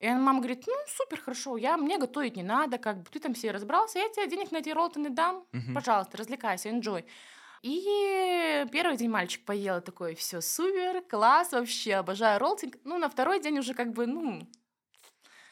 И 0.00 0.08
мама 0.08 0.40
говорит, 0.40 0.64
ну, 0.66 0.74
супер, 0.86 1.20
хорошо, 1.20 1.56
я, 1.56 1.76
мне 1.76 1.98
готовить 1.98 2.36
не 2.36 2.42
надо, 2.42 2.78
как 2.78 3.02
бы 3.02 3.10
ты 3.10 3.20
там 3.20 3.34
все 3.34 3.52
разобрался, 3.52 3.98
я 3.98 4.08
тебе 4.08 4.28
денег 4.28 4.50
на 4.50 4.58
эти 4.58 4.68
роллтоны 4.70 5.10
дам, 5.10 5.44
uh-huh. 5.52 5.74
пожалуйста, 5.74 6.18
развлекайся, 6.18 6.68
enjoy. 6.68 7.04
И 7.62 8.66
первый 8.72 8.98
день 8.98 9.08
мальчик 9.08 9.42
поел, 9.46 9.80
такой, 9.80 10.14
все 10.14 10.42
супер, 10.42 11.00
класс, 11.08 11.52
вообще, 11.52 11.94
обожаю 11.94 12.38
роллтинг. 12.38 12.76
Ну, 12.84 12.98
на 12.98 13.08
второй 13.08 13.40
день 13.40 13.58
уже 13.58 13.72
как 13.72 13.92
бы, 13.92 14.06
ну... 14.06 14.46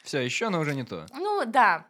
Все, 0.03 0.19
еще, 0.19 0.51
но 0.51 0.61
уже 0.61 0.75
не 0.75 0.85
то. 0.85 1.07
Ну, 1.15 1.45
да. 1.47 1.87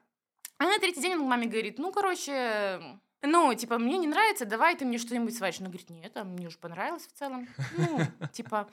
А 0.59 0.64
на 0.64 0.79
третий 0.79 1.01
день 1.01 1.14
он 1.14 1.22
маме 1.22 1.49
говорит, 1.49 1.81
ну, 1.81 1.91
короче, 1.91 3.01
Ну, 3.23 3.55
типа, 3.55 3.79
мне 3.79 3.99
не 3.99 4.09
нравится, 4.09 4.45
давай 4.45 4.77
ты 4.77 4.85
мне 4.85 4.99
что-нибудь 4.99 5.37
сваришь. 5.37 5.61
Она 5.61 5.68
говорит, 5.68 5.91
нет, 5.91 6.16
а 6.16 6.25
мне 6.25 6.49
уже 6.49 6.59
понравилось 6.59 7.07
в 7.07 7.12
целом. 7.12 7.49
Ну, 7.77 8.01
типа, 8.33 8.68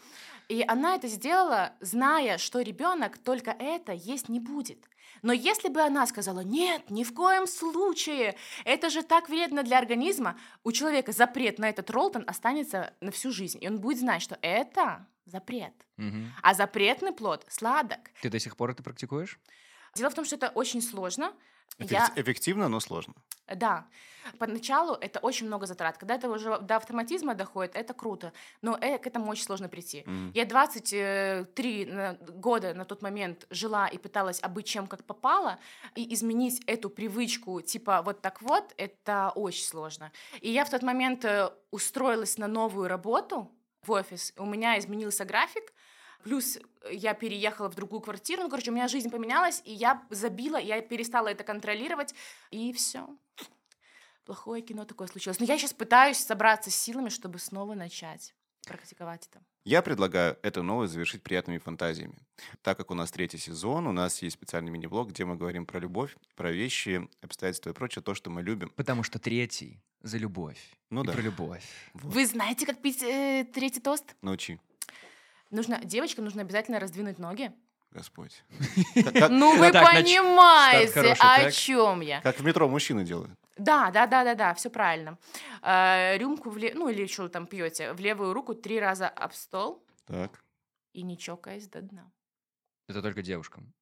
и 0.48 0.66
она 0.68 0.96
это 0.96 1.08
сделала, 1.08 1.74
зная, 1.80 2.38
что 2.40 2.60
ребенок 2.62 3.18
только 3.20 3.52
это 3.52 3.92
есть 3.94 4.28
не 4.28 4.40
будет. 4.40 4.80
Но 5.22 5.34
если 5.34 5.70
бы 5.70 5.82
она 5.82 6.08
сказала, 6.08 6.40
нет, 6.40 6.90
ни 6.90 7.04
в 7.04 7.14
коем 7.14 7.46
случае, 7.46 8.36
это 8.66 8.90
же 8.90 9.04
так 9.04 9.30
вредно 9.30 9.64
для 9.64 9.78
организма, 9.78 10.38
у 10.64 10.72
человека 10.72 11.12
запрет 11.12 11.60
на 11.60 11.70
этот 11.70 11.90
роллтон 11.90 12.24
останется 12.26 12.94
на 13.02 13.12
всю 13.12 13.32
жизнь. 13.32 13.60
И 13.62 13.68
он 13.68 13.80
будет 13.80 14.00
знать, 14.00 14.22
что 14.22 14.38
это 14.42 15.08
запрет. 15.26 15.74
А 16.42 16.54
запретный 16.54 17.12
плод 17.12 17.46
сладок. 17.50 18.00
Ты 18.22 18.30
до 18.30 18.40
сих 18.40 18.56
пор 18.56 18.72
это 18.72 18.82
практикуешь? 18.82 19.40
Дело 19.96 20.10
в 20.10 20.16
том, 20.16 20.26
что 20.26 20.36
это 20.36 20.50
очень 20.50 20.82
сложно. 20.82 21.34
Я, 21.78 22.12
Эффективно, 22.16 22.68
но 22.68 22.80
сложно. 22.80 23.14
да, 23.48 23.86
поначалу 24.38 24.96
это 24.96 25.20
очень 25.20 25.48
много 25.48 25.66
затрат. 25.66 25.98
Когда 25.98 26.16
это 26.16 26.30
уже 26.30 26.60
до 26.60 26.76
автоматизма 26.76 27.36
доходит, 27.36 27.76
это 27.76 27.94
круто. 27.94 28.32
Но 28.62 28.78
э, 28.82 28.98
к 28.98 29.08
этому 29.08 29.32
очень 29.32 29.44
сложно 29.44 29.70
прийти. 29.70 30.04
М. 30.06 30.32
Я 30.36 30.46
23 30.46 31.86
на- 31.86 32.14
года 32.14 32.74
на 32.74 32.86
тот 32.86 33.02
момент 33.02 33.48
жила 33.50 33.88
и 33.88 33.98
пыталась 33.98 34.42
обыть 34.42 34.66
чем 34.68 34.88
как 34.88 35.04
попало, 35.04 35.58
и 35.96 36.14
изменить 36.14 36.62
эту 36.68 36.90
привычку, 36.90 37.62
типа 37.62 38.02
вот 38.02 38.22
так 38.22 38.42
вот, 38.42 38.74
это 38.78 39.32
очень 39.36 39.64
сложно. 39.64 40.12
И 40.42 40.52
я 40.52 40.66
в 40.66 40.70
тот 40.70 40.84
момент 40.84 41.26
э, 41.26 41.50
устроилась 41.72 42.38
на 42.38 42.48
новую 42.48 42.88
работу 42.88 43.52
в 43.84 43.92
офис. 43.92 44.34
У 44.38 44.46
меня 44.46 44.78
изменился 44.78 45.26
график, 45.26 45.72
Плюс 46.24 46.58
э, 46.58 46.94
я 46.94 47.14
переехала 47.14 47.70
в 47.70 47.76
другую 47.76 48.02
квартиру, 48.02 48.44
ну, 48.44 48.50
короче, 48.50 48.72
у 48.72 48.74
меня 48.74 48.88
жизнь 48.88 49.10
поменялась, 49.10 49.62
и 49.66 49.74
я 49.74 50.04
забила, 50.10 50.58
я 50.58 50.82
перестала 50.82 51.28
это 51.30 51.44
контролировать, 51.44 52.14
и 52.52 52.74
все. 52.74 53.08
Плохое 54.26 54.62
кино 54.62 54.86
такое 54.86 55.08
случилось. 55.08 55.40
Но 55.40 55.46
я 55.46 55.58
сейчас 55.58 55.74
пытаюсь 55.74 56.18
собраться 56.18 56.70
с 56.70 56.76
силами, 56.76 57.10
чтобы 57.10 57.40
снова 57.40 57.74
начать 57.74 58.36
практиковать 58.68 59.28
это. 59.32 59.42
Я 59.66 59.82
предлагаю 59.82 60.38
эту 60.42 60.64
новость 60.64 60.94
завершить 60.94 61.24
приятными 61.24 61.58
фантазиями. 61.58 62.18
Так 62.62 62.78
как 62.78 62.92
у 62.92 62.94
нас 62.94 63.12
третий 63.12 63.38
сезон, 63.38 63.88
у 63.88 63.92
нас 63.92 64.22
есть 64.22 64.36
специальный 64.36 64.72
мини-блог, 64.72 65.10
где 65.10 65.26
мы 65.26 65.36
говорим 65.36 65.66
про 65.66 65.80
любовь, 65.80 66.16
про 66.36 66.52
вещи, 66.52 67.08
обстоятельства 67.22 67.72
и 67.72 67.74
прочее, 67.74 68.02
то, 68.04 68.14
что 68.14 68.30
мы 68.30 68.42
любим. 68.42 68.72
Потому 68.76 69.04
что 69.04 69.20
третий 69.20 69.82
за 70.02 70.18
любовь. 70.18 70.60
Ну 70.90 71.04
и 71.04 71.08
да. 71.08 71.14
про 71.14 71.22
любовь. 71.22 71.64
Вот. 71.94 72.14
Вы 72.14 72.26
знаете, 72.26 72.66
как 72.66 72.82
пить 72.82 73.04
э, 73.04 73.46
третий 73.54 73.82
тост? 73.82 74.16
Научи, 74.22 74.60
Нужно, 75.52 75.80
девочкам 75.84 76.26
нужно 76.26 76.42
обязательно 76.42 76.80
раздвинуть 76.80 77.20
ноги. 77.20 77.52
Господь. 77.92 78.44
Ну 79.30 79.58
вы 79.58 79.72
понимаете, 79.72 81.14
о 81.20 81.52
чем 81.52 82.02
я? 82.02 82.22
как 82.22 82.40
в 82.40 82.44
метро 82.44 82.68
мужчины 82.70 83.04
делают. 83.04 83.32
Да, 83.58 83.92
да, 83.92 84.08
да, 84.08 84.24
да, 84.24 84.36
да, 84.36 84.54
все 84.54 84.70
правильно. 84.70 85.18
Э, 85.62 86.18
рюмку, 86.18 86.52
ну 86.52 86.90
или 86.90 87.08
что 87.08 87.28
там 87.30 87.46
пьете, 87.48 87.94
в 87.94 88.00
левую 88.00 88.34
руку 88.34 88.54
три 88.54 88.80
раза 88.80 89.10
об 89.10 89.34
стол 89.34 89.84
Так. 90.06 90.44
и 90.94 91.02
не 91.02 91.18
чокаясь 91.18 91.68
до 91.68 91.82
дна. 91.82 92.12
Это 92.88 93.02
только 93.02 93.22
девушкам. 93.22 93.74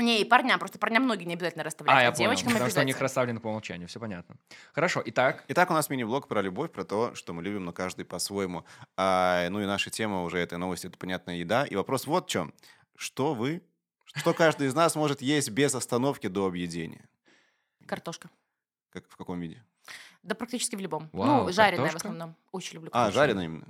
Не, 0.00 0.20
и 0.20 0.24
парням, 0.24 0.58
просто 0.58 0.78
парням 0.78 1.06
ноги 1.06 1.24
не 1.24 1.34
обязательно 1.34 1.62
расставлять, 1.62 1.94
А, 1.94 1.98
а, 1.98 2.02
я 2.02 2.10
понял. 2.12 2.30
девочкам 2.30 2.52
Потому 2.52 2.70
что 2.70 2.80
у 2.80 2.84
них 2.84 3.00
расставлены 3.00 3.38
по 3.40 3.48
умолчанию. 3.48 3.86
Все 3.88 4.00
понятно. 4.00 4.36
Хорошо. 4.72 5.02
Итак, 5.04 5.44
Итак, 5.48 5.70
у 5.70 5.74
нас 5.74 5.88
мини-блог 5.90 6.26
про 6.26 6.40
любовь, 6.42 6.72
про 6.72 6.84
то, 6.84 7.14
что 7.14 7.32
мы 7.32 7.42
любим, 7.42 7.64
но 7.64 7.72
каждый 7.72 8.04
по-своему. 8.04 8.64
А, 8.96 9.48
ну 9.50 9.60
и 9.60 9.66
наша 9.66 9.90
тема 9.90 10.22
уже 10.22 10.38
этой 10.38 10.58
новости— 10.58 10.86
это 10.88 10.96
понятная 10.98 11.36
еда. 11.36 11.64
И 11.64 11.74
вопрос 11.76 12.06
вот 12.06 12.26
в 12.26 12.28
чем. 12.30 12.52
Что 12.96 13.34
вы, 13.34 13.62
что 14.04 14.34
каждый 14.34 14.66
из 14.68 14.74
нас 14.74 14.94
может 14.96 15.20
есть 15.22 15.50
без 15.50 15.74
остановки 15.74 16.26
до 16.28 16.46
объедения? 16.46 17.08
Картошка. 17.86 18.30
Как, 18.90 19.08
в 19.08 19.16
каком 19.16 19.40
виде? 19.40 19.62
Да 20.22 20.34
практически 20.34 20.76
в 20.76 20.80
любом. 20.80 21.08
Вау, 21.12 21.44
ну, 21.46 21.52
жареная 21.52 21.86
в 21.88 21.92
картошка? 21.92 22.08
основном. 22.08 22.36
Очень 22.52 22.74
люблю 22.76 22.90
А, 22.92 23.04
картошку. 23.04 23.18
жареная 23.20 23.44
именно. 23.46 23.68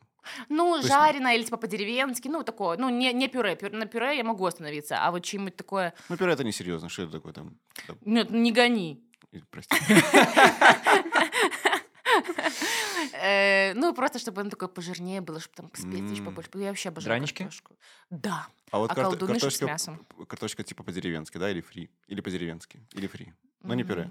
Ну, 0.49 0.77
есть- 0.77 0.89
жареная 0.89 1.37
или 1.37 1.45
типа 1.45 1.57
по-деревенски, 1.57 2.29
ну, 2.29 2.43
такое. 2.45 2.77
Ну, 2.79 2.89
не, 2.91 3.13
не 3.13 3.29
пюре. 3.29 3.55
Пюре- 3.55 3.77
На 3.77 3.87
пюре 3.87 4.17
я 4.17 4.25
могу 4.25 4.45
остановиться, 4.47 4.97
а 5.05 5.11
вот 5.11 5.25
что-нибудь 5.27 5.57
такое... 5.57 5.93
Ну, 6.09 6.17
пюре 6.17 6.33
это 6.33 6.45
несерьезно. 6.45 6.89
Что 6.89 7.03
это 7.03 7.13
такое 7.13 7.33
там? 7.33 7.57
там, 7.87 7.97
Нет, 8.05 8.31
не 8.31 8.53
гони. 8.53 9.03
Прости. 9.51 9.77
Э, 13.13 13.73
Ну, 13.75 13.95
просто 13.95 14.19
чтобы 14.19 14.41
оно 14.41 14.51
такое 14.51 14.69
пожирнее 14.69 15.21
было, 15.21 15.41
чтобы 15.41 15.55
там 15.57 15.71
специй 15.75 16.23
побольше. 16.25 16.51
Я 16.55 16.69
вообще 16.69 16.89
обожаю 16.89 17.09
Дранички? 17.11 17.39
картошку. 17.43 17.77
Да. 18.11 18.47
А 18.71 18.79
вот 18.79 18.91
А 18.91 18.95
карто- 18.95 19.17
колдуны, 19.17 19.39
с 19.41 19.61
мясом. 19.63 20.07
картошка 20.29 20.63
типа 20.63 20.83
по-деревенски, 20.83 21.39
да, 21.39 21.51
или 21.51 21.61
фри? 21.61 21.91
Или 22.09 22.21
по-деревенски? 22.21 22.81
Или 22.95 23.07
фри? 23.07 23.33
Но 23.63 23.75
не 23.75 23.85
пюре. 23.85 24.11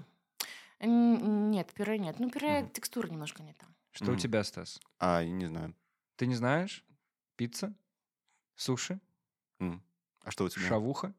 Нет, 0.80 1.72
пюре 1.74 1.98
нет. 1.98 2.16
Ну, 2.18 2.30
пюре 2.30 2.68
текстура 2.72 3.08
немножко 3.08 3.42
не 3.42 3.52
та. 3.52 3.66
что 3.92 4.12
у 4.12 4.16
тебя, 4.16 4.44
Стас? 4.44 4.80
А, 4.98 5.20
я 5.22 5.30
не 5.30 5.46
знаю. 5.46 5.74
Ты 6.20 6.26
не 6.26 6.34
знаешь? 6.34 6.84
Пицца? 7.36 7.72
Суши? 8.54 9.00
М. 9.58 9.82
А 10.22 10.30
что 10.30 10.44
у 10.44 10.48
тебя? 10.50 10.68
Шавуха? 10.68 11.14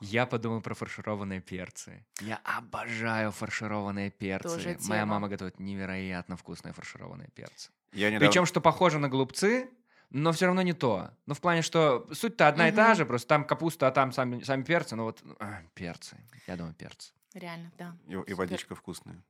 Я 0.00 0.24
подумал 0.24 0.62
про 0.62 0.72
фаршированные 0.74 1.42
перцы. 1.42 2.02
Я 2.22 2.40
обожаю 2.42 3.30
фаршированные 3.30 4.10
перцы. 4.10 4.48
Тоже 4.48 4.78
Моя 4.88 5.02
тема. 5.02 5.04
мама 5.16 5.28
готовит 5.28 5.60
невероятно 5.60 6.38
вкусные 6.38 6.72
фаршированные 6.72 7.28
перцы. 7.34 7.70
Я 7.92 8.08
недавно... 8.08 8.26
Причем, 8.26 8.46
что 8.46 8.62
похоже 8.62 8.98
на 8.98 9.10
голубцы, 9.10 9.68
но 10.08 10.32
все 10.32 10.46
равно 10.46 10.62
не 10.62 10.72
то. 10.72 11.10
Ну, 11.26 11.34
в 11.34 11.40
плане, 11.42 11.60
что 11.60 12.08
суть-то 12.14 12.48
одна 12.48 12.70
и 12.70 12.72
та 12.72 12.86
Мгм. 12.88 12.96
же, 12.96 13.04
просто 13.04 13.28
там 13.28 13.44
капуста, 13.46 13.86
а 13.86 13.90
там 13.90 14.12
сами, 14.12 14.42
сами 14.44 14.62
перцы. 14.62 14.96
Ну 14.96 15.02
вот, 15.04 15.22
а, 15.40 15.60
перцы. 15.74 16.16
Я 16.46 16.56
думаю, 16.56 16.72
перцы. 16.74 17.12
Реально, 17.34 17.70
да. 17.76 17.94
И, 18.08 18.14
и 18.14 18.32
водичка 18.32 18.74
вкусная. 18.74 19.22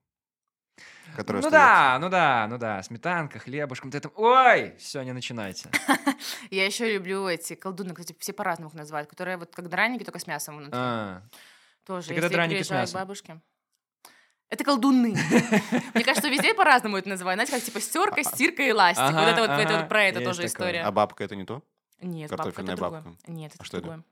Которая 1.16 1.40
ну 1.42 1.48
остается. 1.48 1.52
да, 1.52 1.98
ну 1.98 2.08
да, 2.10 2.46
ну 2.48 2.58
да. 2.58 2.82
Сметанка, 2.82 3.38
хлебушком. 3.38 3.90
Ты 3.90 4.00
там... 4.00 4.12
Ой, 4.16 4.74
все, 4.78 5.02
не 5.02 5.12
начинайте. 5.12 5.70
Я 6.50 6.66
еще 6.66 6.92
люблю 6.92 7.26
эти 7.28 7.54
колдуны, 7.54 7.94
кстати, 7.94 8.14
все 8.18 8.32
по-разному 8.32 8.68
их 8.70 8.74
называют, 8.74 9.08
которые 9.08 9.38
вот 9.38 9.54
как 9.54 9.68
драники, 9.68 10.04
только 10.04 10.18
с 10.18 10.26
мясом 10.26 10.56
внутри. 10.58 10.78
А, 10.78 11.22
Тоже, 11.86 12.08
так 12.08 12.16
если 12.16 12.26
это 12.26 12.34
драники 12.34 12.62
с 12.62 12.68
к 12.68 12.70
мясом. 12.72 13.00
бабушке. 13.00 13.40
Это 14.48 14.62
колдуны. 14.62 15.12
Мне 15.94 16.04
кажется, 16.04 16.28
везде 16.28 16.54
по-разному 16.54 16.98
это 16.98 17.08
называют. 17.08 17.38
Знаете, 17.38 17.52
как 17.56 17.62
типа 17.64 17.80
стерка, 17.80 18.22
стирка 18.22 18.62
и 18.62 18.72
ластик. 18.72 19.02
Ага, 19.02 19.20
Вот 19.20 19.28
это 19.28 19.40
вот, 19.40 19.50
это 19.50 19.78
вот 19.78 19.88
про 19.88 20.04
это 20.04 20.18
тоже 20.20 20.36
такое. 20.42 20.46
история. 20.46 20.82
А 20.82 20.92
бабка 20.92 21.24
это 21.24 21.34
не 21.34 21.44
то? 21.44 21.62
Нет, 22.00 22.30
бабка 22.30 22.50
это 22.50 22.52
Картофельная 22.52 22.76
другое. 22.76 23.00
бабка. 23.00 23.18
Нет, 23.26 23.52
А 23.52 23.54
это 23.56 23.64
что 23.64 23.78
это? 23.78 24.02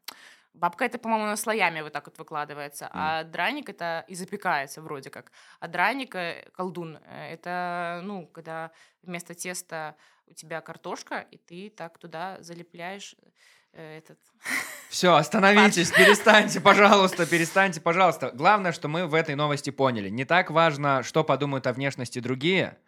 Бабка 0.55 0.84
это, 0.84 0.98
по-моему, 0.98 1.36
слоями 1.36 1.80
вот 1.80 1.92
так 1.92 2.07
вот 2.07 2.16
выкладывается, 2.16 2.88
а 2.92 3.24
драник 3.24 3.68
это 3.68 4.05
и 4.07 4.14
запекается 4.14 4.80
вроде 4.80 5.11
как. 5.11 5.32
А 5.59 5.66
драник, 5.66 6.14
э, 6.14 6.48
колдун, 6.55 6.98
э, 7.05 7.32
это, 7.32 8.00
ну, 8.05 8.28
когда 8.28 8.70
вместо 9.02 9.34
теста 9.34 9.96
у 10.26 10.32
тебя 10.32 10.61
картошка, 10.61 11.26
и 11.32 11.38
ты 11.38 11.70
так 11.76 11.98
туда 11.98 12.38
залепляешь 12.40 13.16
э, 13.72 13.98
этот... 13.98 14.18
Все, 14.88 15.14
остановитесь, 15.16 15.90
перестаньте, 15.90 16.61
пожалуйста, 16.70 17.26
перестаньте, 17.26 17.80
пожалуйста. 17.80 18.30
Главное, 18.32 18.70
что 18.70 18.86
мы 18.86 19.09
в 19.09 19.14
этой 19.14 19.34
новости 19.34 19.70
поняли. 19.70 20.09
Не 20.09 20.24
так 20.24 20.52
важно, 20.52 21.02
что 21.02 21.24
подумают 21.24 21.66
о 21.66 21.72
внешности 21.72 22.20
другие. 22.20 22.78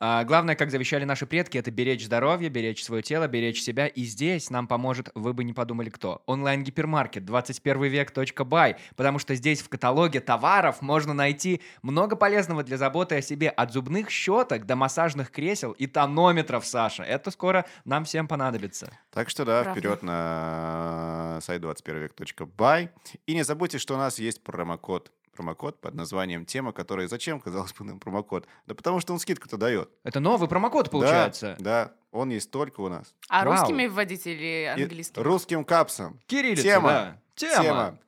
А, 0.00 0.22
главное, 0.24 0.54
как 0.54 0.70
завещали 0.70 1.04
наши 1.04 1.26
предки, 1.26 1.58
это 1.58 1.70
беречь 1.70 2.04
здоровье, 2.04 2.48
беречь 2.48 2.84
свое 2.84 3.02
тело, 3.02 3.26
беречь 3.26 3.60
себя. 3.60 3.88
И 3.88 4.04
здесь 4.04 4.48
нам 4.48 4.68
поможет, 4.68 5.10
вы 5.14 5.32
бы 5.32 5.42
не 5.42 5.52
подумали 5.52 5.90
кто, 5.90 6.22
онлайн-гипермаркет 6.26 7.24
21 7.24 7.82
век.бай, 7.84 8.76
потому 8.94 9.18
что 9.18 9.34
здесь 9.34 9.60
в 9.60 9.68
каталоге 9.68 10.20
товаров 10.20 10.82
можно 10.82 11.14
найти 11.14 11.60
много 11.82 12.14
полезного 12.14 12.62
для 12.62 12.76
заботы 12.76 13.16
о 13.16 13.22
себе, 13.22 13.48
от 13.48 13.72
зубных 13.72 14.10
щеток 14.10 14.66
до 14.66 14.76
массажных 14.76 15.32
кресел 15.32 15.72
и 15.72 15.86
тонометров, 15.88 16.64
Саша. 16.64 17.02
Это 17.02 17.30
скоро 17.32 17.66
нам 17.84 18.04
всем 18.04 18.28
понадобится. 18.28 18.92
Так 19.10 19.28
что 19.30 19.44
да, 19.44 19.62
Правда. 19.64 19.80
вперед 19.80 20.02
на 20.02 21.40
сайт 21.42 21.62
21век.бай. 21.62 22.90
И 23.26 23.34
не 23.34 23.42
забудьте, 23.42 23.78
что 23.78 23.94
у 23.94 23.98
нас 23.98 24.20
есть 24.20 24.44
промокод. 24.44 25.10
Промокод 25.38 25.80
под 25.80 25.94
названием 25.94 26.44
«Тема», 26.44 26.72
который 26.72 27.06
зачем, 27.06 27.38
казалось 27.44 27.72
бы, 27.72 27.84
нам 27.84 28.00
промокод? 28.00 28.48
Да 28.66 28.74
потому 28.74 28.98
что 28.98 29.12
он 29.12 29.20
скидку-то 29.20 29.56
дает. 29.56 29.88
Это 30.02 30.18
новый 30.18 30.48
промокод 30.48 30.90
получается. 30.90 31.54
Да, 31.60 31.84
да, 31.84 31.94
он 32.10 32.30
есть 32.30 32.50
только 32.50 32.80
у 32.80 32.88
нас. 32.88 33.14
А 33.28 33.44
Вау. 33.44 33.52
русскими 33.54 33.86
вводите 33.86 34.32
или 34.34 34.76
И 34.76 34.82
английскими? 34.82 35.22
русским 35.22 35.64
капсом. 35.64 36.18
Кириллица, 36.26 36.64
Тема. 36.64 36.88
да. 36.88 37.22
Тема. 37.36 37.62
Тема. 37.62 37.98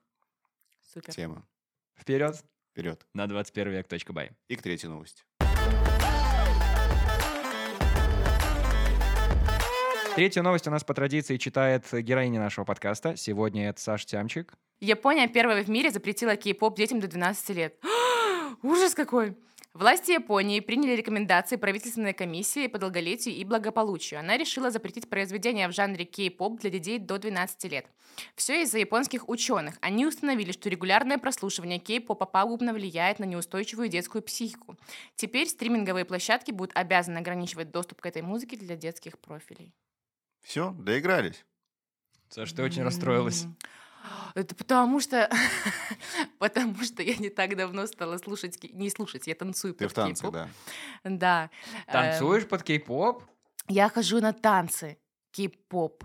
Супер. 0.92 1.14
Тема. 1.14 1.46
Вперед 1.96 2.44
Вперед. 2.72 3.06
на 3.14 3.28
21 3.28 3.70
век.бай. 3.74 4.32
И 4.48 4.56
к 4.56 4.62
третьей 4.62 4.88
новости. 4.88 5.22
Третью 10.16 10.42
новость 10.42 10.66
у 10.66 10.70
нас 10.72 10.82
по 10.82 10.94
традиции 10.94 11.36
читает 11.36 11.84
героиня 11.92 12.40
нашего 12.40 12.64
подкаста. 12.64 13.14
Сегодня 13.16 13.68
это 13.68 13.80
Саш 13.80 14.04
Тямчик. 14.04 14.52
Япония 14.80 15.28
первая 15.28 15.62
в 15.62 15.68
мире 15.68 15.90
запретила 15.90 16.36
кей-поп 16.36 16.74
детям 16.74 17.00
до 17.00 17.06
12 17.06 17.50
лет. 17.50 17.74
Ужас 18.62 18.94
какой! 18.94 19.36
Власти 19.74 20.12
Японии 20.12 20.58
приняли 20.60 20.96
рекомендации 20.96 21.56
правительственной 21.56 22.14
комиссии 22.14 22.66
по 22.66 22.78
долголетию 22.78 23.34
и 23.34 23.44
благополучию. 23.44 24.18
Она 24.18 24.38
решила 24.38 24.70
запретить 24.70 25.10
произведения 25.10 25.68
в 25.68 25.72
жанре 25.72 26.06
кей-поп 26.06 26.60
для 26.60 26.70
детей 26.70 26.98
до 26.98 27.18
12 27.18 27.70
лет. 27.70 27.86
Все 28.34 28.62
из-за 28.62 28.78
японских 28.78 29.28
ученых. 29.28 29.76
Они 29.82 30.06
установили, 30.06 30.50
что 30.50 30.70
регулярное 30.70 31.18
прослушивание 31.18 31.78
кей-попа 31.78 32.24
пагубно 32.24 32.72
влияет 32.72 33.18
на 33.18 33.24
неустойчивую 33.24 33.88
детскую 33.88 34.22
психику. 34.22 34.78
Теперь 35.14 35.46
стриминговые 35.46 36.06
площадки 36.06 36.52
будут 36.52 36.74
обязаны 36.74 37.18
ограничивать 37.18 37.70
доступ 37.70 38.00
к 38.00 38.06
этой 38.06 38.22
музыке 38.22 38.56
для 38.56 38.76
детских 38.76 39.18
профилей. 39.18 39.74
Все, 40.40 40.70
доигрались. 40.72 41.44
Саша, 42.30 42.56
ты 42.56 42.62
очень 42.62 42.82
расстроилась. 42.82 43.46
Это 44.34 44.54
потому 44.54 45.00
что... 45.00 45.30
потому 46.38 46.82
что 46.82 47.02
я 47.02 47.16
не 47.16 47.28
так 47.28 47.56
давно 47.56 47.86
стала 47.86 48.18
слушать... 48.18 48.58
Не 48.72 48.90
слушать, 48.90 49.26
я 49.26 49.34
танцую 49.34 49.74
Ты 49.74 49.84
под 49.84 49.92
в 49.92 49.94
танце, 49.94 50.22
кей-поп. 50.22 50.34
да. 50.34 50.48
Да. 51.04 51.50
Эм, 51.86 51.92
Танцуешь 51.92 52.46
под 52.46 52.62
кей-поп? 52.62 53.24
Я 53.68 53.88
хожу 53.88 54.20
на 54.20 54.32
танцы 54.32 54.98
кей-поп. 55.32 56.04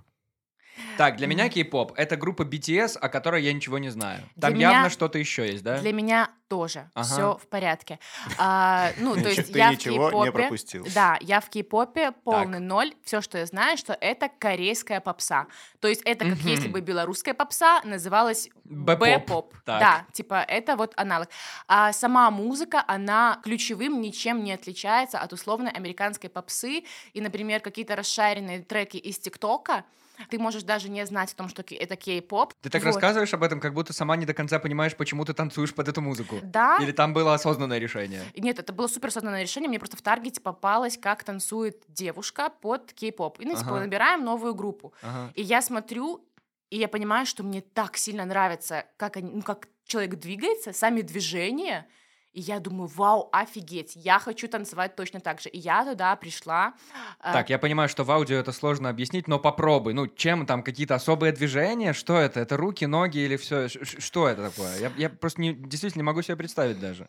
Так, 0.97 1.17
для 1.17 1.28
меня 1.28 1.49
кей-поп— 1.49 1.93
это 1.95 2.15
группа 2.17 2.43
BTS, 2.43 2.97
о 2.97 3.09
которой 3.09 3.43
я 3.43 3.53
ничего 3.53 3.78
не 3.78 3.89
знаю. 3.89 4.21
Для 4.36 4.41
Там 4.49 4.53
меня- 4.53 4.71
явно 4.71 4.89
что-то 4.89 5.17
еще 5.17 5.45
есть, 5.47 5.63
да? 5.63 5.80
Для 5.80 5.93
меня 5.93 6.30
тоже. 6.47 6.89
Ага. 6.93 7.05
Все 7.07 7.38
в 7.41 7.47
порядке. 7.47 7.99
А, 8.38 8.91
ну, 8.97 9.15
то 9.15 9.30
есть 9.30 9.51
Ты 9.51 9.57
я 9.57 9.69
в 9.69 9.71
ничего 9.73 10.05
не 10.05 10.11
кей-попе... 10.11 10.32
пропустил. 10.32 10.88
Да, 10.93 11.17
я 11.21 11.39
в 11.39 11.49
кей-попе 11.49 12.11
полный 12.11 12.59
ноль. 12.59 12.93
Все, 13.03 13.21
что 13.21 13.38
я 13.38 13.45
знаю, 13.45 13.78
что 13.78 13.97
это 13.99 14.30
корейская 14.39 15.01
попса. 15.01 15.47
То 15.80 15.88
есть 15.88 16.01
это 16.05 16.26
как 16.30 16.38
если 16.39 16.67
бы 16.67 16.82
белорусская 16.82 17.34
попса 17.34 17.82
называлась 17.84 18.49
Б-поп. 18.63 19.53
Да, 19.65 20.05
типа 20.11 20.43
это 20.47 20.76
вот 20.76 20.93
аналог. 20.97 21.30
А 21.67 21.91
сама 21.93 22.30
музыка, 22.32 22.84
она 22.88 23.39
ключевым 23.43 24.01
ничем 24.01 24.43
не 24.43 24.53
отличается 24.53 25.19
от 25.19 25.34
условной 25.34 25.71
американской 25.71 26.30
попсы. 26.30 26.84
И, 27.13 27.21
например, 27.21 27.61
какие-то 27.61 27.95
расшаренные 27.95 28.61
треки 28.61 28.97
из 28.97 29.17
ТикТока, 29.19 29.84
ты 30.30 30.39
можешь 30.39 30.63
даже 30.63 30.89
не 30.89 31.05
знать 31.05 31.34
о 31.34 31.36
том, 31.36 31.49
что 31.49 31.63
это 31.70 31.95
кей-поп. 31.95 32.53
Ты 32.61 32.70
так 32.70 32.82
Вот. 32.84 32.88
рассказываешь 32.88 33.34
об 33.34 33.43
этом, 33.43 33.59
как 33.59 33.74
будто 33.74 33.93
сама 33.93 34.16
не 34.16 34.26
до 34.26 34.34
конца 34.34 34.59
понимаешь, 34.59 34.95
почему 34.95 35.26
ты 35.26 35.34
танцуешь 35.34 35.74
под 35.74 35.88
эту 35.88 36.01
музыку. 36.01 36.39
Да, 36.43 36.78
Или 36.82 36.91
там 36.91 37.13
было 37.13 37.34
осознанное 37.34 37.78
решение? 37.80 38.24
Нет, 38.36 38.59
это 38.59 38.74
было 38.74 38.88
супер 38.88 39.09
осознанное 39.09 39.41
решение. 39.43 39.70
Мне 39.70 39.80
просто 39.80 39.97
в 39.97 40.01
Таргете 40.01 40.41
попалось, 40.41 40.97
как 40.97 41.24
танцует 41.24 41.84
девушка 41.88 42.49
под 42.49 42.93
кей-поп. 42.93 43.39
И, 43.39 43.45
ну, 43.45 43.55
типа, 43.55 43.72
Ага. 43.72 43.80
набираем 43.82 44.24
новую 44.24 44.55
группу. 44.55 44.93
Ага. 45.01 45.32
И 45.36 45.41
я 45.41 45.61
смотрю, 45.61 46.26
и 46.70 46.78
я 46.78 46.88
понимаю, 46.88 47.26
что 47.26 47.43
мне 47.43 47.61
так 47.61 47.97
сильно 47.97 48.26
нравится, 48.26 48.86
как, 48.97 49.18
они, 49.18 49.32
ну, 49.32 49.41
как 49.41 49.68
человек 49.86 50.16
двигается, 50.16 50.74
сами 50.74 51.01
движения. 51.01 51.88
И 52.36 52.42
я 52.42 52.60
думаю, 52.60 52.88
вау, 52.94 53.30
офигеть, 53.32 53.94
я 53.96 54.20
хочу 54.20 54.50
танцевать 54.50 54.96
точно 54.98 55.22
так 55.22 55.40
же. 55.40 55.48
И 55.48 55.58
я 55.58 55.86
туда 55.86 56.14
пришла. 56.18 56.74
а, 57.20 57.32
Так, 57.32 57.50
я 57.50 57.58
понимаю, 57.58 57.88
что 57.88 58.04
в 58.04 58.12
аудио 58.12 58.36
это 58.36 58.52
сложно 58.52 58.90
объяснить, 58.90 59.30
но 59.30 59.40
попробуй. 59.40 59.94
Ну, 59.94 60.08
чем 60.08 60.46
там 60.46 60.62
какие-то 60.62 60.96
особые 60.96 61.32
движения? 61.32 61.94
Что 61.94 62.18
это? 62.18 62.42
Это 62.42 62.58
руки, 62.58 62.86
ноги 62.86 63.20
или 63.20 63.38
все? 63.38 63.70
Что 63.70 64.28
это 64.28 64.50
такое? 64.50 64.78
Я, 64.80 64.92
я 64.98 65.10
просто 65.10 65.40
не, 65.40 65.54
действительно 65.54 66.02
не 66.02 66.06
могу 66.06 66.22
себе 66.24 66.36
представить 66.36 66.78
даже. 66.80 67.08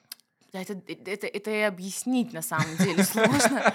Да, 0.52 0.60
Это, 0.60 0.80
это, 0.86 1.26
это 1.26 1.50
и 1.50 1.60
объяснить 1.62 2.32
на 2.32 2.40
самом 2.42 2.76
деле 2.76 3.02
сложно. 3.02 3.74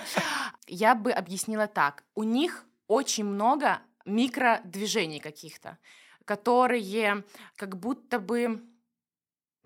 Я 0.68 0.96
бы 0.96 1.12
объяснила 1.12 1.68
так. 1.68 2.04
У 2.16 2.24
них 2.24 2.64
очень 2.88 3.26
много 3.26 3.80
микродвижений 4.06 5.20
каких-то, 5.20 5.78
которые 6.26 7.24
как 7.58 7.78
будто 7.78 8.20
бы 8.20 8.62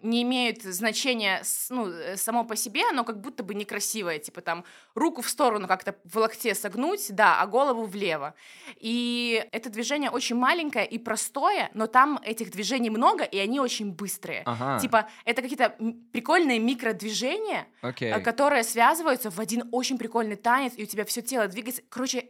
не 0.01 0.23
имеют 0.23 0.61
значения 0.63 1.41
ну, 1.69 1.87
э, 1.87 2.17
само 2.17 2.43
по 2.43 2.55
себе, 2.55 2.83
оно 2.89 3.03
как 3.03 3.21
будто 3.21 3.43
бы 3.43 3.55
некрасивое, 3.55 4.19
типа 4.19 4.41
там 4.41 4.63
руку 4.93 5.21
в 5.21 5.29
сторону 5.29 5.67
как-то 5.67 5.95
в 6.03 6.17
локте 6.17 6.53
согнуть, 6.53 7.07
да, 7.09 7.41
а 7.41 7.47
голову 7.47 7.85
влево. 7.85 8.35
И 8.77 9.43
это 9.51 9.69
движение 9.69 10.09
очень 10.09 10.35
маленькое 10.35 10.85
и 10.85 10.99
простое, 10.99 11.71
но 11.73 11.87
там 11.87 12.19
этих 12.23 12.51
движений 12.51 12.89
много, 12.89 13.23
и 13.23 13.37
они 13.37 13.59
очень 13.59 13.91
быстрые. 13.91 14.43
Ага, 14.45 14.79
Типа, 14.79 15.09
это 15.23 15.41
какие-то 15.41 15.75
прикольные 16.11 16.59
микродвижения, 16.59 17.67
окей. 17.81 18.11
э, 18.11 18.19
которые 18.19 18.63
связываются 18.63 19.31
в 19.31 19.39
один 19.39 19.67
очень 19.71 19.97
прикольный 19.97 20.35
танец, 20.35 20.73
и 20.75 20.83
у 20.83 20.85
тебя 20.85 21.05
все 21.05 21.21
тело 21.21 21.47
двигается. 21.47 21.81
Короче, 21.89 22.27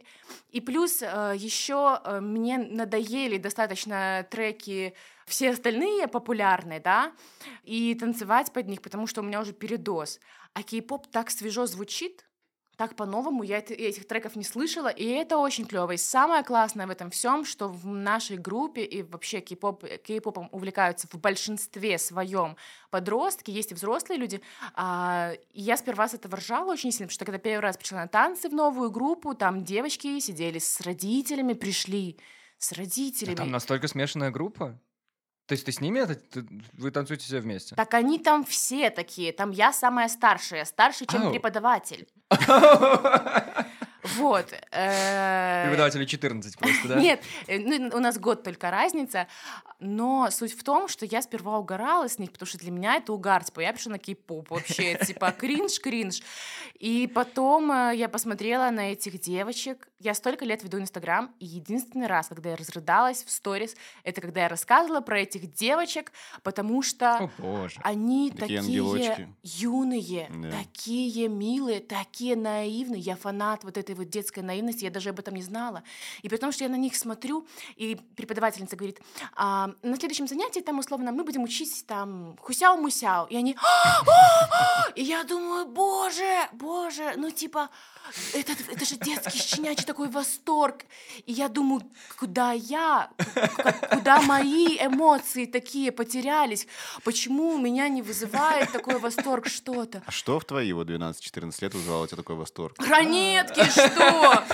и 0.50 0.60
плюс 0.60 1.02
еще 1.02 2.00
мне 2.20 2.58
надоели 2.58 3.36
достаточно 3.36 4.26
треки 4.30 4.94
все 5.26 5.50
остальные 5.50 6.08
популярные, 6.08 6.80
да, 6.80 7.12
и 7.64 7.94
танцевать 7.94 8.52
под 8.52 8.68
них, 8.68 8.80
потому 8.80 9.06
что 9.06 9.20
у 9.20 9.24
меня 9.24 9.40
уже 9.40 9.52
передоз. 9.52 10.20
А 10.54 10.62
кей-поп 10.62 11.08
так 11.08 11.30
свежо 11.30 11.66
звучит, 11.66 12.24
так 12.76 12.94
по-новому, 12.94 13.42
я 13.42 13.58
эт- 13.58 13.72
этих 13.72 14.06
треков 14.06 14.36
не 14.36 14.44
слышала, 14.44 14.88
и 14.88 15.04
это 15.04 15.38
очень 15.38 15.64
клево. 15.66 15.92
И 15.92 15.96
самое 15.96 16.44
классное 16.44 16.86
в 16.86 16.90
этом 16.90 17.10
всем, 17.10 17.44
что 17.44 17.68
в 17.68 17.86
нашей 17.86 18.36
группе 18.36 18.84
и 18.84 19.02
вообще 19.02 19.40
кей-поп, 19.40 19.84
кей-попом 20.04 20.48
увлекаются 20.52 21.08
в 21.08 21.18
большинстве 21.18 21.98
своем 21.98 22.56
подростки, 22.90 23.50
есть 23.50 23.72
и 23.72 23.74
взрослые 23.74 24.18
люди. 24.18 24.42
А, 24.74 25.32
и 25.52 25.62
я 25.62 25.76
сперва 25.76 26.06
с 26.06 26.14
этого 26.14 26.36
ржала 26.36 26.70
очень 26.70 26.92
сильно, 26.92 27.06
потому 27.06 27.14
что 27.14 27.24
когда 27.24 27.38
первый 27.38 27.62
раз 27.62 27.78
пришла 27.78 28.00
на 28.00 28.08
танцы 28.08 28.48
в 28.48 28.52
новую 28.52 28.90
группу, 28.90 29.34
там 29.34 29.64
девочки 29.64 30.20
сидели 30.20 30.58
с 30.58 30.80
родителями, 30.82 31.54
пришли 31.54 32.18
с 32.58 32.72
родителями. 32.72 33.34
там 33.36 33.50
настолько 33.50 33.88
смешанная 33.88 34.30
группа? 34.30 34.78
То 35.46 35.52
есть 35.52 35.64
ты 35.64 35.70
с 35.72 35.80
ними, 35.80 36.04
ты- 36.04 36.46
вы 36.72 36.90
танцуете 36.90 37.24
все 37.24 37.38
вместе? 37.40 37.76
Так 37.76 37.94
они 37.94 38.18
там 38.18 38.44
все 38.44 38.90
такие, 38.90 39.32
там 39.32 39.50
я 39.52 39.72
самая 39.72 40.08
старшая, 40.08 40.64
старше, 40.64 41.06
чем 41.06 41.26
Ау. 41.26 41.30
преподаватель. 41.32 42.08
Вот. 44.16 44.52
э, 44.72 45.62
Преподавателю 45.64 46.06
14 46.06 46.58
просто, 46.58 46.88
да? 46.88 47.00
Нет, 47.00 47.22
э, 47.46 47.58
ну, 47.58 47.96
у 47.96 48.00
нас 48.00 48.18
год 48.18 48.42
только 48.42 48.70
разница, 48.70 49.26
но 49.80 50.28
суть 50.30 50.52
в 50.58 50.62
том, 50.62 50.88
что 50.88 51.04
я 51.04 51.22
сперва 51.22 51.58
угорала 51.58 52.08
с 52.08 52.18
них, 52.18 52.32
потому 52.32 52.46
что 52.46 52.58
для 52.58 52.70
меня 52.70 52.96
это 52.96 53.12
угар, 53.12 53.44
типа 53.44 53.60
я 53.60 53.72
пишу 53.72 53.90
на 53.90 53.98
кей-поп 53.98 54.50
вообще, 54.50 54.96
типа 55.06 55.32
кринж-кринж. 55.32 56.22
И 56.78 57.06
потом 57.12 57.72
э, 57.72 57.92
я 57.96 58.08
посмотрела 58.08 58.70
на 58.70 58.92
этих 58.92 59.20
девочек, 59.20 59.88
я 59.98 60.14
столько 60.14 60.44
лет 60.44 60.62
веду 60.62 60.78
Инстаграм, 60.78 61.34
и 61.40 61.46
единственный 61.46 62.06
раз, 62.06 62.28
когда 62.28 62.50
я 62.50 62.56
разрыдалась 62.56 63.24
в 63.24 63.30
сторис, 63.30 63.74
это 64.04 64.20
когда 64.20 64.42
я 64.42 64.48
рассказывала 64.48 65.00
про 65.00 65.20
этих 65.20 65.52
девочек, 65.52 66.12
потому 66.42 66.82
что 66.82 67.30
О, 67.38 67.66
они 67.82 68.30
Такие 68.30 68.60
юные, 69.42 70.28
Да. 70.30 70.50
такие 70.58 71.28
милые, 71.28 71.80
такие 71.80 72.36
наивные. 72.36 73.00
Я 73.00 73.16
фанат 73.16 73.64
вот 73.64 73.76
этой 73.78 73.94
вот 73.96 74.08
детской 74.08 74.40
наивности, 74.40 74.84
я 74.84 74.90
даже 74.90 75.10
об 75.10 75.18
этом 75.18 75.34
не 75.34 75.42
знала. 75.42 75.82
И 76.22 76.28
при 76.28 76.36
том, 76.36 76.52
что 76.52 76.64
я 76.64 76.70
на 76.70 76.76
них 76.76 76.96
смотрю, 76.96 77.46
и 77.76 77.96
преподавательница 78.16 78.76
говорит, 78.76 79.00
«А, 79.34 79.70
на 79.82 79.96
следующем 79.96 80.28
занятии 80.28 80.60
там 80.60 80.78
условно 80.78 81.12
мы 81.12 81.24
будем 81.24 81.42
учить 81.42 81.84
там 81.86 82.36
хусяу-мусяу. 82.40 83.26
И 83.28 83.36
они, 83.36 83.56
«А, 83.58 84.00
а, 84.00 84.86
а!» 84.86 84.90
и 84.94 85.02
я 85.02 85.24
думаю, 85.24 85.66
боже, 85.66 86.48
боже, 86.52 87.14
ну 87.16 87.30
типа, 87.30 87.70
это, 88.34 88.52
это 88.52 88.84
же 88.84 88.96
детский 88.96 89.38
щенячий 89.38 89.84
такой 89.84 90.08
восторг. 90.08 90.84
И 91.24 91.32
я 91.32 91.48
думаю, 91.48 91.82
куда 92.18 92.52
я, 92.52 93.10
куда 93.90 94.22
мои 94.22 94.76
эмоции 94.78 95.46
такие 95.46 95.92
потерялись, 95.92 96.66
почему 97.04 97.54
у 97.54 97.58
меня 97.58 97.88
не 97.88 98.02
вызывает 98.02 98.72
такой 98.72 98.98
восторг 98.98 99.48
что-то. 99.48 100.02
А 100.06 100.10
что 100.10 100.38
в 100.38 100.44
твои 100.44 100.72
вот 100.72 100.88
12-14 100.88 101.54
лет 101.60 101.74
вызывало 101.74 102.04
у 102.04 102.06
тебя 102.06 102.18
такой 102.18 102.36
восторг? 102.36 102.76
Ранетки, 102.78 103.62
что? 103.70 104.44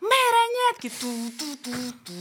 Мои 0.00 0.26
ранетки. 0.32 0.90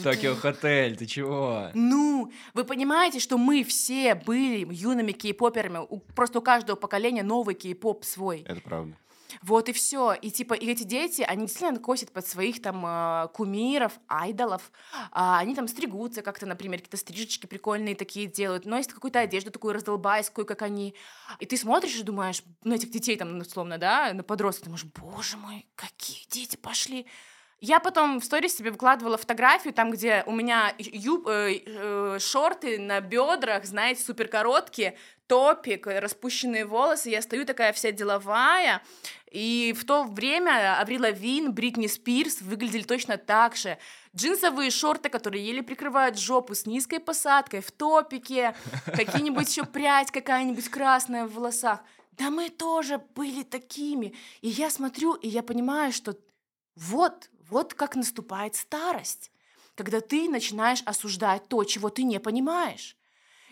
Токио 0.04 0.36
Хотель, 0.36 0.96
ты 0.96 1.06
чего? 1.06 1.70
Ну, 1.74 2.32
вы 2.54 2.64
понимаете, 2.64 3.20
что 3.20 3.38
мы 3.38 3.64
все 3.64 4.16
были 4.16 4.66
юными 4.74 5.12
кей-поперами, 5.12 5.88
просто 6.16 6.40
у 6.40 6.42
каждого 6.42 6.78
поколения 6.78 7.24
новый 7.24 7.56
кей-поп 7.56 8.06
свой. 8.06 8.44
Это 8.48 8.62
правда. 8.62 8.96
Вот 9.42 9.70
и 9.70 9.74
все. 9.74 10.14
И 10.14 10.32
типа, 10.32 10.54
и 10.54 10.68
эти 10.68 10.84
дети, 10.84 11.22
они 11.22 11.46
действительно 11.46 11.80
косят 11.80 12.12
под 12.12 12.28
своих 12.28 12.62
там 12.62 12.86
э, 12.86 13.28
кумиров, 13.34 13.94
айдолов. 14.08 14.72
А, 15.12 15.40
они 15.40 15.56
там 15.56 15.68
стригутся 15.68 16.22
как-то, 16.22 16.46
например, 16.46 16.80
какие-то 16.80 16.98
стрижечки 16.98 17.46
прикольные 17.46 17.96
такие 17.96 18.28
делают, 18.28 18.66
носят 18.66 18.94
какую-то 18.94 19.20
одежду 19.20 19.52
такую 19.52 19.74
раздолбайскую, 19.74 20.46
как 20.46 20.62
они. 20.62 20.96
И 21.40 21.46
ты 21.46 21.58
смотришь 21.58 21.96
и 21.96 22.04
думаешь, 22.04 22.44
на 22.64 22.74
этих 22.74 22.92
детей 22.92 23.18
там, 23.18 23.40
условно, 23.40 23.78
да, 23.78 24.14
на 24.14 24.24
подростков, 24.24 24.66
думаешь, 24.66 24.86
боже 24.86 25.38
мой, 25.38 25.66
какие 25.76 26.26
дети 26.30 26.56
пошли. 26.56 27.06
Я 27.60 27.80
потом 27.80 28.20
в 28.20 28.26
сторис 28.26 28.58
себе 28.58 28.72
выкладывала 28.72 29.18
фотографию, 29.18 29.74
там, 29.74 29.92
где 29.92 30.24
у 30.26 30.32
меня 30.32 30.74
юб, 30.78 31.28
э, 31.28 31.62
э, 31.66 32.18
шорты 32.20 32.78
на 32.78 33.00
бедрах, 33.00 33.66
знаете, 33.66 34.04
супер 34.04 34.28
короткие, 34.28 34.98
топик, 35.28 35.88
э, 35.88 36.00
распущенные 36.00 36.66
волосы, 36.66 37.10
я 37.10 37.22
стою 37.22 37.46
такая 37.46 37.72
вся 37.72 37.92
деловая, 37.92 38.82
и 39.32 39.74
в 39.78 39.86
то 39.86 40.04
время 40.04 40.80
Аврил 40.80 41.02
Лавин, 41.04 41.54
Бритни 41.54 41.88
Спирс 41.88 42.42
выглядели 42.42 42.84
точно 42.84 43.18
так 43.18 43.56
же. 43.56 43.78
Джинсовые 44.16 44.70
шорты, 44.70 45.10
которые 45.10 45.46
еле 45.46 45.64
прикрывают 45.64 46.20
жопу 46.20 46.54
с 46.54 46.66
низкой 46.66 47.00
посадкой, 47.00 47.62
в 47.62 47.72
топике, 47.72 48.56
какие-нибудь 48.86 49.50
еще 49.50 49.64
прядь 49.64 50.12
какая-нибудь 50.12 50.70
красная 50.70 51.26
в 51.26 51.34
волосах. 51.34 51.80
да 52.12 52.30
мы 52.30 52.50
тоже 52.50 53.02
были 53.16 53.44
такими. 53.44 54.14
И 54.42 54.50
я 54.50 54.70
смотрю, 54.70 55.14
и 55.16 55.28
я 55.28 55.42
понимаю, 55.42 55.92
что 55.92 56.16
вот, 56.76 57.30
вот 57.50 57.74
как 57.74 57.96
наступает 57.96 58.56
старость, 58.56 59.32
когда 59.76 60.02
ты 60.02 60.30
начинаешь 60.30 60.84
осуждать 60.86 61.48
то, 61.48 61.64
чего 61.64 61.90
ты 61.90 62.04
не 62.04 62.20
понимаешь. 62.20 62.98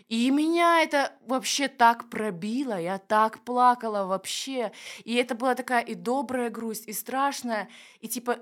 И 0.08 0.30
меня 0.30 0.82
это 0.84 1.14
вообще 1.26 1.70
так 1.70 2.10
пробило, 2.10 2.80
я 2.80 2.98
так 2.98 3.46
плакала 3.46 4.06
вообще. 4.06 4.74
И 5.06 5.16
это 5.16 5.36
была 5.36 5.56
такая 5.56 5.84
и 5.84 5.96
добрая 5.96 6.50
грусть, 6.50 6.88
и 6.88 6.94
страшная, 6.94 7.70
и 8.02 8.10
типа, 8.10 8.40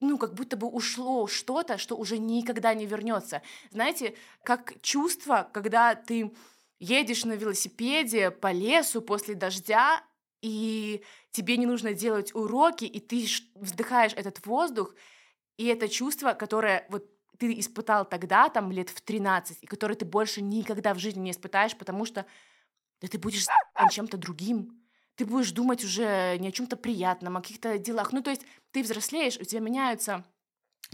ну, 0.00 0.18
как 0.18 0.34
будто 0.34 0.56
бы 0.56 0.66
ушло 0.66 1.26
что-то, 1.26 1.78
что 1.78 1.96
уже 1.96 2.18
никогда 2.18 2.74
не 2.74 2.86
вернется. 2.86 3.42
Знаете, 3.70 4.14
как 4.44 4.80
чувство, 4.82 5.48
когда 5.52 5.94
ты 5.94 6.32
едешь 6.78 7.24
на 7.24 7.32
велосипеде 7.32 8.30
по 8.30 8.52
лесу 8.52 9.00
после 9.00 9.34
дождя, 9.34 10.02
и 10.42 11.02
тебе 11.32 11.56
не 11.56 11.66
нужно 11.66 11.94
делать 11.94 12.34
уроки, 12.34 12.84
и 12.84 13.00
ты 13.00 13.26
вздыхаешь 13.54 14.12
этот 14.14 14.44
воздух, 14.46 14.94
и 15.56 15.66
это 15.66 15.88
чувство, 15.88 16.32
которое 16.32 16.86
вот 16.90 17.06
ты 17.38 17.58
испытал 17.58 18.04
тогда, 18.04 18.48
там, 18.48 18.70
лет 18.70 18.90
в 18.90 19.00
13, 19.00 19.58
и 19.62 19.66
которое 19.66 19.94
ты 19.94 20.04
больше 20.04 20.42
никогда 20.42 20.92
в 20.92 20.98
жизни 20.98 21.20
не 21.20 21.30
испытаешь, 21.30 21.76
потому 21.76 22.04
что 22.04 22.26
да 23.00 23.08
ты 23.08 23.18
будешь 23.18 23.46
чем-то 23.90 24.18
другим, 24.18 24.82
ты 25.14 25.24
будешь 25.24 25.52
думать 25.52 25.84
уже 25.84 26.36
не 26.38 26.48
о 26.48 26.52
чем-то 26.52 26.76
приятном, 26.76 27.36
о 27.36 27.40
каких-то 27.40 27.78
делах. 27.78 28.12
Ну, 28.12 28.22
то 28.22 28.30
есть 28.30 28.42
ты 28.72 28.82
взрослеешь, 28.82 29.38
у 29.38 29.44
тебя 29.44 29.60
меняются, 29.60 30.24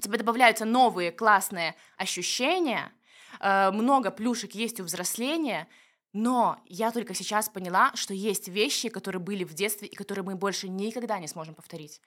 тебе 0.01 0.19
добавляются 0.19 0.65
новые 0.65 1.11
классные 1.13 1.75
ощущения, 1.97 2.93
э, 3.41 3.71
много 3.73 4.11
плюшек 4.11 4.53
есть 4.55 4.81
у 4.81 4.85
взросления, 4.85 5.69
но 6.17 6.59
я 6.65 6.93
только 6.93 7.13
сейчас 7.13 7.51
поняла, 7.51 7.93
что 7.95 8.15
есть 8.15 8.49
вещи, 8.49 8.89
которые 8.89 9.21
были 9.21 9.45
в 9.45 9.53
детстве 9.53 9.87
и 9.87 9.95
которые 9.95 10.25
мы 10.25 10.35
больше 10.35 10.67
никогда 10.67 11.19
не 11.19 11.29
сможем 11.29 11.55
повторить. 11.55 12.01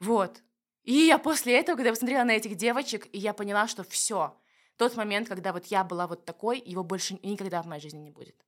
Вот. 0.00 0.42
И 0.82 0.94
я 0.94 1.18
после 1.18 1.58
этого, 1.60 1.76
когда 1.76 1.88
я 1.88 1.92
посмотрела 1.92 2.24
на 2.24 2.30
этих 2.30 2.54
девочек, 2.54 3.06
и 3.12 3.18
я 3.18 3.34
поняла, 3.34 3.68
что 3.68 3.84
все, 3.84 4.34
тот 4.78 4.96
момент, 4.96 5.28
когда 5.28 5.52
вот 5.52 5.66
я 5.66 5.84
была 5.84 6.06
вот 6.06 6.24
такой, 6.24 6.58
его 6.58 6.82
больше 6.82 7.18
никогда 7.22 7.60
в 7.60 7.66
моей 7.66 7.82
жизни 7.82 7.98
не 7.98 8.10
будет. 8.10 8.46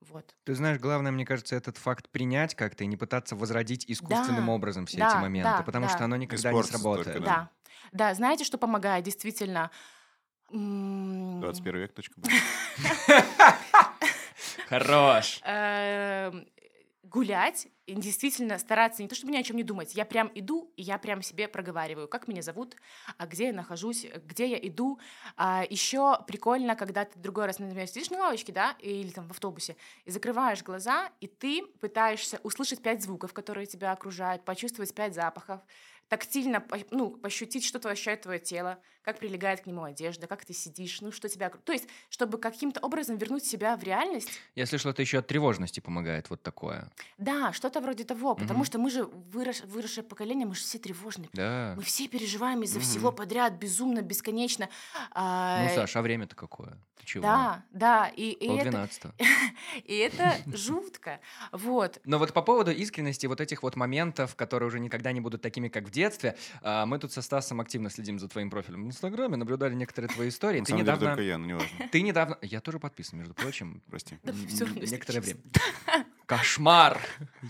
Вот. 0.00 0.36
Ты 0.44 0.54
знаешь, 0.54 0.78
главное, 0.78 1.10
мне 1.10 1.26
кажется, 1.26 1.56
этот 1.56 1.76
факт 1.76 2.08
принять 2.08 2.54
как-то 2.54 2.84
и 2.84 2.86
не 2.86 2.96
пытаться 2.96 3.34
возродить 3.34 3.86
искусственным 3.88 4.46
Да, 4.46 4.52
образом 4.52 4.86
все 4.86 4.98
да, 4.98 5.08
эти 5.08 5.16
моменты, 5.16 5.50
да, 5.58 5.62
потому 5.64 5.86
да. 5.86 5.96
что 5.96 6.04
оно 6.04 6.14
никогда 6.14 6.52
не 6.52 6.60
Испортится 6.60 6.80
только, 6.84 7.02
сработает. 7.02 7.24
Да. 7.24 7.50
Да. 7.92 8.08
Да, 8.10 8.14
знаете, 8.14 8.44
что 8.44 8.56
помогает 8.56 9.04
действительно? 9.04 9.72
М, 10.52 11.40
21 11.40 11.80
век. 11.80 11.92
Хорош. 14.68 15.42
эм, 15.42 16.48
гулять 17.02 17.68
и 17.86 17.94
действительно 17.94 18.58
стараться 18.58 19.02
не 19.02 19.08
то 19.08 19.14
чтобы 19.14 19.32
ни 19.32 19.36
о 19.38 19.42
чем 19.42 19.56
не 19.56 19.62
думать. 19.62 19.94
Я 19.94 20.04
прям 20.04 20.30
иду, 20.34 20.72
и 20.76 20.82
я 20.82 20.98
прям 20.98 21.22
себе 21.22 21.48
проговариваю, 21.48 22.08
как 22.08 22.28
меня 22.28 22.42
зовут, 22.42 22.76
а 23.16 23.26
где 23.26 23.46
я 23.46 23.52
нахожусь, 23.52 24.04
где 24.24 24.46
я 24.50 24.58
иду. 24.58 24.98
А 25.36 25.64
еще 25.68 26.18
прикольно, 26.26 26.76
когда 26.76 27.04
ты 27.06 27.18
другой 27.18 27.46
раз, 27.46 27.58
например, 27.60 27.86
сидишь 27.86 28.10
на 28.10 28.18
лавочке, 28.18 28.52
да, 28.52 28.76
или 28.80 29.10
там 29.10 29.26
в 29.28 29.30
автобусе, 29.30 29.76
и 30.04 30.10
закрываешь 30.10 30.62
глаза, 30.62 31.10
и 31.20 31.28
ты 31.28 31.62
пытаешься 31.80 32.40
услышать 32.42 32.82
пять 32.82 33.02
звуков, 33.02 33.32
которые 33.32 33.66
тебя 33.66 33.92
окружают, 33.92 34.44
почувствовать 34.44 34.94
пять 34.94 35.14
запахов, 35.14 35.62
тактильно, 36.08 36.66
ну, 36.90 37.10
пощутить, 37.16 37.64
что 37.64 37.78
твое 37.78 37.92
ощущает 37.92 38.22
твое 38.22 38.38
тело, 38.40 38.82
как 39.02 39.18
прилегает 39.18 39.60
к 39.62 39.66
нему 39.66 39.84
одежда, 39.84 40.26
как 40.26 40.44
ты 40.44 40.52
сидишь, 40.52 41.00
ну, 41.00 41.12
что 41.12 41.28
тебя... 41.28 41.48
То 41.50 41.72
есть, 41.72 41.88
чтобы 42.10 42.38
каким-то 42.38 42.80
образом 42.80 43.16
вернуть 43.16 43.44
себя 43.44 43.76
в 43.76 43.82
реальность, 43.82 44.28
Я 44.54 44.66
слышал, 44.66 44.90
это 44.90 45.00
еще 45.02 45.18
от 45.18 45.26
тревожности 45.26 45.80
помогает, 45.80 46.28
вот 46.30 46.42
такое. 46.42 46.90
да, 47.16 47.52
что-то 47.52 47.80
вроде 47.80 48.04
того, 48.04 48.34
потому 48.34 48.58
Мгм. 48.60 48.66
что 48.66 48.78
мы 48.78 48.90
же 48.90 49.02
вырос- 49.02 49.64
выросшее 49.66 50.04
поколение, 50.04 50.46
мы 50.46 50.54
же 50.54 50.60
все 50.62 50.78
тревожные. 50.78 51.30
Да. 51.32 51.74
Мы 51.76 51.82
все 51.82 52.06
переживаем 52.08 52.62
из-за 52.62 52.78
Мгм. 52.80 52.86
всего 52.86 53.12
подряд, 53.12 53.54
безумно, 53.54 54.02
бесконечно. 54.02 54.68
А, 55.12 55.62
Ну, 55.64 55.74
Саш, 55.74 55.96
а 55.96 56.02
время-то 56.02 56.36
какое? 56.36 56.76
Ты 56.96 57.06
чего? 57.06 57.22
Да, 57.22 57.64
да, 57.70 58.08
и, 58.08 58.30
и, 58.30 58.46
это, 58.56 58.88
и 59.84 59.96
это 59.96 60.36
жутко. 60.56 61.20
Вот. 61.52 62.00
Но 62.04 62.18
вот 62.18 62.32
по 62.32 62.42
поводу 62.42 62.70
искренности 62.72 63.26
вот 63.26 63.40
этих 63.40 63.62
вот 63.62 63.76
моментов, 63.76 64.34
которые 64.36 64.66
уже 64.66 64.80
никогда 64.80 65.12
не 65.12 65.20
будут 65.20 65.40
такими, 65.42 65.68
как 65.68 65.84
в 65.84 65.90
детстве, 65.90 66.36
а, 66.62 66.86
мы 66.86 66.98
тут 66.98 67.12
со 67.12 67.22
Стасом 67.22 67.60
активно 67.60 67.90
следим 67.90 68.18
за 68.18 68.28
твоим 68.28 68.50
профилем 68.50 68.84
в 68.84 68.86
Инстаграме, 68.98 69.36
наблюдали 69.36 69.74
некоторые 69.74 70.08
твои 70.08 70.28
истории. 70.28 70.58
На 70.58 70.64
Ты 70.64 70.70
самом 70.70 70.84
деле 70.84 70.92
недавно... 70.92 71.08
только 71.10 71.22
я, 71.22 71.38
но 71.38 71.46
неважно. 71.46 71.88
Ты 71.92 72.02
недавно... 72.02 72.38
Я 72.42 72.60
тоже 72.60 72.80
подписан, 72.80 73.18
между 73.18 73.32
прочим. 73.32 73.80
Прости. 73.90 74.18
Да 74.24 74.32
равно, 74.32 74.80
если 74.80 74.94
Некоторое 74.94 75.20
время. 75.20 75.40
Кошмар! 76.26 77.00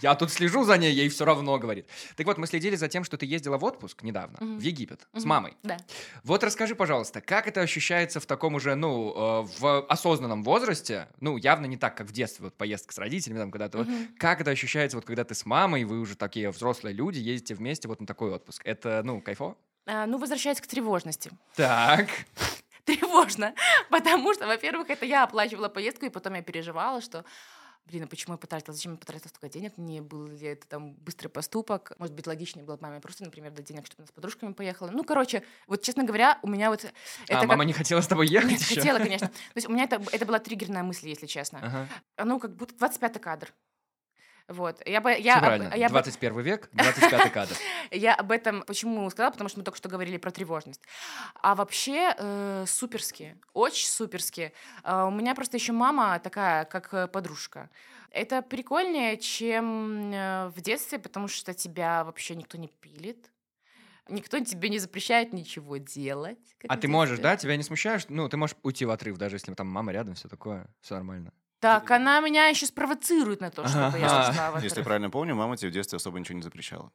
Я 0.03 0.15
тут 0.15 0.31
слежу 0.31 0.63
за 0.63 0.79
ней, 0.79 0.93
ей 0.93 1.09
все 1.09 1.25
равно 1.25 1.59
говорит. 1.59 1.89
Так 2.17 2.27
вот, 2.27 2.39
мы 2.39 2.47
следили 2.47 2.77
за 2.77 2.87
тем, 2.87 3.03
что 3.03 3.17
ты 3.17 3.27
ездила 3.27 3.59
в 3.59 3.65
отпуск 3.65 4.03
недавно, 4.05 4.39
в 4.41 4.61
Египет, 4.61 5.09
с 5.17 5.25
мамой. 5.25 5.57
Да. 5.65 5.79
Вот 6.23 6.45
расскажи, 6.45 6.77
пожалуйста, 6.77 7.21
как 7.21 7.49
это 7.49 7.61
ощущается 7.61 8.21
в 8.21 8.27
таком 8.27 8.55
уже, 8.55 8.77
ну, 8.77 9.13
э, 9.17 9.49
в 9.59 9.87
осознанном 9.89 10.45
возрасте, 10.45 11.09
ну, 11.19 11.37
явно 11.37 11.67
не 11.67 11.77
так, 11.77 11.97
как 11.97 12.07
в 12.07 12.13
детстве, 12.13 12.45
вот 12.45 12.55
поездка 12.57 12.95
с 12.95 12.99
родителями, 12.99 13.39
там, 13.39 13.51
когда-то, 13.51 13.85
как 14.17 14.41
это 14.41 14.53
ощущается, 14.53 14.97
вот, 14.97 15.05
когда 15.05 15.25
ты 15.25 15.35
с 15.35 15.45
мамой, 15.45 15.83
вы 15.83 15.99
уже 15.99 16.15
такие 16.15 16.51
взрослые 16.51 16.95
люди, 16.95 17.19
ездите 17.19 17.55
вместе 17.55 17.89
вот 17.89 18.01
на 18.01 18.07
такой 18.07 18.31
отпуск? 18.31 18.63
Это, 18.65 19.03
ну, 19.05 19.21
кайфово? 19.21 19.57
А, 19.89 20.07
ну, 20.07 20.19
возвращаясь 20.19 20.61
к 20.61 20.67
тревожности. 20.67 21.31
Так. 21.57 22.11
Тревожно, 22.85 23.55
потому 23.91 24.35
что, 24.35 24.47
во-первых, 24.47 24.91
это 24.91 25.05
я 25.05 25.25
оплачивала 25.25 25.69
поездку, 25.69 26.07
и 26.07 26.11
потом 26.11 26.35
я 26.35 26.43
переживала, 26.43 27.01
что 27.01 27.25
блин, 27.87 28.05
а 28.05 28.07
почему 28.07 28.35
я 28.35 28.39
потратила, 28.39 28.75
зачем 28.75 28.93
я 28.93 28.99
потратила 28.99 29.29
столько 29.29 29.49
денег, 29.49 29.79
не 29.79 30.01
был 30.01 30.27
ли 30.27 30.47
это 30.47 30.67
там 30.69 30.93
быстрый 30.93 31.29
поступок, 31.29 31.93
может 31.99 32.15
быть, 32.15 32.27
логичнее 32.27 32.65
было 32.67 32.77
бы 32.77 32.83
маме 32.83 33.01
просто, 33.01 33.25
например, 33.25 33.51
дать 33.51 33.65
денег, 33.65 33.87
чтобы 33.87 34.03
она 34.03 34.09
с 34.09 34.13
подружками 34.13 34.53
поехала. 34.53 34.91
Ну, 34.91 35.05
короче, 35.05 35.43
вот, 35.67 35.81
честно 35.83 36.05
говоря, 36.05 36.39
у 36.43 36.49
меня 36.49 36.69
вот... 36.69 36.85
Это 36.85 36.93
а, 37.29 37.41
как- 37.41 37.49
мама 37.49 37.65
не 37.65 37.73
хотела 37.73 38.03
с 38.03 38.07
тобой 38.07 38.27
ехать 38.29 38.51
Нет, 38.51 38.61
еще? 38.61 38.75
хотела, 38.75 38.99
конечно. 38.99 39.29
То 39.29 39.55
есть 39.55 39.69
у 39.69 39.73
меня 39.73 39.85
это, 39.85 40.03
это 40.13 40.27
была 40.27 40.39
триггерная 40.39 40.83
мысль, 40.83 41.09
если 41.09 41.27
честно. 41.27 41.61
Ага. 41.63 41.89
Ну, 42.25 42.39
как 42.39 42.55
будто 42.57 42.75
25-й 42.75 43.21
кадр. 43.21 43.55
Вот. 44.49 44.81
Я 44.87 45.03
бы, 45.03 45.13
я, 45.13 45.35
об- 45.37 45.41
правильно. 45.41 45.75
я, 45.77 45.89
бы- 45.89 45.93
21 45.93 46.41
век, 46.41 46.71
25 46.73 47.33
кадр. 47.33 47.55
я 47.91 48.15
об 48.15 48.33
этом 48.33 48.63
почему 48.63 49.09
сказала, 49.11 49.31
потому 49.31 49.49
что 49.51 49.59
мы 49.59 49.65
только 49.65 49.77
что 49.77 49.91
говорили 49.91 50.17
про 50.17 50.31
тревожность. 50.31 50.81
А 51.43 51.55
вообще 51.55 52.15
э, 52.17 52.65
суперские, 52.67 53.39
очень 53.53 53.87
суперские. 53.89 54.55
А 54.83 55.07
у 55.07 55.11
меня 55.11 55.35
просто 55.35 55.59
еще 55.59 55.73
мама 55.73 56.19
такая, 56.19 56.65
как 56.65 56.93
э, 56.95 57.07
подружка. 57.09 57.69
Это 58.11 58.41
прикольнее, 58.41 59.19
чем 59.19 60.13
э, 60.13 60.49
в 60.49 60.61
детстве, 60.63 60.99
потому 60.99 61.29
что 61.29 61.53
тебя 61.53 62.05
вообще 62.05 62.35
никто 62.35 62.57
не 62.57 62.69
пилит. 62.69 63.31
Никто 64.09 64.41
тебе 64.41 64.71
не 64.71 64.79
запрещает 64.79 65.35
ничего 65.35 65.77
делать. 65.77 66.39
А 66.67 66.79
ты 66.79 66.89
можешь, 66.89 67.19
да? 67.19 67.37
Тебя 67.37 67.59
не 67.59 67.63
смущаешь? 67.63 68.07
Ну, 68.09 68.27
ты 68.31 68.39
можешь 68.39 68.57
уйти 68.63 68.87
в 68.87 68.91
отрыв, 68.91 69.19
даже 69.19 69.37
если 69.37 69.53
там 69.53 69.67
мама 69.67 69.93
рядом, 69.93 70.15
все 70.15 70.29
такое, 70.29 70.67
все 70.81 70.95
нормально. 70.95 71.35
Так, 71.61 71.91
она 71.91 72.21
меня 72.21 72.47
еще 72.47 72.67
спровоцирует 72.67 73.41
на 73.41 73.51
то, 73.51 73.67
чтобы 73.67 73.99
я 73.99 74.07
Ага. 74.07 74.31
ушла 74.31 74.51
в 74.53 74.63
Если 74.63 74.79
я 74.79 74.85
правильно 74.85 75.11
помню, 75.11 75.35
мама 75.35 75.57
тебе 75.57 75.71
в 75.71 75.73
детстве 75.75 75.97
особо 75.97 76.21
ничего 76.21 76.37
не 76.37 76.43
запрещала. 76.43 76.93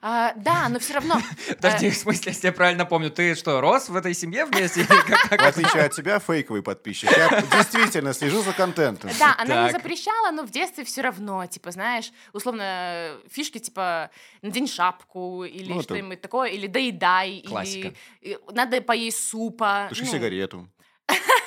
А, 0.00 0.32
да, 0.36 0.70
но 0.70 0.78
все 0.78 0.94
равно. 0.94 1.20
Подожди, 1.48 1.90
в 1.90 1.96
смысле, 1.96 2.32
если 2.32 2.46
я 2.46 2.52
правильно 2.52 2.86
помню, 2.86 3.10
ты 3.10 3.34
что, 3.34 3.60
рос 3.60 3.90
в 3.90 3.96
этой 3.96 4.14
семье 4.14 4.46
вместе? 4.46 4.84
В 4.84 5.30
отличие 5.30 5.84
от 5.84 5.92
тебя, 5.92 6.18
фейковый 6.18 6.62
подписчик. 6.62 7.10
Я 7.14 7.42
действительно 7.42 8.14
слежу 8.14 8.42
за 8.42 8.52
контентом. 8.52 9.10
Да, 9.18 9.34
она 9.38 9.66
не 9.66 9.72
запрещала, 9.72 10.30
но 10.30 10.44
в 10.44 10.50
детстве 10.50 10.84
все 10.84 11.02
равно, 11.02 11.44
типа, 11.46 11.70
знаешь, 11.70 12.10
условно, 12.32 12.62
э, 12.64 13.18
фишки, 13.30 13.58
типа, 13.58 14.10
надень 14.40 14.66
шапку 14.66 15.44
или 15.44 15.72
Ну, 15.72 15.82
что-нибудь 15.82 16.22
такое, 16.22 16.48
или 16.50 16.66
доедай, 16.66 17.44
Классика. 17.46 17.92
или 18.22 18.36
э, 18.36 18.38
надо 18.52 18.80
поесть 18.80 19.28
супа. 19.28 19.86
Туши 19.90 20.04
ну, 20.04 20.10
сигарету. 20.10 20.68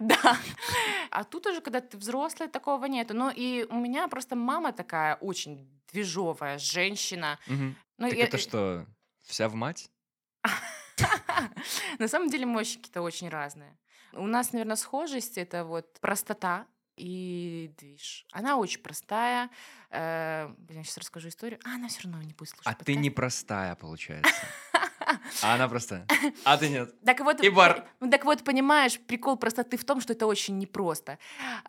Да. 0.22 0.36
А 1.10 1.24
тут 1.24 1.46
уже, 1.46 1.60
когда 1.60 1.80
ты 1.80 1.96
взрослый, 1.96 2.48
такого 2.48 2.84
нету. 2.86 3.14
Ну, 3.14 3.30
и 3.34 3.64
у 3.70 3.74
меня 3.76 4.08
просто 4.08 4.36
мама 4.36 4.72
такая 4.72 5.16
очень 5.16 5.68
движовая 5.92 6.58
женщина. 6.58 7.38
Ну, 7.46 7.74
Так 8.08 8.12
я- 8.18 8.24
это 8.24 8.38
что, 8.38 8.86
вся 9.26 9.48
в 9.48 9.54
мать? 9.54 9.90
На 11.98 12.08
самом 12.08 12.28
деле 12.30 12.46
мы 12.46 12.60
очень 12.60 12.76
какие-то 12.78 13.02
очень 13.02 13.28
разные. 13.28 13.76
У 14.12 14.26
нас, 14.26 14.52
наверное, 14.52 14.76
схожесть— 14.76 15.38
это 15.38 15.64
вот 15.64 15.98
простота 16.00 16.66
и 16.96 17.72
движ. 17.78 18.26
Она 18.32 18.56
очень 18.56 18.80
простая. 18.80 19.50
Э, 19.90 20.48
Блин, 20.58 20.82
сейчас 20.84 20.98
расскажу 20.98 21.28
историю. 21.28 21.60
А, 21.64 21.74
она 21.74 21.88
все 21.88 22.02
равно 22.02 22.20
не 22.22 22.32
будет 22.34 22.48
слушать. 22.50 22.66
А 22.66 22.72
ты 22.72 22.78
подкаст. 22.78 22.98
непростая, 22.98 23.74
получается. 23.76 24.32
А 25.42 25.54
она 25.54 25.68
простая. 25.68 26.06
А 26.44 26.56
ты 26.56 26.68
нет. 26.68 26.94
Так 27.04 27.20
вот, 27.20 27.40
И 27.40 27.48
бар. 27.48 27.86
так 28.10 28.24
вот, 28.24 28.44
понимаешь, 28.44 28.98
прикол 29.00 29.36
простоты 29.36 29.76
в 29.76 29.84
том, 29.84 30.00
что 30.00 30.12
это 30.12 30.26
очень 30.26 30.58
непросто. 30.58 31.18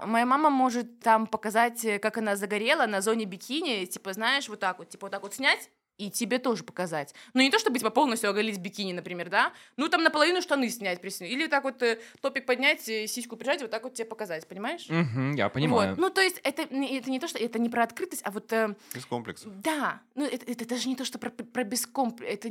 Моя 0.06 0.26
мама 0.26 0.50
может 0.50 1.00
там 1.00 1.28
показать, 1.28 1.84
э, 1.86 2.00
как 2.00 2.18
она 2.18 2.36
загорела 2.36 2.86
на 2.86 3.02
зоне 3.02 3.26
бикини, 3.26 3.86
типа, 3.86 4.14
знаешь, 4.14 4.50
вот 4.50 4.60
так 4.60 4.80
вот, 4.80 4.90
типа, 4.90 5.06
вот 5.06 5.12
так 5.12 5.24
вот 5.24 5.34
снять 5.34 5.70
и 6.00 6.10
тебе 6.10 6.40
тоже 6.40 6.64
показать. 6.64 7.14
Ну, 7.34 7.42
не 7.42 7.52
то, 7.52 7.60
чтобы, 7.60 7.78
типа, 7.78 7.90
полностью 7.92 8.30
оголить 8.30 8.58
бикини, 8.58 8.94
например, 8.94 9.30
да? 9.30 9.52
Ну, 9.78 9.90
там 9.90 10.02
наполовину 10.02 10.42
штаны 10.42 10.70
снять, 10.70 11.02
присни. 11.02 11.28
Или 11.28 11.48
так 11.48 11.64
вот 11.66 11.84
э, 11.84 12.00
топик 12.22 12.46
поднять, 12.46 12.82
сиську 12.82 13.36
прижать, 13.36 13.62
вот 13.62 13.70
так 13.70 13.84
вот 13.84 13.94
тебе 13.94 14.06
показать, 14.06 14.48
понимаешь? 14.48 14.88
Мгм, 14.90 15.34
я 15.36 15.50
понимаю. 15.50 15.90
Вот. 15.92 15.98
Ну, 16.00 16.10
то 16.10 16.22
есть 16.22 16.40
это, 16.44 16.74
не- 16.74 16.98
это 16.98 17.12
не 17.12 17.20
то, 17.20 17.28
что... 17.28 17.38
Это 17.38 17.60
не 17.60 17.70
про 17.70 17.84
открытость, 17.84 18.22
а 18.26 18.32
вот... 18.32 18.52
э, 18.54 18.76
Без 18.96 19.06
комплексов. 19.06 19.52
да, 19.62 20.00
ну 20.16 20.26
это, 20.26 20.50
это 20.50 20.66
даже 20.66 20.88
не 20.88 20.96
то, 20.96 21.04
что 21.06 21.20
про, 21.20 21.30
про 21.30 21.64
бескомп... 21.66 22.22
Это... 22.22 22.50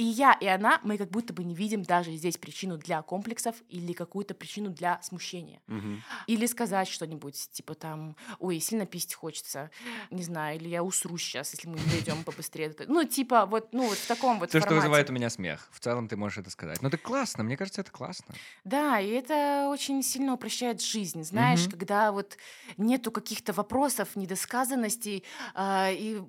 И 0.00 0.02
я, 0.02 0.32
и 0.32 0.46
она, 0.46 0.80
мы 0.82 0.96
как 0.96 1.10
будто 1.10 1.34
бы 1.34 1.44
не 1.44 1.54
видим 1.54 1.82
даже 1.82 2.16
здесь 2.16 2.38
причину 2.38 2.78
для 2.78 3.02
комплексов 3.02 3.56
или 3.68 3.92
какую-то 3.92 4.32
причину 4.34 4.70
для 4.70 4.98
смущения. 5.02 5.60
Мгм. 5.66 6.04
Или 6.26 6.46
сказать 6.46 6.88
что-нибудь, 6.88 7.50
типа 7.52 7.74
там, 7.74 8.16
ой, 8.38 8.60
сильно 8.60 8.86
пить 8.86 9.14
хочется, 9.14 9.70
не 10.10 10.22
знаю, 10.22 10.56
или 10.56 10.68
я 10.68 10.82
усру 10.82 11.18
сейчас, 11.18 11.52
если 11.52 11.68
мы 11.68 11.78
не 11.80 11.86
дойдем 11.86 12.24
побыстрее. 12.24 12.74
Ну, 12.88 13.04
типа, 13.04 13.44
вот, 13.44 13.74
ну, 13.74 13.88
вот 13.88 14.04
в 14.04 14.06
таком 14.06 14.38
вот 14.40 14.52
То, 14.52 14.60
что 14.60 14.74
вызывает 14.74 15.10
у 15.10 15.12
меня 15.12 15.30
смех. 15.30 15.68
В 15.72 15.80
целом 15.80 16.08
ты 16.08 16.16
можешь 16.16 16.38
это 16.38 16.50
сказать. 16.50 16.82
Ну, 16.82 16.88
это 16.88 16.98
классно, 16.98 17.44
мне 17.44 17.56
кажется, 17.56 17.82
это 17.82 17.90
классно. 17.90 18.40
Да, 18.64 19.00
и 19.00 19.08
это 19.08 19.68
очень 19.70 20.02
сильно 20.02 20.34
упрощает 20.34 20.80
жизнь, 20.82 21.22
знаешь, 21.24 21.66
Мгм. 21.66 21.68
когда 21.68 22.12
вот 22.12 22.36
нету 22.76 23.10
каких-то 23.10 23.52
вопросов, 23.52 24.16
недосказанностей, 24.16 25.24
а, 25.54 25.90
и 25.90 26.20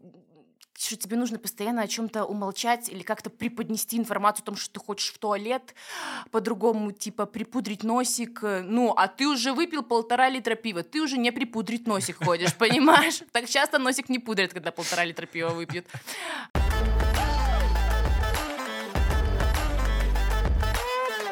что 0.85 0.95
тебе 0.95 1.15
нужно 1.15 1.37
постоянно 1.37 1.83
о 1.83 1.87
чем-то 1.87 2.25
умолчать 2.25 2.89
или 2.89 3.03
как-то 3.03 3.29
преподнести 3.29 3.97
информацию 3.97 4.43
о 4.43 4.45
том, 4.47 4.55
что 4.55 4.73
ты 4.73 4.79
хочешь 4.79 5.13
в 5.13 5.17
туалет, 5.19 5.75
по-другому, 6.31 6.91
типа, 6.91 7.25
припудрить 7.25 7.83
носик. 7.83 8.41
Ну, 8.41 8.93
а 8.95 9.07
ты 9.07 9.27
уже 9.27 9.53
выпил 9.53 9.83
полтора 9.83 10.29
литра 10.29 10.55
пива, 10.55 10.83
ты 10.83 11.01
уже 11.01 11.17
не 11.17 11.31
припудрить 11.31 11.87
носик 11.87 12.23
ходишь, 12.23 12.55
понимаешь? 12.55 13.21
Так 13.31 13.47
часто 13.47 13.79
носик 13.79 14.09
не 14.09 14.19
пудрят, 14.19 14.53
когда 14.53 14.71
полтора 14.71 15.05
литра 15.05 15.25
пива 15.25 15.49
выпьют. 15.49 15.85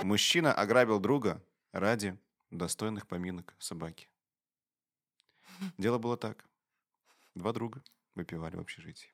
Мужчина 0.04 0.54
ограбил 0.54 1.00
друга 1.00 1.44
ради 1.72 2.18
достойных 2.52 3.06
поминок 3.08 3.54
собаки. 3.60 4.10
Дело 5.78 5.98
было 5.98 6.18
так. 6.18 6.46
Два 7.36 7.52
друга 7.52 7.84
выпивали 8.16 8.56
в 8.56 8.62
общежитии. 8.62 9.14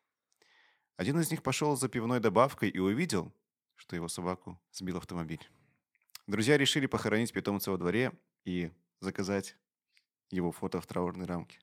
Один 0.98 1.20
из 1.20 1.30
них 1.30 1.43
пошел 1.43 1.76
за 1.76 1.89
пивной 1.89 2.22
добавкой 2.22 2.70
и 2.70 2.80
увидел, 2.80 3.34
что 3.76 3.98
его 3.98 4.08
собаку 4.08 4.60
сбил 4.72 4.98
автомобиль. 4.98 5.46
Друзья 6.26 6.58
решили 6.58 6.86
похоронить 6.86 7.34
питомца 7.34 7.72
во 7.72 7.78
дворе 7.78 8.14
и 8.46 8.72
заказать 9.02 9.58
его 10.32 10.52
фото 10.54 10.80
в 10.80 10.88
траурной 10.88 11.26
рамке. 11.26 11.60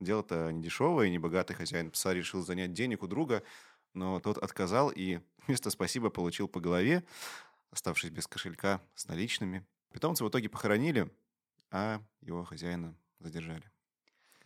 Дело-то 0.00 0.50
не 0.50 0.62
дешевое, 0.62 1.08
и 1.08 1.10
небогатый 1.10 1.54
хозяин 1.54 1.90
пса 1.90 2.14
решил 2.14 2.42
занять 2.42 2.72
денег 2.72 3.02
у 3.02 3.06
друга, 3.06 3.42
но 3.92 4.18
тот 4.20 4.38
отказал 4.38 4.90
и 4.90 5.20
вместо 5.46 5.68
спасибо 5.68 6.08
получил 6.08 6.48
по 6.48 6.60
голове, 6.60 7.04
оставшись 7.70 8.10
без 8.10 8.26
кошелька 8.26 8.80
с 8.94 9.06
наличными. 9.06 9.66
Питомца 9.92 10.24
в 10.24 10.30
итоге 10.30 10.48
похоронили, 10.48 11.10
а 11.70 12.02
его 12.22 12.44
хозяина 12.44 12.96
задержали. 13.18 13.70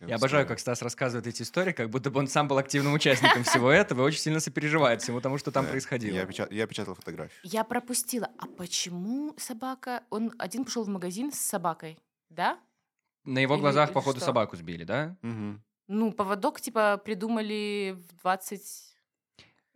Я 0.01 0.15
обожаю, 0.15 0.45
как 0.45 0.59
Стас 0.59 0.81
рассказывает 0.81 1.25
эти 1.27 1.41
истории, 1.41 1.71
как 1.71 1.89
будто 1.89 2.11
бы 2.11 2.19
он 2.19 2.27
сам 2.27 2.47
был 2.47 2.57
активным 2.57 2.93
участником 2.93 3.43
всего 3.43 3.71
этого 3.71 4.01
и 4.01 4.03
очень 4.03 4.19
сильно 4.19 4.39
сопереживает 4.39 5.01
всему 5.01 5.21
тому, 5.21 5.37
что 5.37 5.51
там 5.51 5.65
происходило. 5.65 6.15
Я, 6.15 6.23
печа- 6.23 6.53
я 6.53 6.67
печатал 6.67 6.95
фотографию. 6.95 7.39
Я 7.43 7.63
пропустила. 7.63 8.29
А 8.37 8.47
почему 8.47 9.33
собака... 9.37 10.03
Он 10.09 10.33
один 10.37 10.65
пошел 10.65 10.83
в 10.83 10.89
магазин 10.89 11.31
с 11.31 11.39
собакой, 11.39 11.97
да? 12.29 12.59
На 13.23 13.39
его 13.39 13.55
Или- 13.55 13.61
глазах, 13.61 13.89
или 13.89 13.93
походу, 13.93 14.17
что? 14.17 14.25
собаку 14.27 14.55
сбили, 14.57 14.83
да? 14.83 15.15
Ну, 15.87 16.11
поводок, 16.11 16.59
типа, 16.61 16.97
придумали 17.03 17.95
в 17.97 18.21
20... 18.21 18.61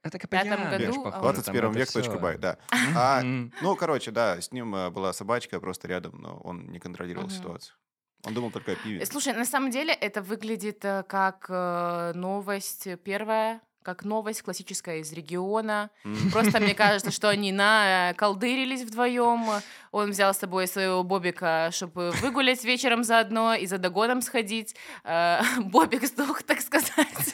Это 0.02 0.18
Капельян, 0.18 0.70
году, 0.70 0.86
а 0.86 0.98
он- 0.98 1.04
походу, 1.04 1.34
21 1.34 1.62
там 1.62 1.72
это 1.72 1.80
век, 1.80 1.92
точка 1.92 2.18
бай, 2.18 2.38
да. 2.38 2.58
А, 2.96 3.22
ну, 3.22 3.76
короче, 3.76 4.12
да, 4.12 4.40
с 4.40 4.52
ним 4.52 4.74
э, 4.74 4.90
была 4.90 5.12
собачка 5.12 5.60
просто 5.60 5.90
рядом, 5.90 6.22
но 6.22 6.38
он 6.38 6.72
не 6.72 6.80
контролировал 6.80 7.30
ситуацию. 7.30 7.76
Он 8.24 8.34
думал 8.34 8.52
только 8.52 8.74
о 8.74 8.76
пиве. 8.76 9.00
Э, 9.00 9.06
Слушай, 9.06 9.34
на 9.34 9.46
самом 9.46 9.72
деле 9.72 9.94
это 9.94 10.22
выглядит 10.22 10.84
э, 10.84 11.04
как 11.08 11.46
э, 11.50 12.12
новость 12.16 12.88
первая, 13.04 13.62
как 13.82 14.04
новость 14.04 14.42
классическая 14.42 15.00
из 15.00 15.12
региона. 15.14 15.90
М. 16.04 16.30
Просто 16.32 16.60
мне 16.60 16.76
кажется, 16.84 17.12
что 17.12 17.30
они 17.30 17.52
на 17.52 18.14
колдырились 18.18 18.84
вдвоем. 18.84 19.46
Он 19.92 20.12
взял 20.12 20.34
с 20.34 20.38
собой 20.38 20.68
своего 20.68 21.02
Бобика, 21.04 21.70
чтобы 21.72 22.12
выгулять 22.22 22.64
вечером 22.66 23.04
заодно 23.04 23.54
и 23.56 23.66
за 23.66 23.78
догоном 23.78 24.22
сходить. 24.22 24.76
Э, 25.06 25.40
Бобик 25.60 26.06
сдох, 26.06 26.44
так 26.44 26.60
сказать. 26.62 27.34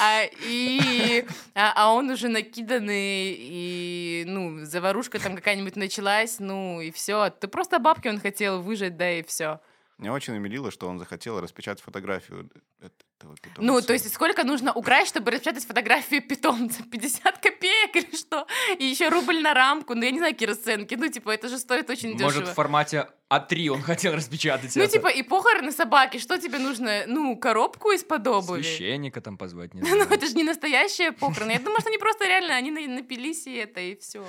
А, 0.00 0.24
и, 0.46 1.26
а, 1.54 1.72
а 1.76 1.92
он 1.92 2.08
уже 2.08 2.28
накиданный, 2.28 3.36
и, 3.38 4.24
ну, 4.26 4.64
заварушка 4.64 5.18
там 5.18 5.36
какая-нибудь 5.36 5.76
началась, 5.76 6.38
ну, 6.38 6.80
и 6.80 6.90
все. 6.90 7.28
Ты 7.28 7.48
просто 7.48 7.78
бабки 7.78 8.08
он 8.08 8.18
хотел 8.18 8.62
выжать, 8.62 8.96
да, 8.96 9.10
и 9.10 9.22
все. 9.22 9.60
Меня 9.98 10.14
очень 10.14 10.34
умилило, 10.34 10.70
что 10.70 10.88
он 10.88 10.98
захотел 10.98 11.38
распечатать 11.40 11.84
фотографию 11.84 12.48
этого 13.20 13.36
питомца. 13.36 13.62
Ну, 13.62 13.80
то 13.82 13.92
есть 13.92 14.12
сколько 14.12 14.44
нужно 14.44 14.72
украсть, 14.72 15.08
чтобы 15.10 15.30
распечатать 15.30 15.66
фотографию 15.66 16.22
питомца? 16.26 16.82
50 16.90 17.38
копеек 17.38 17.94
или 17.96 18.16
что? 18.16 18.46
И 18.78 18.84
еще 18.84 19.08
рубль 19.10 19.40
на 19.42 19.52
рамку. 19.54 19.94
Ну, 19.94 20.02
я 20.02 20.10
не 20.10 20.18
знаю, 20.18 20.32
какие 20.32 20.48
расценки. 20.48 20.94
Ну, 20.94 21.08
типа, 21.08 21.30
это 21.30 21.48
же 21.48 21.58
стоит 21.58 21.90
очень 21.90 22.12
Может, 22.12 22.40
дешево. 22.40 22.46
в 22.52 22.54
формате 22.54 23.08
А3 23.30 23.68
он 23.68 23.82
хотел 23.90 24.14
распечатать 24.14 24.74
Ну, 24.74 24.82
это. 24.82 24.92
типа, 24.92 25.08
и 25.08 25.22
похороны 25.22 25.70
собаки. 25.72 26.18
Что 26.18 26.38
тебе 26.38 26.58
нужно? 26.58 27.04
Ну, 27.06 27.36
коробку 27.36 27.90
из-под 27.92 28.26
обуви? 28.26 28.62
Священника 28.62 29.20
там 29.20 29.36
позвать, 29.36 29.74
не 29.74 29.80
Ну, 29.82 29.88
знаю. 29.88 30.08
это 30.10 30.26
же 30.26 30.34
не 30.34 30.44
настоящие 30.44 31.12
похороны. 31.12 31.52
Я 31.52 31.58
думаю, 31.60 31.80
что 31.80 31.88
они 31.90 31.98
просто 31.98 32.24
реально, 32.26 32.54
они 32.56 32.70
на- 32.70 32.94
напились 32.94 33.46
и 33.46 33.54
это, 33.56 33.80
и 33.80 33.96
все. 33.96 34.26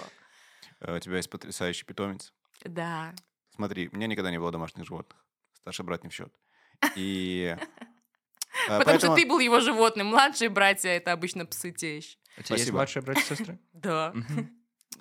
Э, 0.82 0.98
У 0.98 1.00
тебя 1.00 1.18
есть 1.18 1.30
потрясающий 1.30 1.86
питомец. 1.86 2.34
Да. 2.66 3.14
Смотри, 3.56 3.90
у 3.92 3.96
меня 3.96 4.08
никогда 4.08 4.32
не 4.32 4.40
было 4.40 4.52
домашних 4.52 4.86
животных. 4.86 5.18
Старший 5.54 5.86
брат 5.86 6.04
не 6.04 6.10
в 6.10 6.14
счет. 6.14 6.34
И... 6.96 7.56
э, 8.66 8.68
Потому 8.68 8.86
поэтому- 8.86 9.16
что 9.16 9.22
ты 9.22 9.28
был 9.28 9.40
его 9.40 9.60
животным. 9.60 10.08
Младшие 10.08 10.50
братья— 10.50 10.90
это 10.92 11.12
обычно 11.12 11.46
псы 11.46 11.72
тещ. 11.72 12.18
У 12.38 12.44
тебя 12.44 12.56
есть 12.56 12.64
Спасибо. 12.64 12.76
младшие 12.78 13.04
братья 13.04 13.22
и 13.22 13.38
сестры? 13.38 13.60
Да. 13.74 14.14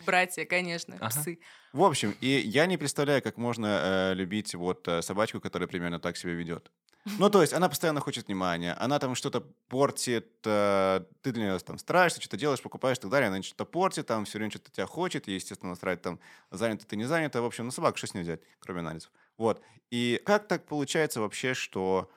Братья, 0.06 0.44
конечно, 0.46 0.96
Ага. 1.00 1.08
псы. 1.08 1.38
В 1.72 1.82
общем, 1.82 2.14
и 2.20 2.26
я 2.28 2.66
не 2.66 2.78
представляю, 2.78 3.22
как 3.22 3.36
можно 3.36 3.66
э, 4.12 4.14
любить 4.14 4.54
вот 4.54 4.88
э, 4.88 5.02
собачку, 5.02 5.40
которая 5.40 5.68
примерно 5.68 6.00
так 6.00 6.16
себя 6.16 6.32
ведет. 6.32 6.70
Ну, 7.18 7.30
то 7.30 7.40
есть 7.40 7.52
она 7.54 7.68
постоянно 7.68 8.00
хочет 8.00 8.26
внимания, 8.28 8.74
она 8.74 8.98
там 8.98 9.14
что-то 9.14 9.40
портит, 9.68 10.28
э, 10.44 11.00
ты 11.22 11.32
для 11.32 11.42
нее 11.44 11.58
там 11.58 11.78
стараешься, 11.78 12.20
что-то 12.20 12.36
делаешь, 12.36 12.60
покупаешь 12.62 12.98
и 12.98 13.00
так 13.00 13.10
далее, 13.10 13.28
она 13.28 13.42
что-то 13.42 13.64
портит, 13.64 14.06
там 14.06 14.24
все 14.24 14.38
время 14.38 14.50
что-то 14.50 14.70
тебя 14.70 14.86
хочет, 14.86 15.26
ей, 15.28 15.36
естественно, 15.36 15.70
настраивать 15.70 16.02
там 16.02 16.20
занято 16.50 16.86
ты 16.86 16.96
не 16.96 17.04
занято, 17.04 17.40
в 17.42 17.46
общем, 17.46 17.66
ну, 17.66 17.70
собака, 17.70 17.96
что 17.98 18.06
с 18.06 18.14
ней 18.14 18.22
взять, 18.22 18.40
кроме 18.58 18.80
анализов. 18.80 19.10
Вот. 19.38 19.62
И 19.90 20.20
как 20.24 20.46
так 20.46 20.66
получается 20.66 21.20
вообще, 21.20 21.54
что, 21.54 22.10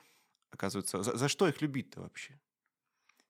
оказывается, 0.54 1.04
за, 1.04 1.18
за 1.18 1.28
что 1.28 1.47
их 1.47 1.62
любить-то 1.62 2.01
вообще? 2.01 2.39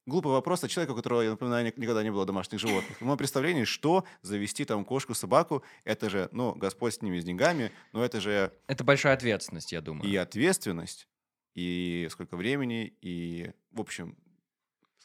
Глупый 0.06 0.34
вопрос 0.34 0.62
от 0.64 0.70
человека, 0.70 0.92
у 0.92 0.96
которого, 0.96 1.22
я 1.22 1.30
напоминаю, 1.30 1.64
ник- 1.66 1.78
никогда 1.78 2.04
не 2.04 2.12
было 2.12 2.26
домашних 2.26 2.60
животных. 2.60 2.98
В 2.98 3.02
моем 3.06 3.18
представлении, 3.18 3.64
что 3.64 4.04
завести 4.22 4.66
там 4.66 4.84
кошку, 4.84 5.14
собаку, 5.14 5.64
это 5.86 6.10
же, 6.10 6.28
ну, 6.34 6.54
Господь 6.56 6.94
с 6.96 7.02
ними, 7.02 7.20
с 7.20 7.24
деньгами, 7.24 7.72
но 7.94 8.04
это 8.04 8.20
же 8.20 8.52
Это 8.68 8.84
большая 8.84 9.14
ответственность, 9.14 9.72
я 9.72 9.80
думаю. 9.80 10.10
и 10.10 10.16
ответственность, 10.18 11.08
и 11.56 12.08
сколько 12.12 12.36
времени, 12.36 12.94
и, 13.02 13.54
в 13.72 13.80
общем, 13.80 14.18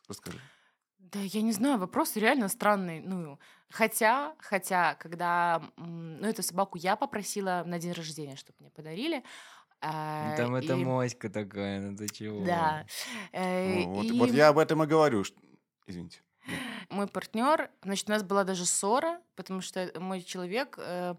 расскажи. 0.09 0.41
Да, 0.99 1.21
я 1.21 1.43
не 1.43 1.53
знаю, 1.53 1.79
вопрос 1.79 2.17
реально 2.17 2.49
странный. 2.49 3.01
Ну, 3.01 3.39
хотя, 3.71 4.35
хотя, 4.41 4.95
когда, 4.97 5.63
ну, 5.77 6.27
эту 6.27 6.43
собаку 6.43 6.77
я 6.77 6.97
попросила 6.97 7.63
на 7.65 7.79
день 7.79 7.93
рождения, 7.93 8.37
чтобы 8.37 8.57
мне 8.61 8.71
подарили. 8.71 9.23
А, 9.81 10.37
Там 10.37 10.55
это 10.55 10.75
и- 10.75 10.85
моська 10.85 11.29
такая, 11.31 11.81
ну 11.81 11.97
ты 11.97 12.09
чего? 12.09 12.45
Да. 12.45 12.85
Э, 13.33 13.75
Ну, 13.85 13.95
вот, 13.95 14.05
и 14.07 14.13
вот 14.19 14.31
я 14.31 14.49
об 14.49 14.59
этом 14.59 14.83
и 14.83 14.87
говорю. 14.87 15.25
что- 15.25 15.39
Извините. 15.87 16.21
Мой 16.91 17.07
партнер, 17.07 17.71
значит, 17.83 18.09
у 18.09 18.13
нас 18.13 18.23
была 18.23 18.45
даже 18.45 18.65
ссора, 18.65 19.21
потому 19.37 19.61
что 19.61 19.91
мой 20.01 20.23
человек 20.23 20.79
э, 20.79 21.15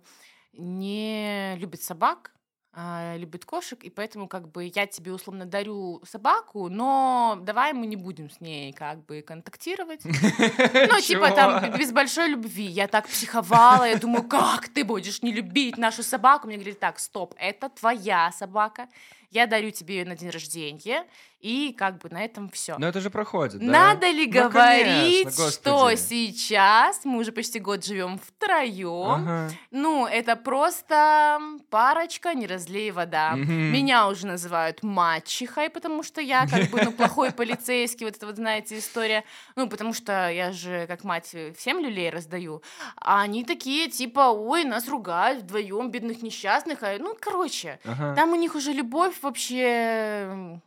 не 0.53 1.55
любит 1.57 1.82
собак, 1.84 2.34
а 2.82 3.17
любит 3.17 3.43
кошек, 3.43 3.84
и 3.84 3.89
поэтому 3.89 4.30
как 4.30 4.49
бы 4.51 4.71
я 4.73 4.88
тебе 4.88 5.11
условно 5.11 5.45
дарю 5.45 6.01
собаку, 6.05 6.69
но 6.69 7.38
давай 7.41 7.73
мы 7.73 7.86
не 7.88 7.97
будем 7.97 8.30
с 8.30 8.39
ней 8.39 8.71
как 8.71 9.05
бы 9.05 9.21
контактировать. 9.21 10.05
Ну, 10.05 11.01
типа 11.01 11.32
там 11.32 11.77
без 11.77 11.91
большой 11.91 12.30
любви. 12.30 12.63
Я 12.63 12.88
так 12.88 13.07
психовала, 13.07 13.84
я 13.84 13.97
думаю, 13.97 14.23
как 14.23 14.69
ты 14.69 14.86
будешь 14.86 15.21
не 15.21 15.34
любить 15.34 15.77
нашу 15.77 16.03
собаку? 16.03 16.47
Мне 16.47 16.55
говорили, 16.55 16.75
так, 16.75 16.99
стоп, 16.99 17.34
это 17.38 17.67
твоя 17.67 18.32
собака. 18.32 18.88
Я 19.32 19.47
дарю 19.47 19.71
тебе 19.71 19.97
ее 19.99 20.05
на 20.05 20.15
день 20.15 20.30
рождения, 20.30 21.05
и 21.39 21.73
как 21.77 21.99
бы 21.99 22.09
на 22.09 22.25
этом 22.25 22.49
все. 22.49 22.75
Но 22.77 22.88
это 22.88 22.99
же 22.99 23.09
проходит, 23.09 23.59
да? 23.59 23.65
Надо 23.65 24.09
ли 24.09 24.25
Ну, 24.25 24.32
говорить, 24.49 25.23
конечно, 25.23 25.51
что 25.51 25.95
сейчас 25.95 27.05
мы 27.05 27.19
уже 27.19 27.32
почти 27.32 27.59
год 27.59 27.86
живем 27.86 28.19
втроем? 28.19 29.11
Ага. 29.11 29.49
Ну, 29.71 30.05
это 30.05 30.36
просто 30.36 31.39
парочка, 31.69 32.34
не 32.34 32.45
разлей 32.45 32.91
вода. 32.91 33.36
Мгм. 33.38 33.71
Меня 33.71 34.09
уже 34.09 34.27
называют 34.27 34.84
мачехой, 34.84 35.69
потому 35.69 36.03
что 36.03 36.19
я 36.19 36.45
как 36.45 36.69
бы, 36.71 36.82
ну, 36.84 36.91
плохой 36.91 37.32
полицейский, 37.32 38.05
вот 38.05 38.17
это 38.17 38.25
вот, 38.25 38.36
знаете, 38.36 38.77
история. 38.77 39.23
Ну, 39.55 39.69
потому 39.69 39.93
что 39.93 40.30
я 40.30 40.51
же, 40.51 40.88
как 40.88 41.05
мать, 41.05 41.34
всем 41.57 41.80
люлей 41.80 42.09
раздаю. 42.09 42.61
А 42.97 43.21
они 43.21 43.45
такие, 43.45 43.89
типа, 43.89 44.32
ой, 44.32 44.65
нас 44.65 44.89
ругают 44.89 45.43
вдвоем, 45.43 45.89
бедных 45.89 46.21
несчастных. 46.21 46.84
А, 46.84 46.97
Ну, 46.99 47.15
короче, 47.17 47.80
Ага. 47.86 48.13
там 48.15 48.32
у 48.34 48.36
них 48.36 48.55
уже 48.55 48.73
любовь 48.73 49.18
вообще 49.22 50.59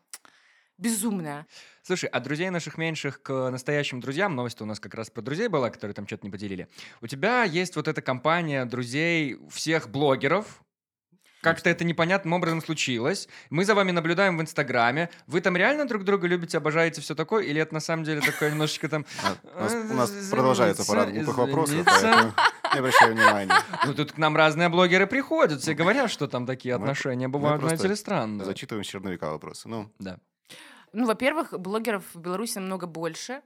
безумная. 0.79 1.47
Слушай, 1.83 2.09
от 2.11 2.23
друзей 2.23 2.51
наших 2.51 2.79
меньших 2.79 3.23
к 3.23 3.51
настоящим 3.51 4.01
друзьям, 4.01 4.35
новость 4.35 4.61
у 4.61 4.67
нас 4.67 4.79
как 4.81 4.95
раз 4.95 5.11
про 5.11 5.23
друзей 5.23 5.49
была, 5.49 5.71
которые 5.71 5.95
там 5.95 6.07
что-то 6.07 6.27
не 6.27 6.31
поделили. 6.31 6.69
У 7.01 7.07
тебя 7.07 7.45
есть 7.45 7.77
вот 7.77 7.89
эта 7.89 8.03
компания 8.03 8.65
друзей 8.65 9.39
всех 9.51 9.89
блогеров. 9.89 10.63
Как-то 11.41 11.69
это 11.71 11.83
непонятным 11.83 12.35
образом 12.35 12.63
случилось. 12.63 13.29
Мы 13.51 13.65
за 13.65 13.75
вами 13.75 13.91
наблюдаем 13.91 14.39
в 14.39 14.43
Инстаграме. 14.43 15.11
Вы 15.27 15.41
там 15.41 15.57
реально 15.57 15.89
друг 15.89 16.05
друга 16.05 16.29
любите, 16.29 16.57
обожаете, 16.57 17.01
все 17.01 17.17
такое? 17.17 17.43
Или 17.43 17.61
это 17.61 17.75
на 17.75 17.81
самом 17.81 18.05
деле 18.05 18.21
такое 18.21 18.53
немножечко 18.53 18.89
там... 18.89 19.05
А, 19.25 19.35
У 19.57 19.61
нас, 19.61 19.75
Извиниться, 19.75 20.31
продолжается 20.31 20.85
парад 20.85 21.13
глупых 21.13 21.37
вопросов, 21.37 21.85
не 22.73 22.79
обращаю 22.81 23.15
внимания. 23.15 23.55
Ну, 23.85 23.95
тут 23.95 24.13
к 24.13 24.19
нам 24.19 24.37
разные 24.37 24.69
блогеры 24.69 25.07
приходят, 25.07 25.61
все 25.61 25.75
говорят, 25.75 26.11
что 26.11 26.29
там 26.29 26.47
такие 26.47 26.75
отношения 26.75 27.29
бывают, 27.29 27.63
знаете 27.63 27.89
ли, 27.89 27.95
странные. 27.97 28.45
Зачитываем 28.45 28.85
с 28.85 28.89
черновика 28.89 29.31
вопросы. 29.31 29.69
Ну, 29.69 29.91
Да. 29.99 30.19
Ну, 30.93 31.07
во-первых, 31.07 31.59
блогеров 31.59 32.05
в 32.13 32.21
Беларуси 32.21 32.59
намного 32.59 32.87
больше. 32.87 33.41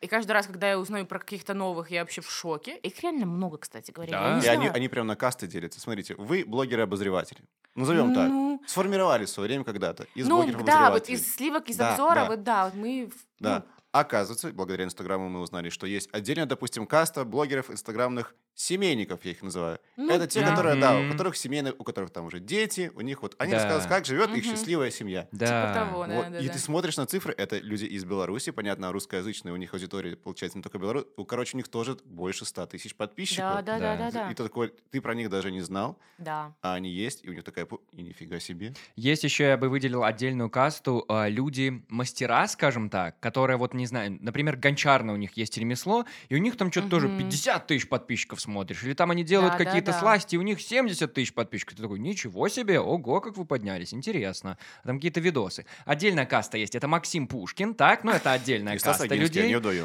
И 0.00 0.06
каждый 0.06 0.32
раз, 0.32 0.46
когда 0.46 0.68
я 0.68 0.78
узнаю 0.78 1.06
про 1.06 1.18
каких-то 1.18 1.54
новых, 1.54 1.90
я 1.90 2.00
вообще 2.02 2.20
в 2.20 2.30
шоке. 2.30 2.76
Их 2.76 3.00
реально 3.02 3.26
много, 3.26 3.58
кстати 3.58 3.90
говоря. 3.90 4.12
Да. 4.12 4.28
Я 4.28 4.34
не 4.36 4.44
и 4.44 4.48
они, 4.48 4.56
знаю. 4.66 4.76
они 4.76 4.88
прям 4.88 5.06
на 5.06 5.16
касты 5.16 5.46
делятся. 5.46 5.80
Смотрите, 5.80 6.14
вы 6.16 6.44
блогеры-обозреватели. 6.46 7.40
Назовем 7.74 8.14
так. 8.14 8.28
Ну, 8.28 8.62
Сформировали 8.66 9.24
в 9.24 9.28
свое 9.30 9.48
время 9.48 9.64
когда-то 9.64 10.06
из 10.14 10.28
ну, 10.28 10.36
блогеров 10.36 10.64
да, 10.64 10.90
вот 10.90 11.08
из 11.08 11.34
сливок, 11.34 11.68
из 11.68 11.76
Да, 11.76 11.92
обзора, 11.92 12.14
да. 12.14 12.26
вот 12.26 12.42
да, 12.42 12.64
вот 12.66 12.74
мы... 12.74 13.10
Да. 13.40 13.64
ну, 13.66 13.83
Оказывается, 13.94 14.50
благодаря 14.52 14.86
Инстаграму 14.86 15.28
мы 15.28 15.40
узнали, 15.40 15.68
что 15.68 15.86
есть 15.86 16.08
отдельно, 16.10 16.46
допустим, 16.46 16.84
каста 16.84 17.24
блогеров 17.24 17.70
инстаграмных 17.70 18.34
семейников, 18.56 19.24
я 19.24 19.30
их 19.32 19.42
называю. 19.42 19.78
Ну 19.96 20.10
Это 20.12 20.26
те, 20.26 20.40
да. 20.40 20.50
которые, 20.50 20.80
да, 20.80 20.98
у 20.98 21.10
которых 21.12 21.36
семейные, 21.36 21.74
у 21.78 21.84
которых 21.84 22.10
там 22.10 22.24
уже 22.26 22.40
дети, 22.40 22.90
у 22.96 23.00
них 23.02 23.22
вот, 23.22 23.34
они 23.38 23.52
Да. 23.52 23.58
рассказывают, 23.58 23.88
как 23.88 24.04
живет 24.04 24.30
их 24.30 24.44
Мгм. 24.44 24.52
счастливая 24.56 24.90
семья. 24.90 25.28
Да. 25.30 25.46
Типа 25.46 25.74
того, 25.86 26.06
да, 26.06 26.14
Вот, 26.14 26.32
да, 26.32 26.38
и 26.40 26.46
да. 26.48 26.52
ты 26.52 26.58
смотришь 26.58 26.96
на 26.96 27.06
цифры, 27.06 27.34
это 27.36 27.58
люди 27.58 27.84
из 27.84 28.04
Беларуси, 28.04 28.50
понятно, 28.50 28.90
русскоязычные, 28.92 29.52
у 29.52 29.56
них 29.56 29.72
аудитория, 29.74 30.16
получается, 30.16 30.58
не 30.58 30.62
только 30.62 30.78
Беларусь, 30.78 31.04
у, 31.16 31.24
короче, 31.24 31.56
у 31.56 31.58
них 31.58 31.68
тоже 31.68 31.96
больше 32.04 32.44
100 32.44 32.66
тысяч 32.66 32.94
подписчиков. 32.96 33.56
Да, 33.56 33.62
да, 33.62 33.78
Да. 33.78 33.96
да, 33.96 34.10
да, 34.10 34.10
да. 34.26 34.30
И 34.30 34.34
ты 34.34 34.42
такой, 34.44 34.72
ты 34.90 35.00
про 35.00 35.14
них 35.14 35.30
даже 35.30 35.50
не 35.52 35.60
знал, 35.60 35.98
Да. 36.18 36.54
а 36.62 36.74
они 36.74 36.90
есть, 36.90 37.24
и 37.24 37.30
у 37.30 37.32
них 37.32 37.42
такая, 37.44 37.66
и 37.92 38.02
нифига 38.02 38.38
себе. 38.40 38.74
Есть 38.96 39.22
еще, 39.24 39.44
я 39.44 39.56
бы 39.56 39.68
выделил 39.68 40.04
отдельную 40.04 40.48
касту, 40.50 41.04
э, 41.08 41.28
люди-мастера, 41.28 42.46
скажем 42.46 42.88
так, 42.88 43.18
которые, 43.20 43.56
вот, 43.56 43.74
не 43.74 43.83
знаю, 43.86 44.16
например, 44.20 44.56
гончарное 44.56 45.14
у 45.14 45.18
них 45.18 45.36
есть 45.36 45.56
ремесло, 45.58 46.04
и 46.28 46.34
у 46.34 46.38
них 46.38 46.56
там 46.56 46.70
что-то 46.70 46.88
тоже 46.88 47.08
Мгм. 47.08 47.18
50 47.18 47.66
тысяч 47.66 47.88
подписчиков 47.88 48.40
смотришь, 48.40 48.82
или 48.84 48.94
там 48.94 49.10
они 49.10 49.24
делают 49.24 49.52
Да, 49.54 49.58
да, 49.58 49.64
какие-то 49.64 49.92
да. 49.92 49.98
сласти, 49.98 50.34
и 50.34 50.38
у 50.38 50.42
них 50.42 50.60
70 50.60 51.12
тысяч 51.12 51.32
подписчиков. 51.34 51.76
Ты 51.76 51.82
такой, 51.82 51.98
ничего 51.98 52.48
себе, 52.48 52.80
ого, 52.80 53.20
как 53.20 53.36
вы 53.36 53.44
поднялись, 53.44 53.92
интересно. 53.94 54.58
А 54.82 54.86
Там 54.86 54.96
какие-то 54.96 55.20
видосы. 55.20 55.66
Отдельная 55.84 56.26
каста 56.26 56.56
есть, 56.58 56.74
это 56.74 56.88
Максим 56.88 57.26
Пушкин, 57.26 57.74
так, 57.74 58.04
ну 58.04 58.12
это 58.12 58.32
отдельная 58.32 58.78
каста 58.78 59.14
людей. 59.14 59.42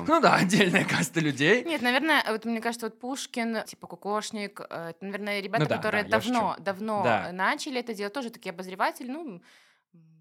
Ну 0.08 0.22
да, 0.22 0.36
отдельная 0.36 0.86
каста 0.86 1.20
людей. 1.20 1.64
Нет, 1.64 1.82
наверное, 1.82 2.24
вот 2.30 2.46
мне 2.46 2.62
кажется, 2.62 2.88
вот 2.88 3.00
Пушкин, 3.00 3.64
типа 3.66 3.88
Кукошник, 3.88 4.60
э, 4.70 4.90
это, 4.92 5.06
наверное, 5.06 5.40
ребята, 5.42 5.64
Ну 5.64 5.70
да, 5.70 5.76
которые 5.78 6.04
да, 6.04 6.10
давно, 6.20 6.56
давно 6.60 7.04
Да. 7.04 7.32
начали 7.32 7.80
это 7.80 7.94
делать, 7.94 8.14
тоже 8.14 8.30
такие 8.30 8.52
обозреватели, 8.52 9.10
ну, 9.10 9.42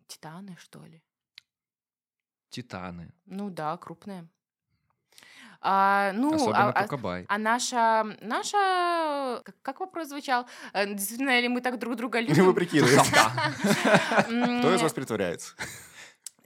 титаны, 0.07 0.57
что 0.59 0.85
ли. 0.85 1.03
Титаны. 2.51 3.13
Ну 3.27 3.51
да, 3.51 3.77
крупные. 3.77 4.27
А, 5.61 6.13
ну, 6.15 6.35
Особенно 6.35 6.69
а, 6.69 6.71
а- 6.73 6.83
Кукабай. 6.85 7.25
а 7.29 7.37
наша, 7.39 8.05
наша, 8.21 9.43
как, 9.45 9.57
как 9.63 9.81
вопрос 9.81 10.09
звучал? 10.09 10.47
Э, 10.73 10.87
Действительно 10.87 11.41
ли 11.41 11.49
мы 11.49 11.61
так 11.61 11.79
друг 11.81 11.97
друга 11.97 12.21
любим? 12.21 12.45
Вы 12.45 12.55
прикидываете, 12.55 13.01
кто 14.61 14.75
из 14.75 14.81
вас 14.83 14.93
притворяется? 14.93 15.55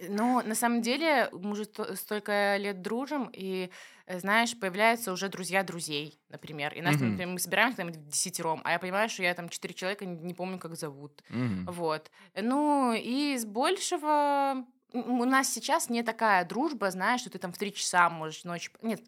Ну, 0.08 0.42
на 0.42 0.54
самом 0.54 0.80
деле, 0.82 1.28
мы 1.32 1.50
уже 1.52 1.64
сто- 1.64 1.94
столько 1.94 2.56
лет 2.56 2.80
дружим, 2.82 3.30
и, 3.32 3.70
э, 4.06 4.18
знаешь, 4.18 4.58
появляются 4.58 5.12
уже 5.12 5.28
друзья 5.28 5.62
друзей, 5.62 6.18
например. 6.28 6.74
И 6.74 6.80
нас, 6.80 6.94
например, 6.94 7.28
мы 7.28 7.38
собираемся 7.38 7.76
там 7.76 7.92
в 7.92 8.08
десятером, 8.08 8.62
а 8.64 8.72
я 8.72 8.78
понимаю, 8.80 9.08
что 9.08 9.22
я 9.22 9.32
там 9.34 9.48
четыре 9.48 9.74
человека 9.74 10.04
не 10.06 10.34
помню, 10.34 10.58
как 10.58 10.74
зовут. 10.74 11.22
Вот. 11.28 12.10
Ну, 12.34 12.94
и 12.94 13.34
из 13.34 13.44
большего... 13.44 14.64
У 14.92 15.24
нас 15.24 15.52
сейчас 15.52 15.88
не 15.88 16.02
такая 16.02 16.44
дружба, 16.44 16.90
знаешь, 16.90 17.20
что 17.20 17.30
ты 17.30 17.38
там 17.38 17.52
в 17.52 17.58
три 17.58 17.72
часа 17.72 18.10
можешь 18.10 18.44
ночью... 18.44 18.72
Нет, 18.82 19.02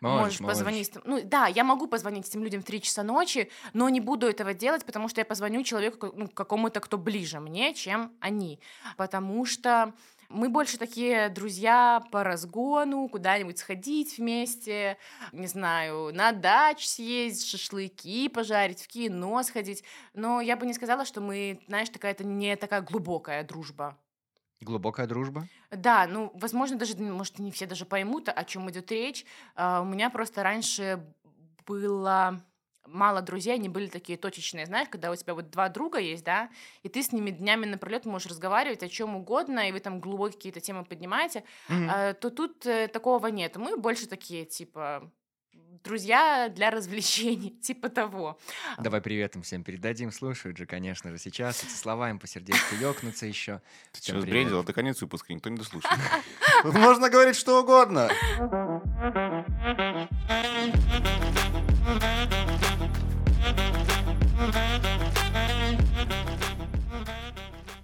Можешь, 0.00 0.40
можешь 0.40 0.56
позвонить. 0.56 0.92
Ну, 1.04 1.20
да, 1.22 1.46
я 1.46 1.62
могу 1.62 1.86
позвонить 1.86 2.26
этим 2.26 2.42
людям 2.42 2.62
в 2.62 2.64
3 2.64 2.80
часа 2.80 3.02
ночи, 3.02 3.50
но 3.74 3.88
не 3.88 4.00
буду 4.00 4.26
этого 4.26 4.54
делать, 4.54 4.84
потому 4.84 5.08
что 5.08 5.20
я 5.20 5.24
позвоню 5.24 5.62
человеку, 5.62 6.10
ну, 6.14 6.28
какому-то, 6.28 6.80
кто 6.80 6.96
ближе 6.96 7.38
мне, 7.38 7.74
чем 7.74 8.12
они. 8.20 8.60
Потому 8.96 9.44
что 9.44 9.92
мы 10.30 10.48
больше 10.48 10.78
такие 10.78 11.28
друзья 11.28 12.02
по 12.12 12.24
разгону, 12.24 13.08
куда-нибудь 13.08 13.58
сходить 13.58 14.16
вместе, 14.16 14.96
не 15.32 15.48
знаю, 15.48 16.14
на 16.14 16.32
дач 16.32 16.86
съездить, 16.86 17.46
шашлыки 17.46 18.28
пожарить, 18.28 18.82
в 18.82 18.88
кино 18.88 19.42
сходить. 19.42 19.84
Но 20.14 20.40
я 20.40 20.56
бы 20.56 20.66
не 20.66 20.72
сказала, 20.72 21.04
что 21.04 21.20
мы, 21.20 21.60
знаешь, 21.66 21.90
такая-то 21.90 22.24
не 22.24 22.56
такая 22.56 22.80
глубокая 22.80 23.44
дружба. 23.44 23.98
Глубокая 24.60 25.06
дружба. 25.06 25.46
Да, 25.70 26.06
ну, 26.06 26.30
возможно, 26.34 26.76
даже, 26.76 26.96
может, 26.96 27.38
не 27.38 27.50
все 27.50 27.66
даже 27.66 27.86
поймут, 27.86 28.28
о 28.28 28.44
чем 28.44 28.70
идет 28.70 28.90
речь. 28.90 29.24
А, 29.56 29.80
У 29.80 29.84
меня 29.84 30.10
просто 30.10 30.42
раньше 30.42 31.02
было 31.66 32.42
мало 32.86 33.22
друзей, 33.22 33.54
они 33.54 33.68
были 33.68 33.86
такие 33.86 34.18
точечные, 34.18 34.66
знаешь, 34.66 34.88
когда 34.88 35.10
у 35.10 35.16
тебя 35.16 35.34
вот 35.34 35.50
два 35.50 35.68
друга 35.68 35.98
есть, 35.98 36.24
да, 36.24 36.50
и 36.82 36.88
ты 36.88 37.02
с 37.02 37.12
ними 37.12 37.30
днями 37.30 37.66
напролет 37.66 38.04
можешь 38.04 38.28
разговаривать 38.28 38.82
о 38.82 38.88
чем 38.88 39.16
угодно, 39.16 39.68
и 39.68 39.72
вы 39.72 39.80
там 39.80 40.00
глубокие 40.00 40.36
какие-то 40.36 40.60
темы 40.60 40.84
поднимаете, 40.84 41.44
а, 41.68 42.14
то 42.14 42.30
тут 42.30 42.66
э, 42.66 42.88
такого 42.88 43.28
нет. 43.28 43.56
Мы 43.56 43.76
больше 43.76 44.06
такие, 44.06 44.44
типа, 44.44 45.10
друзья 45.84 46.48
для 46.48 46.70
развлечений, 46.70 47.50
типа 47.62 47.88
того. 47.88 48.38
Давай 48.78 49.00
привет 49.00 49.36
им 49.36 49.42
всем 49.42 49.62
передадим. 49.62 50.12
Слушают 50.12 50.56
же, 50.56 50.66
конечно 50.66 51.10
же, 51.10 51.18
сейчас. 51.18 51.62
Эти 51.62 51.72
слова 51.72 52.10
им 52.10 52.18
по 52.18 52.26
сердечку 52.26 52.74
ёкнутся 52.80 53.26
еще. 53.26 53.60
Ты 53.92 54.00
Всем 54.00 54.16
что, 54.16 54.26
сбрендил? 54.26 54.62
Это 54.62 54.72
конец 54.72 55.00
выпуска, 55.00 55.32
никто 55.32 55.48
не 55.48 55.56
дослушает. 55.56 55.98
Тут 56.62 56.74
можно 56.74 57.08
говорить 57.08 57.36
что 57.36 57.60
угодно. 57.62 58.10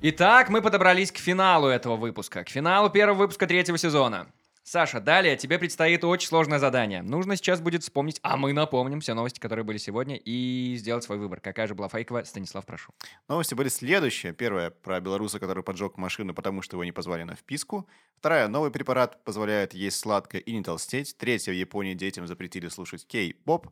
Итак, 0.03 0.51
мы 0.51 0.63
подобрались 0.63 1.11
к 1.11 1.19
финалу 1.19 1.67
этого 1.69 1.97
выпуска, 1.97 2.45
к 2.45 2.49
финалу 2.49 2.91
первого 2.91 3.19
выпуска 3.19 3.47
третьего 3.47 3.79
сезона. 3.79 4.29
Саша, 4.69 4.99
далее 4.99 5.37
тебе 5.37 5.61
предстоит 5.61 6.03
очень 6.03 6.27
сложное 6.27 6.59
задание. 6.59 7.01
Нужно 7.01 7.37
сейчас 7.37 7.61
будет 7.61 7.85
вспомнить, 7.85 8.19
а 8.23 8.37
мы 8.37 8.53
напомним 8.53 8.99
все 8.99 9.15
новости, 9.15 9.39
которые 9.39 9.65
были 9.65 9.79
сегодня, 9.79 10.17
и 10.17 10.75
сделать 10.77 11.05
свой 11.05 11.19
выбор. 11.19 11.41
Какая 11.41 11.69
же 11.69 11.77
была 11.77 11.89
фейковая? 11.89 12.25
Станислав, 12.25 12.67
прошу. 12.67 12.93
Новости 13.29 13.55
были 13.55 13.69
следующие. 13.69 14.33
Первая 14.33 14.71
про 14.71 15.01
белоруса, 15.01 15.39
который 15.39 15.63
поджег 15.63 15.97
машину, 15.99 16.35
потому 16.35 16.63
что 16.63 16.75
его 16.75 16.83
не 16.83 16.91
позвали 16.91 17.23
на 17.23 17.37
вписку. 17.37 17.89
Вторая. 18.19 18.49
Новый 18.49 18.73
препарат 18.73 19.23
позволяет 19.23 19.73
есть 19.73 20.01
сладкое 20.01 20.41
и 20.41 20.53
не 20.53 20.65
толстеть. 20.65 21.17
Третья. 21.17 21.53
В 21.53 21.55
Японии 21.55 21.95
детям 21.95 22.27
запретили 22.27 22.67
слушать 22.67 23.07
кей-поп. 23.07 23.69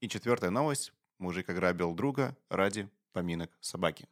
И 0.00 0.08
четвертая 0.10 0.50
новость. 0.50 0.92
Мужик 1.18 1.48
ограбил 1.48 1.94
друга 1.94 2.36
ради 2.50 2.90
поминок 3.14 3.50
собаки. 3.62 4.06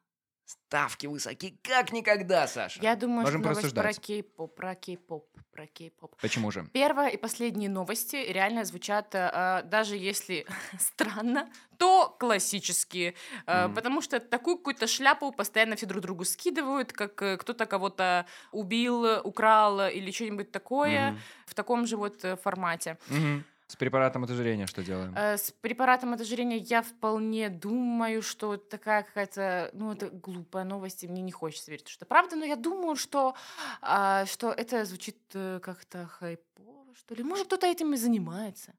Ставки 0.53 1.07
высоки, 1.07 1.59
как 1.63 1.93
никогда, 1.93 2.47
Саша. 2.47 2.81
Я 2.83 2.95
думаю, 2.97 3.23
Можем 3.23 3.43
что 3.43 3.51
новость 3.51 3.75
про 3.75 3.93
кей-поп, 3.93 4.55
про 4.55 4.75
кей-поп, 4.75 5.27
про 5.51 5.67
кей-поп. 5.67 6.15
Почему 6.21 6.51
же? 6.51 6.67
Первая 6.73 7.09
и 7.09 7.17
последние 7.17 7.71
новости 7.71 8.17
реально 8.17 8.65
звучат, 8.65 9.15
э, 9.15 9.63
даже 9.65 9.97
если 9.97 10.47
странно, 10.79 11.51
то 11.79 12.15
классические. 12.19 13.15
Э. 13.47 13.69
Потому 13.75 14.03
что 14.03 14.21
такую 14.21 14.59
какую-то 14.59 14.87
шляпу 14.87 15.33
постоянно 15.33 15.77
все 15.77 15.87
друг 15.87 16.03
другу 16.03 16.25
скидывают, 16.25 16.93
как 16.93 17.23
э, 17.23 17.37
кто-то 17.39 17.65
кого-то 17.65 18.27
убил, 18.51 19.21
украл 19.25 19.89
или 19.89 20.11
что-нибудь 20.11 20.53
такое 20.53 21.13
Мгм. 21.13 21.21
в 21.47 21.55
таком 21.55 21.87
же 21.87 21.97
вот 21.97 22.25
э, 22.25 22.37
формате. 22.37 22.99
Мгм. 23.09 23.45
С 23.73 23.77
препаратом 23.77 24.25
от 24.25 24.31
что 24.68 24.85
делаем? 24.85 25.14
Э, 25.16 25.39
С 25.39 25.51
препаратом 25.51 26.12
от 26.12 26.20
я 26.20 26.83
вполне 26.83 27.49
думаю, 27.49 28.20
что 28.20 28.59
такая 28.59 29.03
какая-то, 29.03 29.70
ну, 29.73 29.93
это 29.93 30.11
глупая 30.11 30.64
новость, 30.64 31.05
и 31.05 31.09
мне 31.09 31.23
не 31.23 31.33
хочется 31.33 31.70
верить, 31.70 31.89
что 31.89 32.05
это 32.05 32.07
правда, 32.07 32.37
но 32.37 32.45
я 32.45 32.57
думаю, 32.57 32.97
что, 32.97 33.35
а, 33.81 34.27
что 34.27 34.53
это 34.53 34.85
звучит 34.85 35.16
э, 35.33 35.59
как-то 35.62 36.07
хайпово, 36.07 36.95
что 36.95 37.14
ли. 37.14 37.23
Может, 37.23 37.47
кто-то 37.47 37.66
этим 37.66 37.95
и 37.95 37.97
занимается. 37.97 38.75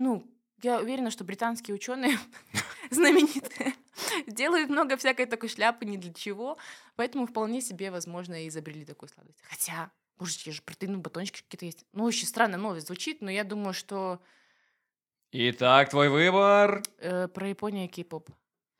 Ну, 0.00 0.26
я 0.62 0.80
уверена, 0.80 1.12
что 1.12 1.22
британские 1.22 1.76
ученые 1.76 2.18
знаменитые 2.90 3.74
делают 4.26 4.68
много 4.68 4.96
всякой 4.96 5.26
такой 5.26 5.48
шляпы 5.48 5.84
ни 5.84 5.96
для 5.96 6.12
чего, 6.12 6.58
поэтому 6.96 7.28
вполне 7.28 7.60
себе, 7.60 7.92
возможно, 7.92 8.42
и 8.42 8.48
изобрели 8.48 8.84
такую 8.84 9.10
сладость. 9.10 9.38
Хотя, 9.48 9.92
божечки, 10.18 10.50
же 10.50 10.62
протеиновые 10.62 11.02
батончики 11.02 11.42
какие-то 11.42 11.66
есть. 11.66 11.84
Ну, 11.92 12.04
очень 12.04 12.26
странная 12.26 12.58
новость 12.58 12.86
звучит, 12.86 13.20
но 13.20 13.30
я 13.30 13.44
думаю, 13.44 13.72
что 13.74 14.20
Итак, 15.32 15.90
твой 15.90 16.08
выбор. 16.08 16.82
э, 16.98 17.28
про 17.28 17.48
Японию 17.48 17.84
и 17.86 17.88
кей-поп. 17.88 18.28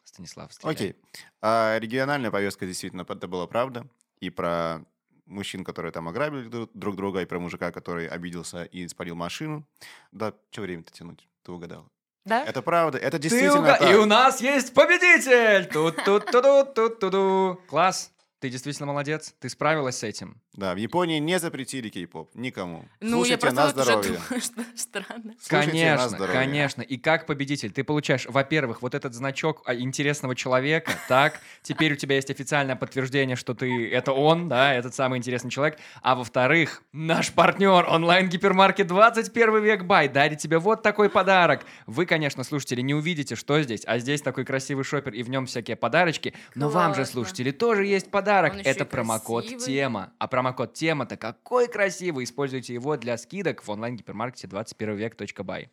Станислав, 0.05 0.53
стреляй. 0.53 0.75
Окей. 0.75 0.97
А 1.43 1.79
региональная 1.81 2.31
повестка 2.31 2.67
действительно 2.67 3.03
это 3.09 3.27
была 3.27 3.47
правда. 3.47 3.87
И 4.21 4.31
про 4.31 4.85
мужчин, 5.27 5.65
которые 5.65 5.91
там 5.93 6.09
ограбили 6.09 6.49
дру- 6.49 6.71
друг 6.75 6.95
друга, 6.97 7.21
и 7.23 7.25
про 7.27 7.41
мужика, 7.41 7.73
который 7.73 8.07
обиделся 8.07 8.65
и 8.65 8.87
спалил 8.87 9.17
машину. 9.17 9.67
Да, 10.13 10.35
что 10.51 10.63
время-то 10.63 10.93
тянуть? 10.93 11.27
Ты 11.43 11.51
угадала. 11.53 11.89
Да? 12.25 12.45
Это 12.45 12.63
правда, 12.63 12.97
это 12.99 13.19
действительно 13.19 13.61
уга- 13.61 13.79
так. 13.79 13.91
И 13.91 13.95
у 13.97 14.05
нас 14.07 14.41
есть 14.41 14.73
победитель! 14.75 15.67
Тут-тут-тут-тут-тут-ту. 15.73 17.61
Класс. 17.69 18.13
Ты 18.45 18.51
действительно 18.51 18.89
молодец. 18.89 19.35
Ты 19.41 19.49
справилась 19.49 19.97
с 19.97 20.03
этим. 20.03 20.37
Да, 20.53 20.75
в 20.75 20.77
Японии 20.77 21.19
не 21.19 21.39
запретили 21.39 21.89
кей-поп. 21.89 22.35
Никому. 22.35 22.85
Ну, 23.01 23.25
я 23.25 23.39
Слушайте 23.39 23.39
просто 23.39 23.57
на 23.57 23.67
вот 23.67 23.75
уже 23.75 23.83
здоровье. 23.85 24.21
думаю, 24.29 24.43
что 24.43 24.65
странно. 24.77 25.35
Слушайте 25.41 25.49
на 25.49 25.73
конечно, 25.73 26.09
здоровье. 26.11 26.35
конечно. 26.35 26.83
И 26.83 26.99
как 26.99 27.25
победитель 27.25 27.73
ты 27.73 27.85
получаешь, 27.85 28.27
во-первых, 28.27 28.83
вот 28.83 28.95
этот 28.95 29.15
значок 29.15 29.63
а, 29.65 29.75
интересного 29.75 30.37
человека, 30.37 30.93
так, 31.09 31.41
теперь 31.63 31.95
у 31.95 31.97
тебя 31.97 32.17
есть 32.17 32.31
официальное 32.31 32.77
подтверждение, 32.77 33.35
что 33.35 33.55
ты 33.55 33.91
это 33.91 34.13
он, 34.13 34.51
да, 34.51 34.75
этот 34.75 34.95
самый 34.95 35.17
интересный 35.17 35.51
человек. 35.51 35.79
А 36.03 36.15
во-вторых, 36.15 36.83
наш 36.93 37.33
партнер 37.33 37.89
онлайн-гипермаркет 37.89 38.87
21 38.89 39.63
век 39.63 39.85
бай 39.85 40.07
дарит 40.11 40.41
тебе 40.41 40.59
вот 40.59 40.83
такой 40.83 41.09
подарок. 41.09 41.65
Вы, 41.87 42.05
конечно, 42.05 42.45
слушатели, 42.45 42.83
не 42.83 42.93
увидите, 42.93 43.37
что 43.37 43.63
здесь, 43.63 43.85
а 43.87 43.99
здесь 43.99 44.21
такой 44.21 44.45
красивый 44.45 44.85
шопер, 44.85 45.15
и 45.15 45.23
в 45.23 45.31
нем 45.31 45.47
всякие 45.47 45.77
подарочки. 45.77 46.35
Но 46.55 46.69
вам 46.69 46.95
же, 46.95 47.07
слушатели, 47.07 47.51
тоже 47.51 47.87
есть 47.87 48.11
подарок. 48.11 48.34
Ещё 48.43 48.71
Это 48.71 48.85
промокод 48.85 49.45
красивый. 49.45 49.65
тема. 49.65 50.13
А 50.19 50.29
промокод 50.29 50.75
тема-то 50.75 51.17
какой 51.17 51.69
красивый. 51.69 52.25
Используйте 52.25 52.75
его 52.75 52.97
для 52.97 53.17
скидок 53.19 53.63
в 53.63 53.71
онлайн-гипермаркете 53.71 54.47
21 54.47 54.97
век.бай. 54.97 55.71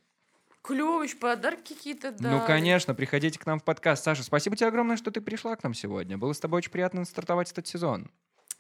Клёвыч, 0.62 1.18
подарки 1.18 1.74
какие-то, 1.74 2.12
да. 2.12 2.30
Ну, 2.30 2.46
конечно, 2.46 2.94
приходите 2.94 3.40
к 3.40 3.46
нам 3.48 3.60
в 3.60 3.64
подкаст. 3.64 4.04
Саша, 4.04 4.24
спасибо 4.24 4.56
тебе 4.56 4.68
огромное, 4.68 4.96
что 4.96 5.10
ты 5.10 5.20
пришла 5.20 5.56
к 5.56 5.64
нам 5.64 5.74
сегодня. 5.74 6.18
Было 6.20 6.34
с 6.34 6.40
тобой 6.40 6.60
очень 6.60 6.72
приятно 6.72 7.04
стартовать 7.06 7.52
этот 7.52 7.66
сезон. 7.66 8.12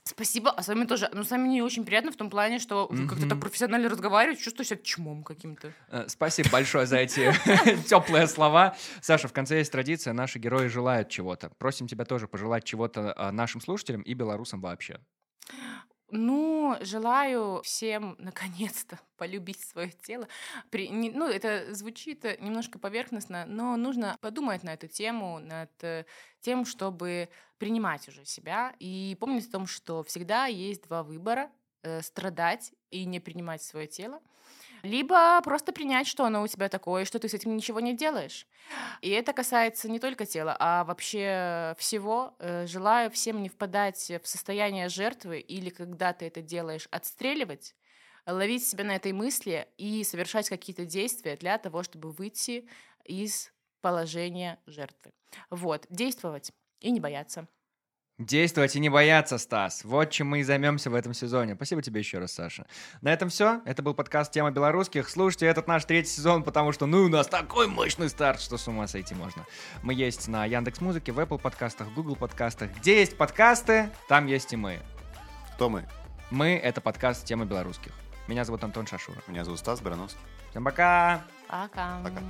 Спасибо, 0.03 0.49
а 0.49 0.63
с 0.63 0.67
вами 0.67 0.85
тоже. 0.85 1.09
Ну, 1.13 1.23
с 1.23 1.29
вами 1.29 1.47
не 1.47 1.61
очень 1.61 1.85
приятно 1.85 2.11
в 2.11 2.15
том 2.15 2.29
плане, 2.31 2.57
что 2.57 2.87
вы 2.89 3.07
как-то 3.07 3.29
так 3.29 3.39
профессионально 3.39 3.87
разговариваете, 3.87 4.43
чувствую 4.43 4.65
себя 4.65 4.79
чмом 4.83 5.23
каким-то. 5.23 5.73
Э, 5.89 6.05
Спасибо 6.07 6.49
большое 6.49 6.87
за 6.87 6.97
эти 6.97 7.31
теплые 7.87 8.27
слова. 8.27 8.75
Саша, 9.01 9.27
в 9.27 9.33
конце 9.33 9.59
есть 9.59 9.71
традиция, 9.71 10.13
наши 10.13 10.39
герои 10.39 10.67
желают 10.67 11.09
чего-то. 11.09 11.51
Просим 11.59 11.87
тебя 11.87 12.05
тоже 12.05 12.27
пожелать 12.27 12.63
чего-то 12.63 13.13
э, 13.15 13.31
нашим 13.31 13.61
слушателям 13.61 14.01
и 14.01 14.13
белорусам 14.15 14.59
вообще. 14.59 14.99
Ну, 16.13 16.75
желаю 16.81 17.61
всем 17.63 18.15
наконец-то 18.19 18.99
полюбить 19.17 19.61
свое 19.61 19.89
тело. 19.91 20.27
При- 20.69 20.89
не- 20.89 21.09
ну, 21.09 21.27
это 21.27 21.73
звучит 21.73 22.25
э, 22.25 22.37
немножко 22.41 22.79
поверхностно, 22.79 23.45
но 23.45 23.77
нужно 23.77 24.17
подумать 24.19 24.63
на 24.63 24.73
эту 24.73 24.87
тему, 24.87 25.39
над 25.39 25.71
э, 25.83 26.05
тем, 26.41 26.65
чтобы 26.65 27.29
принимать 27.57 28.07
уже 28.09 28.25
себя 28.25 28.75
и 28.79 29.15
помнить 29.19 29.47
о 29.47 29.51
том, 29.51 29.67
что 29.67 30.03
всегда 30.03 30.47
есть 30.47 30.83
два 30.83 31.03
выбора 31.03 31.49
э, 31.83 32.01
страдать 32.01 32.73
и 32.89 33.05
не 33.05 33.21
принимать 33.21 33.63
свое 33.63 33.87
тело, 33.87 34.21
либо 34.83 35.41
просто 35.43 35.71
принять, 35.71 36.07
что 36.07 36.25
оно 36.25 36.41
у 36.43 36.47
тебя 36.47 36.69
такое, 36.69 37.05
что 37.05 37.19
ты 37.19 37.29
с 37.29 37.33
этим 37.33 37.55
ничего 37.55 37.79
не 37.79 37.95
делаешь. 37.95 38.47
И 39.01 39.09
это 39.09 39.33
касается 39.33 39.89
не 39.89 39.99
только 39.99 40.25
тела, 40.25 40.55
а 40.59 40.83
вообще 40.83 41.75
всего. 41.77 42.35
Э, 42.39 42.65
Желаю 42.67 43.11
всем 43.11 43.41
не 43.41 43.49
впадать 43.49 44.11
в 44.23 44.27
состояние 44.27 44.89
жертвы 44.89 45.39
или 45.39 45.69
когда 45.69 46.13
ты 46.13 46.25
это 46.27 46.41
делаешь, 46.41 46.87
отстреливать, 46.91 47.75
ловить 48.25 48.67
себя 48.67 48.83
на 48.83 48.95
этой 48.95 49.13
мысли 49.13 49.67
и 49.77 50.03
совершать 50.03 50.49
какие-то 50.49 50.85
действия 50.85 51.35
для 51.35 51.57
того, 51.57 51.83
чтобы 51.83 52.11
выйти 52.11 52.67
из 53.05 53.51
положения 53.81 54.59
жертвы. 54.65 55.11
Вот, 55.49 55.85
действовать 55.89 56.51
и 56.79 56.91
не 56.91 56.99
бояться. 56.99 57.47
Действовать 58.17 58.75
и 58.75 58.79
не 58.79 58.89
бояться, 58.89 59.37
Стас. 59.37 59.83
Вот 59.83 60.11
чем 60.11 60.27
мы 60.27 60.41
и 60.41 60.43
займемся 60.43 60.89
в 60.89 60.95
этом 60.95 61.13
сезоне. 61.13 61.55
Спасибо 61.55 61.81
тебе 61.81 62.01
еще 62.01 62.19
раз, 62.19 62.31
Саша. 62.33 62.67
На 63.01 63.11
этом 63.11 63.29
все. 63.29 63.61
Это 63.65 63.81
был 63.81 63.95
подкаст 63.95 64.31
«Тема 64.31 64.51
белорусских». 64.51 65.09
Слушайте 65.09 65.47
этот 65.47 65.67
наш 65.67 65.85
третий 65.85 66.11
сезон, 66.11 66.43
потому 66.43 66.71
что, 66.71 66.85
ну, 66.85 67.05
у 67.05 67.07
нас 67.07 67.27
такой 67.27 67.67
мощный 67.67 68.09
старт, 68.09 68.39
что 68.39 68.57
с 68.57 68.67
ума 68.67 68.85
сойти 68.85 69.15
можно. 69.15 69.45
Мы 69.81 69.95
есть 69.95 70.27
на 70.27 70.45
Яндекс 70.45 70.81
Музыке, 70.81 71.11
в 71.11 71.19
Apple 71.19 71.39
подкастах, 71.39 71.87
в 71.87 71.93
Google 71.95 72.15
подкастах. 72.15 72.69
Где 72.77 72.99
есть 72.99 73.17
подкасты, 73.17 73.89
там 74.07 74.27
есть 74.27 74.53
и 74.53 74.55
мы. 74.55 74.79
Кто 75.55 75.69
мы? 75.69 75.87
Мы— 76.29 76.49
это 76.63 76.79
подкаст 76.79 77.25
«Тема 77.25 77.45
белорусских». 77.45 77.91
Меня 78.27 78.45
зовут 78.45 78.63
Антон 78.63 78.85
Шашура. 78.85 79.21
Меня 79.27 79.43
зовут 79.43 79.59
Стас 79.59 79.81
Барановский. 79.81 80.21
Всем 80.51 80.63
пока! 80.63 81.23
Пока. 81.47 81.99
Пока. 82.03 82.21